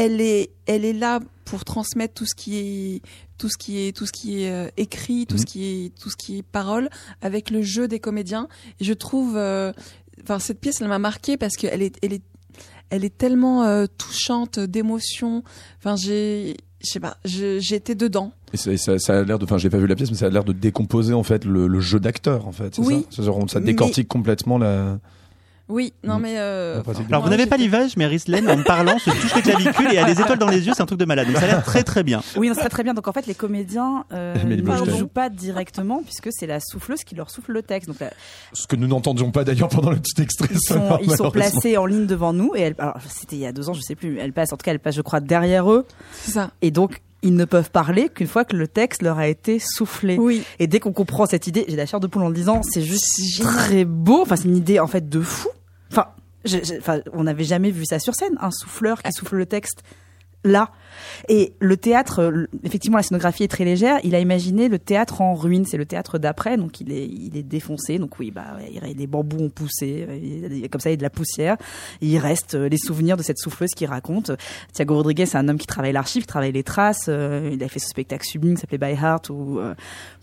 elle 0.00 0.20
est, 0.20 0.50
elle 0.66 0.84
est 0.84 0.92
là 0.92 1.18
pour 1.44 1.64
transmettre 1.64 2.14
tout 2.14 2.24
ce 2.26 2.34
qui 2.36 2.56
est, 2.58 3.02
tout 3.36 3.48
ce 3.48 3.56
qui 3.58 3.78
est, 3.80 3.96
tout 3.96 4.06
ce 4.06 4.12
qui 4.12 4.42
est 4.44 4.50
euh, 4.52 4.68
écrit, 4.76 5.26
tout 5.26 5.34
Mhm. 5.34 5.40
ce 5.40 5.46
qui 5.46 5.64
est, 5.64 5.98
tout 6.00 6.08
ce 6.10 6.16
qui 6.16 6.38
est 6.38 6.42
parole, 6.42 6.88
avec 7.20 7.50
le 7.50 7.62
jeu 7.62 7.88
des 7.88 7.98
comédiens. 7.98 8.46
Et 8.80 8.84
je 8.84 8.92
trouve, 8.92 9.36
euh, 9.36 9.72
enfin, 10.22 10.38
cette 10.38 10.60
pièce, 10.60 10.80
elle 10.80 10.88
m'a 10.88 10.98
marqué 11.00 11.36
parce 11.36 11.56
qu'elle 11.56 11.82
est, 11.82 11.96
elle 12.02 12.12
est, 12.12 12.22
elle 12.90 13.04
est 13.04 13.16
tellement 13.16 13.64
euh, 13.64 13.86
touchante 13.98 14.60
d'émotion. 14.60 15.42
Enfin, 15.78 15.96
j'ai, 15.96 16.56
je 16.80 16.90
sais 16.92 17.00
pas, 17.00 17.18
été 17.24 17.94
dedans. 17.96 18.32
Et 18.52 18.56
ça, 18.56 18.76
ça, 18.76 18.98
ça 18.98 19.18
a 19.18 19.22
l'air 19.24 19.38
de. 19.38 19.44
Enfin, 19.44 19.58
j'ai 19.58 19.68
pas 19.70 19.78
vu 19.78 19.86
la 19.86 19.96
pièce, 19.96 20.10
mais 20.10 20.16
ça 20.16 20.26
a 20.26 20.30
l'air 20.30 20.44
de 20.44 20.52
décomposer 20.52 21.12
en 21.12 21.22
fait 21.24 21.44
le, 21.44 21.66
le 21.66 21.80
jeu 21.80 21.98
d'acteur 22.00 22.46
en 22.46 22.52
fait. 22.52 22.78
Oui. 22.78 23.04
ça. 23.10 23.22
Ça 23.48 23.60
Mais- 23.60 23.66
décortique 23.66 24.06
complètement 24.08 24.58
la. 24.58 24.98
Oui, 25.68 25.92
non 26.02 26.18
mais. 26.18 26.34
Euh, 26.38 26.80
pratique. 26.82 27.06
Alors, 27.08 27.22
vous 27.22 27.28
n'avez 27.28 27.46
pas 27.46 27.56
l'image, 27.56 27.96
mais 27.96 28.06
Rislaine, 28.06 28.48
en 28.48 28.56
me 28.56 28.64
parlant, 28.64 28.98
se 28.98 29.10
touche 29.10 29.34
les 29.34 29.42
clavicules 29.42 29.92
et 29.92 29.98
a 29.98 30.04
des 30.04 30.20
étoiles 30.20 30.38
dans 30.38 30.48
les 30.48 30.66
yeux, 30.66 30.72
c'est 30.74 30.82
un 30.82 30.86
truc 30.86 30.98
de 30.98 31.04
malade. 31.04 31.26
Donc, 31.26 31.36
ça 31.36 31.44
a 31.44 31.46
l'air 31.46 31.64
très 31.64 31.82
très 31.82 32.02
bien. 32.02 32.22
Oui, 32.36 32.50
c'est 32.54 32.60
très 32.60 32.68
très 32.68 32.82
bien. 32.82 32.94
Donc 32.94 33.06
en 33.06 33.12
fait, 33.12 33.26
les 33.26 33.34
comédiens 33.34 34.04
euh, 34.12 34.34
ne 34.44 34.96
jouent 34.96 35.06
pas 35.06 35.28
directement 35.28 36.02
puisque 36.02 36.28
c'est 36.30 36.46
la 36.46 36.60
souffleuse 36.60 37.04
qui 37.04 37.14
leur 37.14 37.30
souffle 37.30 37.52
le 37.52 37.62
texte. 37.62 37.88
Donc 37.88 38.00
là, 38.00 38.10
Ce 38.52 38.66
que 38.66 38.76
nous 38.76 38.86
n'entendions 38.86 39.30
pas 39.30 39.44
d'ailleurs 39.44 39.68
pendant 39.68 39.90
le 39.90 39.98
petit 39.98 40.20
extrait. 40.22 40.48
ils 40.50 40.60
sont, 40.60 40.74
sonore, 40.74 41.00
ils 41.02 41.14
sont 41.14 41.30
placés 41.30 41.76
en 41.76 41.86
ligne 41.86 42.06
devant 42.06 42.32
nous 42.32 42.52
et 42.54 42.60
elle, 42.60 42.74
alors 42.78 42.96
c'était 43.08 43.36
il 43.36 43.42
y 43.42 43.46
a 43.46 43.52
deux 43.52 43.68
ans, 43.68 43.74
je 43.74 43.82
sais 43.82 43.94
plus. 43.94 44.18
Elle 44.18 44.32
passe, 44.32 44.52
en 44.52 44.56
tout 44.56 44.64
cas, 44.64 44.72
elle 44.72 44.80
passe, 44.80 44.96
je 44.96 45.02
crois, 45.02 45.20
derrière 45.20 45.70
eux 45.70 45.86
C'est 46.12 46.32
ça. 46.32 46.50
et 46.62 46.70
donc 46.70 47.02
ils 47.22 47.34
ne 47.34 47.44
peuvent 47.44 47.70
parler 47.70 48.08
qu'une 48.08 48.28
fois 48.28 48.44
que 48.44 48.54
le 48.54 48.68
texte 48.68 49.02
leur 49.02 49.18
a 49.18 49.26
été 49.26 49.58
soufflé. 49.58 50.16
Oui. 50.18 50.42
Et 50.60 50.66
dès 50.66 50.78
qu'on 50.80 50.92
comprend 50.92 51.26
cette 51.26 51.46
idée, 51.46 51.64
j'ai 51.68 51.76
la 51.76 51.84
chair 51.86 51.98
de 52.00 52.06
poule 52.06 52.22
en 52.22 52.28
le 52.28 52.34
disant, 52.34 52.60
c'est 52.62 52.82
juste 52.82 53.42
très 53.42 53.84
beau. 53.84 54.22
Enfin, 54.22 54.36
c'est 54.36 54.44
une 54.44 54.56
idée 54.56 54.78
en 54.78 54.86
fait 54.86 55.08
de 55.08 55.20
fou. 55.20 55.48
Enfin, 55.90 56.08
je- 56.44 56.58
je- 56.64 56.78
enfin, 56.78 57.00
on 57.12 57.24
n'avait 57.24 57.44
jamais 57.44 57.70
vu 57.70 57.84
ça 57.86 57.98
sur 57.98 58.14
scène, 58.14 58.36
un 58.40 58.50
souffleur 58.50 59.02
qui 59.02 59.12
souffle 59.12 59.36
le 59.36 59.46
texte 59.46 59.82
là. 60.44 60.70
Et 61.28 61.52
le 61.60 61.76
théâtre, 61.76 62.20
euh, 62.20 62.46
effectivement, 62.64 62.96
la 62.96 63.02
scénographie 63.02 63.44
est 63.44 63.48
très 63.48 63.64
légère. 63.64 63.98
Il 64.04 64.14
a 64.14 64.20
imaginé 64.20 64.68
le 64.68 64.78
théâtre 64.78 65.20
en 65.20 65.34
ruine. 65.34 65.64
C'est 65.64 65.76
le 65.76 65.86
théâtre 65.86 66.18
d'après, 66.18 66.56
donc 66.56 66.80
il 66.80 66.92
est, 66.92 67.06
il 67.06 67.36
est 67.36 67.42
défoncé. 67.42 67.98
Donc 67.98 68.18
oui, 68.18 68.30
bah, 68.30 68.56
des 68.96 69.06
bambous 69.06 69.44
ont 69.44 69.50
poussé, 69.50 70.06
comme 70.70 70.80
ça, 70.80 70.90
il 70.90 70.92
y 70.92 70.94
a 70.94 70.96
de 70.96 71.02
la 71.02 71.10
poussière. 71.10 71.56
Il 72.00 72.18
reste 72.18 72.54
euh, 72.54 72.68
les 72.68 72.78
souvenirs 72.78 73.16
de 73.16 73.22
cette 73.22 73.38
souffleuse 73.38 73.70
qui 73.70 73.86
raconte. 73.86 74.30
Thiago 74.72 74.94
Rodriguez, 74.94 75.26
c'est 75.26 75.38
un 75.38 75.48
homme 75.48 75.58
qui 75.58 75.66
travaille 75.66 75.92
l'archive, 75.92 76.22
qui 76.22 76.28
travaille 76.28 76.52
les 76.52 76.62
traces. 76.62 77.06
euh, 77.08 77.50
il 77.52 77.62
a 77.62 77.68
fait 77.68 77.78
ce 77.78 77.88
spectacle 77.88 78.26
sublime 78.26 78.54
qui 78.54 78.60
s'appelait 78.60 78.78
By 78.78 78.92
Heart, 78.92 79.30
où 79.30 79.60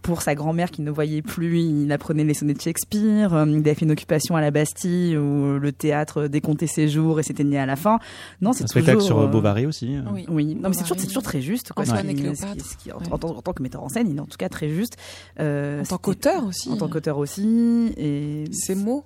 pour 0.01 0.21
sa 0.21 0.35
grand-mère 0.35 0.69
qui 0.69 0.81
ne 0.83 0.91
voyait 0.91 1.21
plus, 1.23 1.59
il 1.59 1.91
apprenait 1.91 2.23
les 2.23 2.33
sonnets 2.35 2.53
de 2.53 2.61
Shakespeare. 2.61 3.45
Il 3.47 3.67
a 3.67 3.75
fait 3.75 3.85
une 3.85 3.91
occupation 3.91 4.35
à 4.35 4.41
la 4.41 4.51
Bastille 4.51 5.17
où 5.17 5.57
le 5.59 5.71
théâtre 5.71 6.27
décomptait 6.27 6.67
ses 6.67 6.87
jours 6.87 7.19
et 7.19 7.23
s'éteignait 7.23 7.57
à 7.57 7.65
la 7.65 7.75
fin. 7.75 7.99
Non, 8.41 8.53
c'est 8.53 8.63
Un 8.63 8.67
spectacle 8.67 8.99
toujours, 8.99 9.07
sur 9.07 9.19
euh, 9.19 9.25
euh, 9.25 9.27
Bovary 9.27 9.65
aussi. 9.65 9.95
Oui. 10.13 10.25
oui, 10.29 10.57
non 10.65 10.69
mais 10.69 10.75
c'est 10.85 11.05
toujours, 11.05 11.23
très 11.23 11.41
juste. 11.41 11.71
Quoi, 11.73 11.83
Antoine 11.85 12.05
ce 12.05 12.11
et 12.11 12.15
qui- 12.15 12.21
Cléopâtre. 12.21 12.47
ce 12.53 12.53
qui- 12.63 12.69
ce 12.69 12.77
qui- 12.77 12.91
en, 12.91 12.97
Ouais. 12.97 13.03
en 13.11 13.17
tant- 13.17 13.29
en 13.37 13.41
tant 13.41 13.53
que 13.53 13.63
metteur 13.63 13.83
en 13.83 13.89
scène, 13.89 14.09
il 14.09 14.17
est 14.17 14.19
en 14.21 14.25
tout 14.25 14.37
cas 14.37 14.49
très 14.49 14.69
juste. 14.69 14.97
Euh, 15.39 15.81
En 15.81 15.85
tant 15.85 15.97
qu'auteur 15.97 16.45
aussi. 16.45 16.69
En 16.69 16.77
tant 16.77 16.87
qu'auteur 16.89 17.17
aussi. 17.17 17.93
Et 17.97 18.45
Ces 18.51 18.75
mots. 18.75 19.05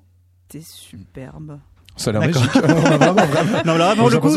c'était 0.52 0.66
superbe. 0.66 1.60
Ça 1.98 2.12
a 2.12 2.14
l'air 2.14 2.22
magique. 2.22 2.36
vraiment, 2.54 3.14
vraiment. 3.14 3.58
Non, 3.66 3.74
mais 3.78 4.10
le 4.10 4.20
coup, 4.20 4.30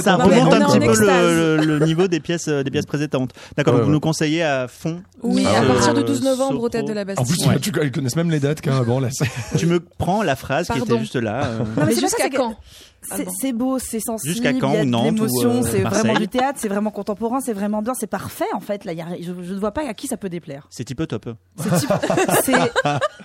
ça, 0.00 0.16
Non, 0.16 0.28
mais 0.28 0.38
remonte 0.38 0.54
un 0.54 0.64
en 0.64 0.70
petit 0.70 0.78
peu 0.78 1.00
le, 1.04 1.56
le- 1.56 1.78
le 1.78 1.84
niveau 1.84 2.06
des 2.06 2.20
pièces, 2.20 2.46
euh, 2.46 2.62
des 2.62 2.70
pièces 2.70 2.86
précédentes. 2.86 3.32
D'accord, 3.56 3.74
Ouais, 3.74 3.80
donc 3.80 3.86
vous 3.86 3.90
ouais. 3.90 3.94
nous 3.94 4.00
conseillez 4.00 4.44
à 4.44 4.68
fond. 4.68 5.02
Oui, 5.24 5.44
à 5.44 5.60
partir 5.62 5.92
du 5.94 6.00
Euh, 6.00 6.04
12 6.04 6.22
novembre 6.22 6.50
au 6.52 6.54
Sopro. 6.54 6.68
théâtre 6.68 6.86
de 6.88 6.92
la 6.92 7.02
En 7.02 7.04
Bastille. 7.06 7.36
plus, 7.36 7.48
Ouais. 7.48 7.58
tu, 7.58 7.72
ils 7.82 7.90
connaissent 7.90 8.14
même 8.14 8.30
les 8.30 8.38
dates 8.38 8.60
carrément 8.60 9.00
là. 9.00 9.08
Tu 9.58 9.66
me 9.66 9.80
prends 9.80 10.22
la 10.22 10.36
phrase 10.36 10.68
qui 10.68 10.78
était 10.78 10.98
juste 11.00 11.16
là. 11.16 11.46
euh. 11.46 11.58
Non, 11.58 11.64
mais 11.78 11.94
pas 11.94 12.00
jusqu'à 12.00 12.30
quand 12.30 12.54
C'est 13.02 13.22
Ah 13.22 13.24
bon. 13.24 13.32
c'est 13.40 13.52
beau, 13.52 13.78
c'est 13.78 13.98
sensible. 14.00 14.32
Jusqu'à 14.34 14.52
quand, 14.52 14.72
il 14.72 14.90
y 14.90 14.94
a 14.94 15.02
l'émotion, 15.04 15.60
euh, 15.60 15.62
c'est 15.62 15.80
vraiment 15.80 16.14
du 16.14 16.28
théâtre, 16.28 16.58
c'est 16.60 16.68
vraiment 16.68 16.90
contemporain, 16.90 17.40
c'est 17.40 17.54
vraiment 17.54 17.80
bien, 17.80 17.94
c'est 17.94 18.06
parfait 18.06 18.44
en 18.54 18.60
fait. 18.60 18.84
Là, 18.84 18.92
y 18.92 19.00
a- 19.00 19.06
je, 19.18 19.32
je 19.42 19.54
ne 19.54 19.58
vois 19.58 19.70
pas 19.72 19.88
à 19.88 19.94
qui 19.94 20.06
ça 20.06 20.18
peut 20.18 20.28
déplaire. 20.28 20.66
C'est 20.70 20.84
type 20.84 21.06
top. 21.08 21.30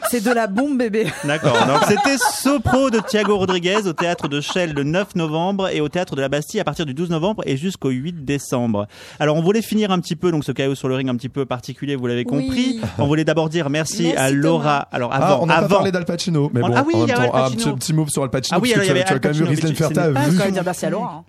C'est 0.09 0.21
de 0.23 0.31
la 0.31 0.47
bombe 0.47 0.77
bébé. 0.77 1.07
D'accord. 1.23 1.53
Donc 1.67 1.83
c'était 1.87 2.17
Sopro 2.17 2.89
de 2.89 2.99
Thiago 2.99 3.37
Rodriguez 3.37 3.85
au 3.85 3.93
théâtre 3.93 4.27
de 4.27 4.39
Chelles 4.41 4.73
le 4.73 4.83
9 4.83 5.15
novembre 5.15 5.67
et 5.69 5.81
au 5.81 5.89
théâtre 5.89 6.15
de 6.15 6.21
la 6.21 6.29
Bastille 6.29 6.59
à 6.59 6.63
partir 6.63 6.85
du 6.85 6.93
12 6.93 7.09
novembre 7.09 7.43
et 7.45 7.57
jusqu'au 7.57 7.89
8 7.89 8.23
décembre. 8.25 8.87
Alors 9.19 9.35
on 9.35 9.41
voulait 9.41 9.61
finir 9.61 9.91
un 9.91 9.99
petit 9.99 10.15
peu 10.15 10.31
donc 10.31 10.43
ce 10.45 10.51
chaos 10.51 10.75
sur 10.75 10.87
le 10.87 10.95
ring 10.95 11.09
un 11.09 11.15
petit 11.15 11.29
peu 11.29 11.45
particulier, 11.45 11.95
vous 11.95 12.07
l'avez 12.07 12.23
Oui. 12.29 12.45
compris. 12.47 12.79
On 12.97 13.05
voulait 13.07 13.25
d'abord 13.25 13.49
dire 13.49 13.69
merci, 13.69 14.03
Merci, 14.03 14.17
à 14.17 14.31
Laura. 14.31 14.63
Thomas. 14.63 14.87
Alors 14.91 15.09
Ah, 15.13 15.33
avant, 15.33 15.43
on 15.43 15.47
pas 15.47 15.53
avant. 15.55 15.75
parlé 15.75 15.91
d'Al 15.91 16.05
Pacino, 16.05 16.49
mais 16.53 16.63
On- 16.63 16.67
bon, 16.69 16.73
ah 16.77 16.83
oui, 16.87 16.93
en 16.95 16.97
il 17.05 17.09
y 17.09 17.11
même 17.11 17.19
a 17.21 17.27
temps, 17.27 17.35
un 17.35 17.41
Pacino. 17.49 17.63
petit, 17.63 17.73
petit 17.79 17.93
mot 17.93 18.05
sur 18.07 18.23
Al 18.23 18.29
Pacino, 18.29 18.57
Ah 18.57 18.61
oui, 18.61 18.69
parce 18.73 18.85
alors, 18.87 18.95
il 18.97 18.99
y 18.99 19.03
que 19.03 19.07
tu, 19.07 19.13
avait 19.13 19.19
tu 19.21 19.27
as 19.27 19.31
quand 19.31 19.37
même 19.37 19.47
Pacino, 19.67 19.71
Rislen 19.71 19.71
mais 19.71 19.75
faire 19.75 19.89
ce 19.89 19.93
ta 19.93 20.07
n'est 20.07 20.13
pas 20.13 20.29
vue. 20.29 20.37
Quand 20.37 20.43
même 20.45 20.53
dire 20.53 20.63
merci 20.65 20.85
à 20.85 20.89
Laura. 20.89 21.13
hein. 21.19 21.23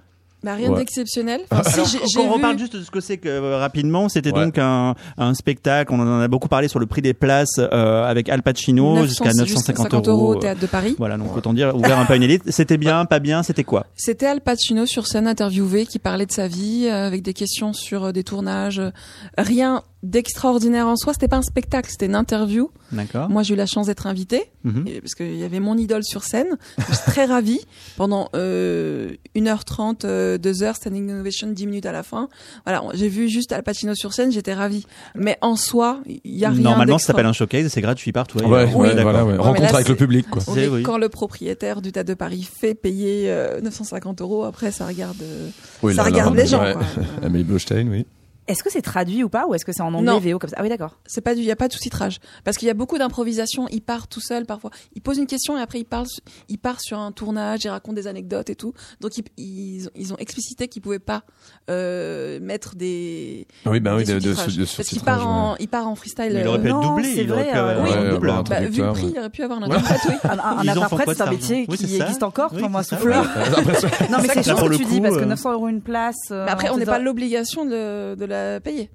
Bah, 0.44 0.54
rien 0.54 0.70
Ouais. 0.70 0.76
d'exceptionnel. 0.78 1.40
Enfin, 1.50 1.84
si, 1.86 1.98
qu'on 2.14 2.30
reparle 2.30 2.52
vu- 2.54 2.60
juste 2.60 2.76
de 2.76 2.82
ce 2.82 2.90
que 2.90 3.00
c'est 3.00 3.16
que 3.16 3.28
euh, 3.28 3.58
rapidement, 3.58 4.08
c'était 4.08 4.32
Ouais. 4.32 4.44
donc 4.44 4.58
un, 4.58 4.94
un 5.16 5.34
spectacle, 5.34 5.92
on 5.92 5.98
en 5.98 6.20
a 6.20 6.28
beaucoup 6.28 6.46
parlé 6.46 6.68
sur 6.68 6.78
le 6.78 6.86
prix 6.86 7.02
des 7.02 7.14
places 7.14 7.58
euh, 7.58 8.04
avec 8.04 8.28
Al 8.28 8.42
Pacino 8.42 8.94
900, 8.96 9.06
jusqu'à 9.06 9.32
950 9.32 9.84
50 9.90 10.08
euros. 10.08 10.34
au 10.34 10.36
théâtre 10.36 10.60
de 10.60 10.66
Paris. 10.66 10.94
Voilà, 10.98 11.16
donc 11.16 11.34
autant 11.36 11.52
dire 11.54 11.74
ouvert 11.74 11.98
un 11.98 12.04
peu 12.04 12.12
à 12.12 12.16
une 12.16 12.22
élite. 12.22 12.42
C'était 12.48 12.76
bien, 12.76 13.06
pas 13.06 13.18
bien, 13.18 13.42
c'était 13.42 13.64
quoi? 13.64 13.86
C'était 13.96 14.26
Al 14.26 14.40
Pacino 14.42 14.84
sur 14.86 15.06
scène 15.08 15.26
interviewé 15.26 15.84
qui 15.86 15.98
parlait 15.98 16.26
de 16.26 16.32
sa 16.32 16.46
vie 16.48 16.86
euh, 16.86 17.06
avec 17.08 17.22
des 17.22 17.32
questions 17.32 17.72
sur 17.72 18.04
euh, 18.04 18.12
des 18.12 18.22
tournages. 18.22 18.78
Euh, 18.78 18.90
Rien 19.38 19.82
d'extraordinaire 20.10 20.86
en 20.86 20.96
soi. 20.96 21.12
C'était 21.12 21.28
pas 21.28 21.36
un 21.36 21.42
spectacle, 21.42 21.88
c'était 21.90 22.06
une 22.06 22.14
interview. 22.14 22.70
D'accord. 22.92 23.28
Moi, 23.28 23.42
j'ai 23.42 23.54
eu 23.54 23.56
la 23.56 23.66
chance 23.66 23.86
d'être 23.86 24.06
invitée 24.06 24.44
Mhm. 24.64 24.84
et- 24.86 25.00
parce 25.00 25.14
qu'il 25.14 25.36
y 25.36 25.44
avait 25.44 25.60
mon 25.60 25.76
idole 25.76 26.04
sur 26.04 26.22
scène. 26.22 26.56
Je 26.78 26.94
suis 26.94 27.04
très 27.06 27.24
ravie. 27.26 27.60
Pendant 27.96 28.28
euh, 28.34 29.10
1h30, 29.34 30.04
euh, 30.04 30.38
2h, 30.38 30.74
standing 30.76 31.12
ovation, 31.20 31.48
10 31.48 31.66
minutes 31.66 31.86
à 31.86 31.92
la 31.92 32.02
fin. 32.02 32.28
Voilà, 32.64 32.84
on- 32.84 32.90
j'ai 32.94 33.08
vu 33.08 33.28
juste 33.28 33.52
Al 33.52 33.62
Pacino 33.62 33.94
sur 33.94 34.12
scène, 34.12 34.30
j'étais 34.32 34.54
ravie. 34.54 34.86
Mais 35.14 35.36
en 35.40 35.56
soi, 35.56 36.00
il 36.06 36.20
y 36.36 36.44
a 36.44 36.50
rien 36.50 36.60
Normalement, 36.62 36.98
ça 36.98 37.08
s'appelle 37.08 37.26
un 37.26 37.32
showcase 37.32 37.66
et 37.66 37.68
c'est 37.68 37.80
gratuit 37.80 38.12
partout. 38.12 38.38
Ouais, 38.38 38.46
ouais, 38.46 38.66
voilà, 39.02 39.24
ouais. 39.24 39.32
Ouais, 39.32 39.38
Rencontre 39.38 39.62
là, 39.62 39.74
avec 39.74 39.88
le 39.88 39.96
public, 39.96 40.28
quoi. 40.30 40.42
C'est- 40.42 40.68
oui. 40.68 40.82
Quand 40.82 40.98
le 40.98 41.08
propriétaire 41.08 41.82
du 41.82 41.92
Théâtre 41.92 42.08
de 42.08 42.14
Paris 42.14 42.48
fait 42.60 42.74
payer 42.74 43.30
euh, 43.30 43.60
950 43.60 44.20
euros, 44.20 44.44
après 44.44 44.70
ça 44.70 44.86
regarde, 44.86 45.16
euh, 45.22 45.48
Oui, 45.82 45.94
ça 45.94 46.02
là, 46.02 46.08
regarde 46.10 46.34
là, 46.36 46.42
les 46.42 46.48
gens. 46.48 46.58
quoi. 46.72 46.82
Amélie 47.22 47.44
Blostein, 47.44 47.88
oui. 47.90 48.06
Est-ce 48.48 48.62
que 48.62 48.70
c'est 48.70 48.82
traduit 48.82 49.24
ou 49.24 49.28
pas 49.28 49.46
ou 49.46 49.54
est-ce 49.54 49.64
que 49.64 49.72
c'est 49.72 49.82
en 49.82 49.92
anglais 49.94 50.10
Non. 50.12 50.18
VO 50.20 50.38
comme 50.38 50.50
ça? 50.50 50.56
Ah 50.58 50.62
oui, 50.62 50.68
d'accord. 50.68 50.98
C'est 51.06 51.20
pas 51.20 51.34
du, 51.34 51.40
il 51.40 51.46
y 51.46 51.50
a 51.50 51.56
pas 51.56 51.68
de 51.68 51.72
sous-titrage 51.72 52.18
parce 52.44 52.56
qu'il 52.56 52.68
y 52.68 52.70
a 52.70 52.74
beaucoup 52.74 52.96
d'improvisation. 52.98 53.66
Il 53.70 53.80
part 53.82 54.06
tout 54.08 54.20
seul 54.20 54.46
parfois. 54.46 54.70
Il 54.94 55.02
pose 55.02 55.18
une 55.18 55.26
question 55.26 55.58
et 55.58 55.60
après 55.60 55.78
il 55.80 55.84
parle, 55.84 56.06
il 56.48 56.58
part 56.58 56.80
sur 56.80 56.98
un 56.98 57.10
tournage, 57.12 57.60
il 57.64 57.68
raconte 57.68 57.94
des 57.96 58.06
anecdotes 58.06 58.48
et 58.50 58.54
tout. 58.56 58.72
Donc 59.00 59.18
ils, 59.18 59.24
ils, 59.36 59.88
ils 59.96 60.12
ont 60.12 60.16
explicité 60.18 60.68
qu'ils 60.68 60.82
pouvaient 60.82 60.98
pas 60.98 61.22
euh, 61.70 62.38
mettre 62.40 62.76
des. 62.76 63.46
Oui, 63.66 63.80
ben 63.80 63.96
oui, 63.96 64.04
des 64.04 64.14
de- 64.14 64.18
de 64.20 64.30
de 64.30 64.34
Parce 64.76 64.88
qu'il 64.88 65.00
part 65.00 65.26
en, 65.28 65.52
ouais. 65.52 65.56
il 65.60 65.68
part 65.68 65.88
en 65.88 65.94
freestyle. 65.94 66.30
Mais 66.32 66.40
il 66.42 66.46
aurait 66.48 66.60
pu 66.60 66.66
euh, 66.68 66.70
être 66.70 66.80
doublé. 66.80 67.14
c'est 67.14 67.24
vrai, 67.24 67.50
euh, 67.54 67.82
oui, 67.82 67.90
Ouais, 67.90 68.30
un 68.30 68.42
Bah, 68.42 68.60
vu 68.60 68.82
le 68.82 68.92
prix, 68.92 69.04
ouais. 69.06 69.10
il 69.14 69.18
aurait 69.18 69.30
pu 69.30 69.42
avoir 69.42 69.60
un 69.60 69.62
interprète, 69.64 70.00
oui. 70.08 70.14
Un, 70.24 70.38
un- 70.38 70.68
interprète, 70.68 71.08
c'est 71.16 71.20
un 71.22 71.30
métier 71.30 71.66
qui 71.66 71.96
existe 71.96 72.22
encore, 72.22 72.50
ça. 72.52 72.82
souffleur. 72.82 73.24
Non, 74.10 74.18
mais 74.22 74.28
c'est 74.28 74.50
pour 74.52 74.60
ce 74.60 74.68
que 74.68 74.76
tu 74.76 74.84
dis 74.84 75.00
parce 75.00 75.16
que 75.16 75.22
euh, 75.22 75.26
900 75.26 75.52
euros 75.52 75.68
une 75.68 75.80
place. 75.82 76.14
euh, 76.30 76.46
après, 76.48 76.70
on 76.70 76.76
n'est 76.76 76.84
pas 76.84 76.98
l'obligation 76.98 77.64
de, 77.64 78.14
de 78.14 78.24
la 78.54 78.60
payer. 78.60 78.90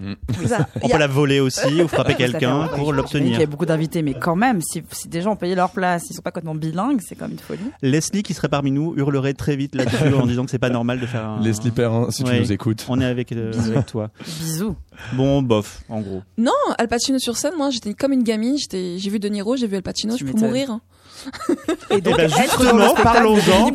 Mm. 0.00 0.14
Ça. 0.48 0.66
On 0.82 0.88
Il 0.88 0.90
a- 0.90 0.94
peut 0.94 0.98
la 0.98 1.06
voler 1.06 1.38
aussi 1.38 1.80
ou 1.80 1.86
frapper 1.86 2.14
quelqu'un 2.14 2.66
pour 2.74 2.92
l'obtenir. 2.92 3.32
qu'il 3.32 3.40
y 3.40 3.42
a 3.44 3.46
beaucoup 3.46 3.66
d'invités, 3.66 4.02
mais 4.02 4.14
quand 4.14 4.34
même, 4.34 4.60
si, 4.60 4.82
si 4.90 5.06
des 5.06 5.22
gens 5.22 5.32
ont 5.32 5.36
payé 5.36 5.54
leur 5.54 5.70
place, 5.70 6.04
ils 6.10 6.14
sont 6.14 6.22
pas 6.22 6.30
complètement 6.32 6.56
bilingues, 6.56 7.00
c'est 7.06 7.14
quand 7.14 7.26
même 7.26 7.32
une 7.32 7.38
folie. 7.38 7.60
Leslie, 7.82 8.24
qui 8.24 8.34
serait 8.34 8.48
parmi 8.48 8.72
nous, 8.72 8.94
hurlerait 8.96 9.34
très 9.34 9.54
vite 9.54 9.76
là-dessus 9.76 10.12
en 10.20 10.26
disant 10.26 10.44
que 10.44 10.50
c'est 10.50 10.58
pas 10.58 10.70
normal 10.70 10.98
de 10.98 11.06
faire 11.06 11.24
un. 11.24 11.40
Leslie 11.40 11.70
Perrin, 11.70 12.10
si 12.10 12.24
tu 12.24 12.32
nous 12.34 12.50
écoutes. 12.52 12.84
On 12.88 13.00
est 13.00 13.04
avec, 13.04 13.30
euh, 13.30 13.52
avec 13.64 13.86
toi. 13.86 14.10
Bisous. 14.40 14.74
Bon, 15.12 15.40
bof, 15.40 15.82
en 15.88 16.00
gros. 16.00 16.22
Non, 16.36 16.50
Al 16.78 16.88
Pacino 16.88 17.18
sur 17.20 17.36
scène, 17.36 17.52
moi, 17.56 17.70
j'étais 17.70 17.94
comme 17.94 18.12
une 18.12 18.24
gamine. 18.24 18.56
J'étais, 18.58 18.98
j'ai 18.98 19.10
vu 19.10 19.20
De 19.20 19.28
Niro, 19.28 19.54
j'ai 19.56 19.68
vu 19.68 19.76
Al 19.76 19.82
Pacino, 19.82 20.16
Tu 20.16 20.26
je 20.26 20.32
peux 20.32 20.38
mourir. 20.40 20.70
hein. 20.70 20.80
Et 21.90 21.98
Eh 21.98 22.00
ben, 22.00 22.28
justement, 22.28 22.94
parlons-en. 22.94 23.70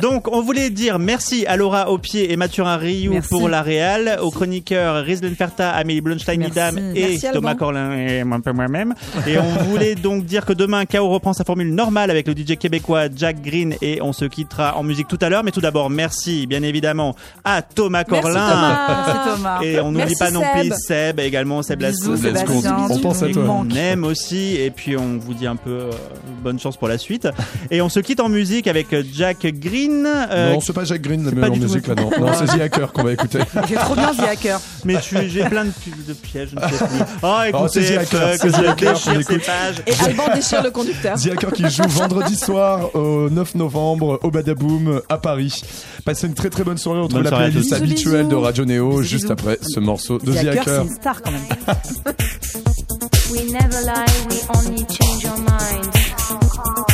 Donc, 0.00 0.28
on 0.28 0.42
voulait 0.42 0.70
dire 0.70 0.98
merci 0.98 1.46
à 1.46 1.56
Laura 1.56 1.90
Aupier 1.90 2.32
et 2.32 2.36
Mathurin 2.36 2.76
Rioux 2.76 3.12
Merci. 3.12 3.28
pour 3.28 3.48
la 3.48 3.62
réal, 3.62 4.18
aux 4.22 4.30
chroniqueurs 4.30 5.04
Rizlen 5.04 5.34
Ferta, 5.34 5.70
Amélie 5.70 6.00
Blonstein, 6.00 6.38
Merci. 6.38 6.50
Nidam 6.50 6.78
et 6.94 7.08
Merci. 7.10 7.26
Thomas 7.32 7.54
Corlin 7.54 7.96
et 7.96 8.20
un 8.20 8.40
peu 8.40 8.52
moi-même. 8.52 8.94
Et 9.26 9.38
on 9.38 9.64
voulait 9.64 9.94
donc 9.94 10.24
dire 10.24 10.46
que 10.46 10.52
demain, 10.52 10.86
KO 10.86 11.08
reprend 11.08 11.32
sa 11.32 11.44
formule 11.44 11.74
normale 11.74 12.10
avec 12.10 12.26
le 12.26 12.34
DJ 12.34 12.56
québécois 12.56 13.04
Jack 13.14 13.42
Green 13.42 13.74
et 13.82 14.00
on 14.02 14.12
se 14.12 14.24
quittera 14.24 14.76
en 14.76 14.82
musique 14.82 15.08
tout 15.08 15.18
à 15.20 15.28
l'heure. 15.28 15.44
Mais 15.44 15.50
tout 15.50 15.60
d'abord, 15.60 15.90
merci 15.90 16.46
bien 16.46 16.62
évidemment 16.62 17.14
à 17.44 17.62
Thomas 17.62 18.04
Corlin. 18.04 18.32
Thomas. 18.32 18.86
Merci 18.88 19.30
Thomas. 19.36 19.60
Et 19.62 19.80
on 19.80 19.92
n'oublie 19.92 20.14
pas 20.18 20.30
non 20.30 20.42
plus 20.54 20.68
Seb. 20.68 20.74
Seb 20.86 21.20
également, 21.20 21.62
Seb. 21.62 21.80
Sébastien. 21.80 22.86
On 22.90 22.98
pense 22.98 23.22
à 23.22 23.28
toi. 23.28 23.44
On 23.48 23.70
aime 23.70 24.04
aussi 24.04 24.56
et 24.56 24.70
puis 24.70 24.96
on 24.96 25.18
vous 25.18 25.34
dit 25.34 25.46
un 25.46 25.56
peu 25.56 25.70
euh, 25.70 25.90
bonne 26.42 26.58
chance 26.58 26.76
pour 26.76 26.88
la 26.88 26.98
suite 26.98 27.28
et 27.70 27.80
on 27.82 27.88
se 27.88 28.00
quitte 28.00 28.20
en 28.20 28.28
musique 28.28 28.66
avec 28.66 28.88
Jack 29.14 29.46
Green 29.46 29.79
euh, 29.88 30.52
non, 30.54 30.60
c'est 30.60 30.72
pas 30.72 30.84
Jacques 30.84 31.02
Green, 31.02 31.24
pas 31.24 31.30
le 31.48 31.52
du 31.52 31.60
en 31.60 31.62
musique, 31.62 31.86
là, 31.86 31.94
non. 31.94 32.10
Non, 32.18 32.32
c'est 32.38 32.46
The 32.46 32.60
Hacker 32.60 32.92
qu'on 32.92 33.02
va 33.04 33.12
écouter. 33.12 33.38
J'ai 33.68 33.74
trop 33.76 33.94
bien 33.94 34.12
The 34.14 34.20
Hacker. 34.20 34.60
mais 34.84 35.00
tu- 35.00 35.16
j'ai 35.28 35.44
plein 35.44 35.64
de, 35.64 35.70
de 36.08 36.12
pièges 36.12 36.50
je 36.50 36.56
ne 36.56 36.60
sais 36.60 36.84
plus 36.84 37.04
oh 37.22 37.36
Oh, 37.54 37.66
c'est 37.68 37.80
écoutez 37.82 37.94
The 37.94 37.98
Hacker, 38.00 38.28
fuck, 38.32 38.40
c'est 38.40 38.50
The 38.50 38.66
Hacker, 38.68 38.92
déchire 38.94 39.12
on 39.12 39.14
ces 39.14 39.20
écoute. 39.20 39.50
Et 39.86 39.92
Alban 40.04 40.24
déchire 40.34 40.62
le 40.62 40.70
conducteur. 40.70 41.16
The 41.18 41.26
Hacker 41.32 41.52
qui 41.52 41.70
joue 41.70 41.82
vendredi 41.88 42.36
soir 42.36 42.94
au 42.94 43.28
9 43.30 43.54
novembre 43.54 44.18
au 44.22 44.30
Badaboom 44.30 45.02
à 45.08 45.18
Paris. 45.18 45.62
Passez 46.04 46.26
une 46.26 46.34
très 46.34 46.50
très 46.50 46.64
bonne 46.64 46.78
soirée. 46.78 47.00
On 47.00 47.04
retrouve 47.04 47.22
la 47.22 47.30
playlist 47.30 47.72
habituelle 47.72 48.28
de. 48.28 48.34
Radio 48.34 48.64
Néo 48.64 48.90
Bisous, 48.90 49.02
juste 49.02 49.30
après 49.30 49.58
ce 49.62 49.78
morceau 49.80 50.18
de 50.18 50.32
The 50.32 50.36
Hacker, 50.38 50.64
c'est 50.64 50.82
une 50.82 50.90
star 50.90 51.22
quand 51.22 51.30
même. 51.30 51.42
We 53.32 53.42
never 53.52 53.80
lie, 53.84 54.28
we 54.28 54.40
only 54.56 54.84
change 54.88 55.24
our 55.26 55.38
minds. 55.38 56.89